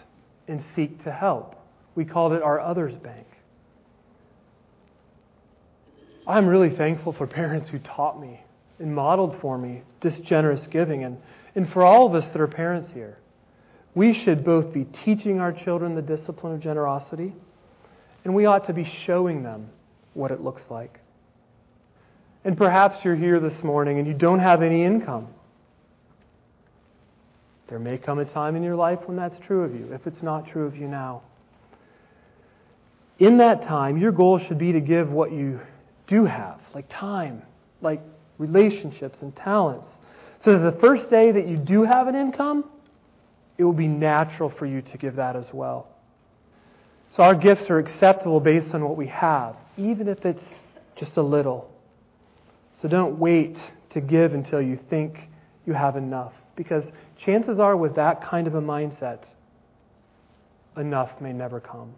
and 0.46 0.64
seek 0.74 1.02
to 1.04 1.12
help. 1.12 1.56
We 1.98 2.04
called 2.04 2.32
it 2.32 2.42
our 2.42 2.60
others 2.60 2.94
bank. 2.94 3.26
I'm 6.28 6.46
really 6.46 6.70
thankful 6.76 7.12
for 7.12 7.26
parents 7.26 7.70
who 7.70 7.80
taught 7.80 8.20
me 8.20 8.40
and 8.78 8.94
modeled 8.94 9.36
for 9.40 9.58
me 9.58 9.82
this 10.00 10.16
generous 10.20 10.64
giving, 10.70 11.02
and, 11.02 11.16
and 11.56 11.68
for 11.72 11.84
all 11.84 12.06
of 12.06 12.14
us 12.14 12.22
that 12.32 12.40
are 12.40 12.46
parents 12.46 12.92
here. 12.94 13.18
We 13.96 14.14
should 14.14 14.44
both 14.44 14.72
be 14.72 14.84
teaching 15.04 15.40
our 15.40 15.52
children 15.52 15.96
the 15.96 16.02
discipline 16.02 16.54
of 16.54 16.60
generosity, 16.60 17.34
and 18.22 18.32
we 18.32 18.46
ought 18.46 18.68
to 18.68 18.72
be 18.72 18.88
showing 19.04 19.42
them 19.42 19.68
what 20.14 20.30
it 20.30 20.40
looks 20.40 20.62
like. 20.70 21.00
And 22.44 22.56
perhaps 22.56 23.04
you're 23.04 23.16
here 23.16 23.40
this 23.40 23.60
morning 23.64 23.98
and 23.98 24.06
you 24.06 24.14
don't 24.14 24.38
have 24.38 24.62
any 24.62 24.84
income. 24.84 25.26
There 27.66 27.80
may 27.80 27.98
come 27.98 28.20
a 28.20 28.24
time 28.24 28.54
in 28.54 28.62
your 28.62 28.76
life 28.76 29.00
when 29.06 29.16
that's 29.16 29.38
true 29.48 29.64
of 29.64 29.74
you, 29.74 29.92
if 29.92 30.06
it's 30.06 30.22
not 30.22 30.46
true 30.46 30.64
of 30.64 30.76
you 30.76 30.86
now. 30.86 31.22
In 33.18 33.38
that 33.38 33.62
time, 33.62 33.96
your 33.96 34.12
goal 34.12 34.38
should 34.38 34.58
be 34.58 34.72
to 34.72 34.80
give 34.80 35.10
what 35.10 35.32
you 35.32 35.60
do 36.06 36.24
have, 36.24 36.60
like 36.74 36.88
time, 36.88 37.42
like 37.80 38.00
relationships 38.38 39.18
and 39.20 39.34
talents. 39.34 39.86
So 40.44 40.52
that 40.52 40.74
the 40.74 40.80
first 40.80 41.10
day 41.10 41.32
that 41.32 41.48
you 41.48 41.56
do 41.56 41.82
have 41.82 42.06
an 42.06 42.14
income, 42.14 42.64
it 43.58 43.64
will 43.64 43.72
be 43.72 43.88
natural 43.88 44.52
for 44.56 44.66
you 44.66 44.82
to 44.82 44.98
give 44.98 45.16
that 45.16 45.34
as 45.34 45.46
well. 45.52 45.88
So 47.16 47.24
our 47.24 47.34
gifts 47.34 47.68
are 47.70 47.78
acceptable 47.78 48.38
based 48.38 48.72
on 48.72 48.84
what 48.84 48.96
we 48.96 49.08
have, 49.08 49.56
even 49.76 50.06
if 50.06 50.24
it's 50.24 50.44
just 50.96 51.16
a 51.16 51.22
little. 51.22 51.68
So 52.80 52.86
don't 52.86 53.18
wait 53.18 53.56
to 53.90 54.00
give 54.00 54.34
until 54.34 54.62
you 54.62 54.78
think 54.88 55.18
you 55.66 55.72
have 55.72 55.96
enough. 55.96 56.32
Because 56.54 56.84
chances 57.24 57.58
are, 57.58 57.76
with 57.76 57.96
that 57.96 58.22
kind 58.22 58.46
of 58.46 58.54
a 58.54 58.60
mindset, 58.60 59.20
enough 60.76 61.20
may 61.20 61.32
never 61.32 61.58
come. 61.60 61.92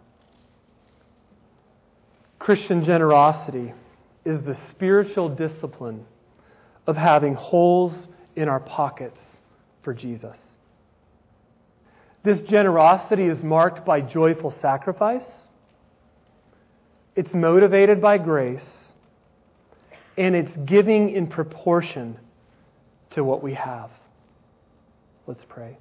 Christian 2.41 2.83
generosity 2.83 3.71
is 4.25 4.41
the 4.41 4.57
spiritual 4.71 5.29
discipline 5.29 6.05
of 6.87 6.97
having 6.97 7.35
holes 7.35 7.93
in 8.35 8.49
our 8.49 8.59
pockets 8.59 9.19
for 9.83 9.93
Jesus. 9.93 10.35
This 12.23 12.39
generosity 12.49 13.25
is 13.25 13.43
marked 13.43 13.85
by 13.85 14.01
joyful 14.01 14.55
sacrifice. 14.59 15.25
It's 17.15 17.31
motivated 17.31 18.01
by 18.01 18.17
grace. 18.17 18.69
And 20.17 20.35
it's 20.35 20.51
giving 20.65 21.11
in 21.11 21.27
proportion 21.27 22.17
to 23.11 23.23
what 23.23 23.43
we 23.43 23.53
have. 23.53 23.91
Let's 25.27 25.43
pray. 25.47 25.77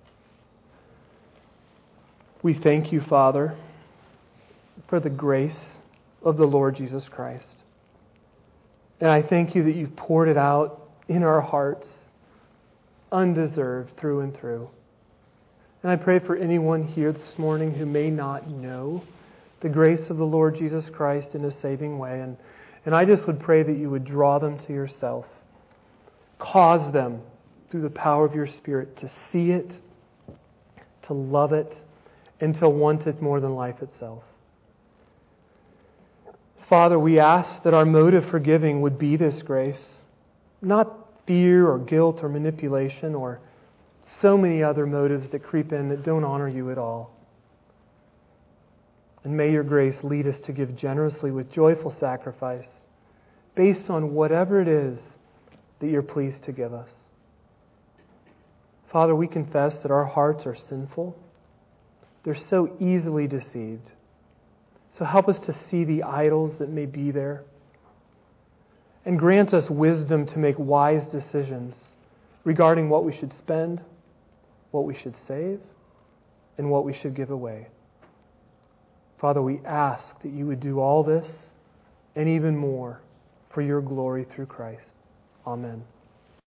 We 2.43 2.53
thank 2.53 2.93
you, 2.93 3.01
Father, 3.01 3.57
for 4.89 5.01
the 5.01 5.11
grace 5.11 5.53
of 6.23 6.37
the 6.37 6.45
Lord 6.45 6.77
Jesus 6.77 7.05
Christ. 7.11 7.55
And 9.01 9.09
I 9.09 9.23
thank 9.23 9.55
you 9.55 9.65
that 9.65 9.75
you've 9.75 9.97
poured 9.97 10.29
it 10.29 10.37
out 10.37 10.91
in 11.09 11.23
our 11.23 11.41
hearts, 11.41 11.87
undeserved 13.11 13.99
through 13.99 14.21
and 14.21 14.37
through. 14.37 14.69
And 15.83 15.91
I 15.91 15.97
pray 15.97 16.19
for 16.19 16.37
anyone 16.37 16.87
here 16.87 17.13
this 17.13 17.39
morning 17.39 17.73
who 17.73 17.87
may 17.87 18.11
not 18.11 18.51
know 18.51 19.03
the 19.63 19.69
grace 19.69 20.11
of 20.11 20.19
the 20.19 20.25
Lord 20.25 20.57
Jesus 20.57 20.85
Christ 20.93 21.29
in 21.35 21.45
a 21.47 21.61
saving 21.61 21.99
way. 21.99 22.21
And, 22.21 22.37
and 22.85 22.95
I 22.95 23.07
just 23.07 23.27
would 23.27 23.41
pray 23.41 23.63
that 23.63 23.77
you 23.77 23.89
would 23.89 24.05
draw 24.05 24.39
them 24.39 24.59
to 24.67 24.73
yourself. 24.73 25.25
Cause 26.39 26.93
them, 26.93 27.21
through 27.71 27.83
the 27.83 27.91
power 27.91 28.27
of 28.27 28.35
your 28.35 28.49
Spirit, 28.59 28.99
to 28.99 29.11
see 29.33 29.51
it, 29.53 29.71
to 31.07 31.13
love 31.13 31.53
it, 31.53 31.73
and 32.41 32.55
to 32.61 32.69
want 32.69 33.07
it 33.07 33.23
more 33.23 33.41
than 33.41 33.55
life 33.55 33.81
itself. 33.81 34.23
Father, 36.71 37.01
we 37.01 37.19
ask 37.19 37.65
that 37.65 37.75
our 37.75 37.85
motive 37.85 38.31
for 38.31 38.39
giving 38.39 38.81
would 38.81 38.97
be 38.97 39.17
this 39.17 39.43
grace, 39.43 39.85
not 40.63 40.89
fear 41.27 41.69
or 41.69 41.81
guilt 41.81 42.21
or 42.23 42.29
manipulation 42.29 43.17
or 43.17 43.41
so 44.21 44.39
many 44.39 44.63
other 44.63 44.87
motives 44.87 45.29
that 45.31 45.43
creep 45.43 45.73
in 45.73 45.89
that 45.89 46.05
don't 46.05 46.23
honor 46.23 46.49
you 46.49 46.71
at 46.71 46.79
all. 46.79 47.11
And 49.25 49.37
may 49.37 49.51
your 49.51 49.65
grace 49.65 49.97
lead 50.05 50.29
us 50.29 50.37
to 50.47 50.53
give 50.53 50.77
generously 50.77 51.33
with 51.33 51.53
joyful 51.53 51.91
sacrifice 51.99 52.69
based 53.57 53.91
on 53.91 54.15
whatever 54.15 54.61
it 54.61 54.69
is 54.69 55.01
that 55.81 55.89
you're 55.89 56.03
pleased 56.03 56.45
to 56.45 56.53
give 56.53 56.73
us. 56.73 56.91
Father, 58.93 59.17
we 59.17 59.27
confess 59.27 59.75
that 59.83 59.91
our 59.91 60.07
hearts 60.07 60.47
are 60.47 60.57
sinful. 60.69 61.19
They're 62.25 62.39
so 62.49 62.77
easily 62.81 63.27
deceived. 63.27 63.91
So 64.99 65.05
help 65.05 65.29
us 65.29 65.39
to 65.41 65.57
see 65.71 65.85
the 65.85 66.03
idols 66.03 66.59
that 66.59 66.69
may 66.69 66.87
be 66.87 67.11
there. 67.11 67.45
And 69.05 69.19
grant 69.19 69.55
us 69.55 69.69
wisdom 69.71 70.27
to 70.27 70.39
make 70.39 70.57
wise 70.59 71.07
decisions 71.11 71.75
regarding 72.45 72.89
what 72.89 73.05
we 73.05 73.17
should 73.17 73.33
spend, 73.39 73.81
what 74.71 74.85
we 74.85 74.95
should 74.95 75.15
save, 75.27 75.61
and 76.59 76.71
what 76.71 76.85
we 76.85 76.93
should 76.93 77.15
give 77.15 77.31
away. 77.31 77.69
Father, 79.21 79.43
we 79.43 79.61
ask 79.65 80.21
that 80.23 80.33
you 80.33 80.47
would 80.47 80.61
do 80.61 80.81
all 80.81 81.03
this 81.03 81.27
and 82.17 82.29
even 82.29 82.57
more 82.57 83.01
for 83.53 83.63
your 83.63 83.81
glory 83.81 84.27
through 84.35 84.47
Christ. 84.47 84.85
Amen. 85.47 85.83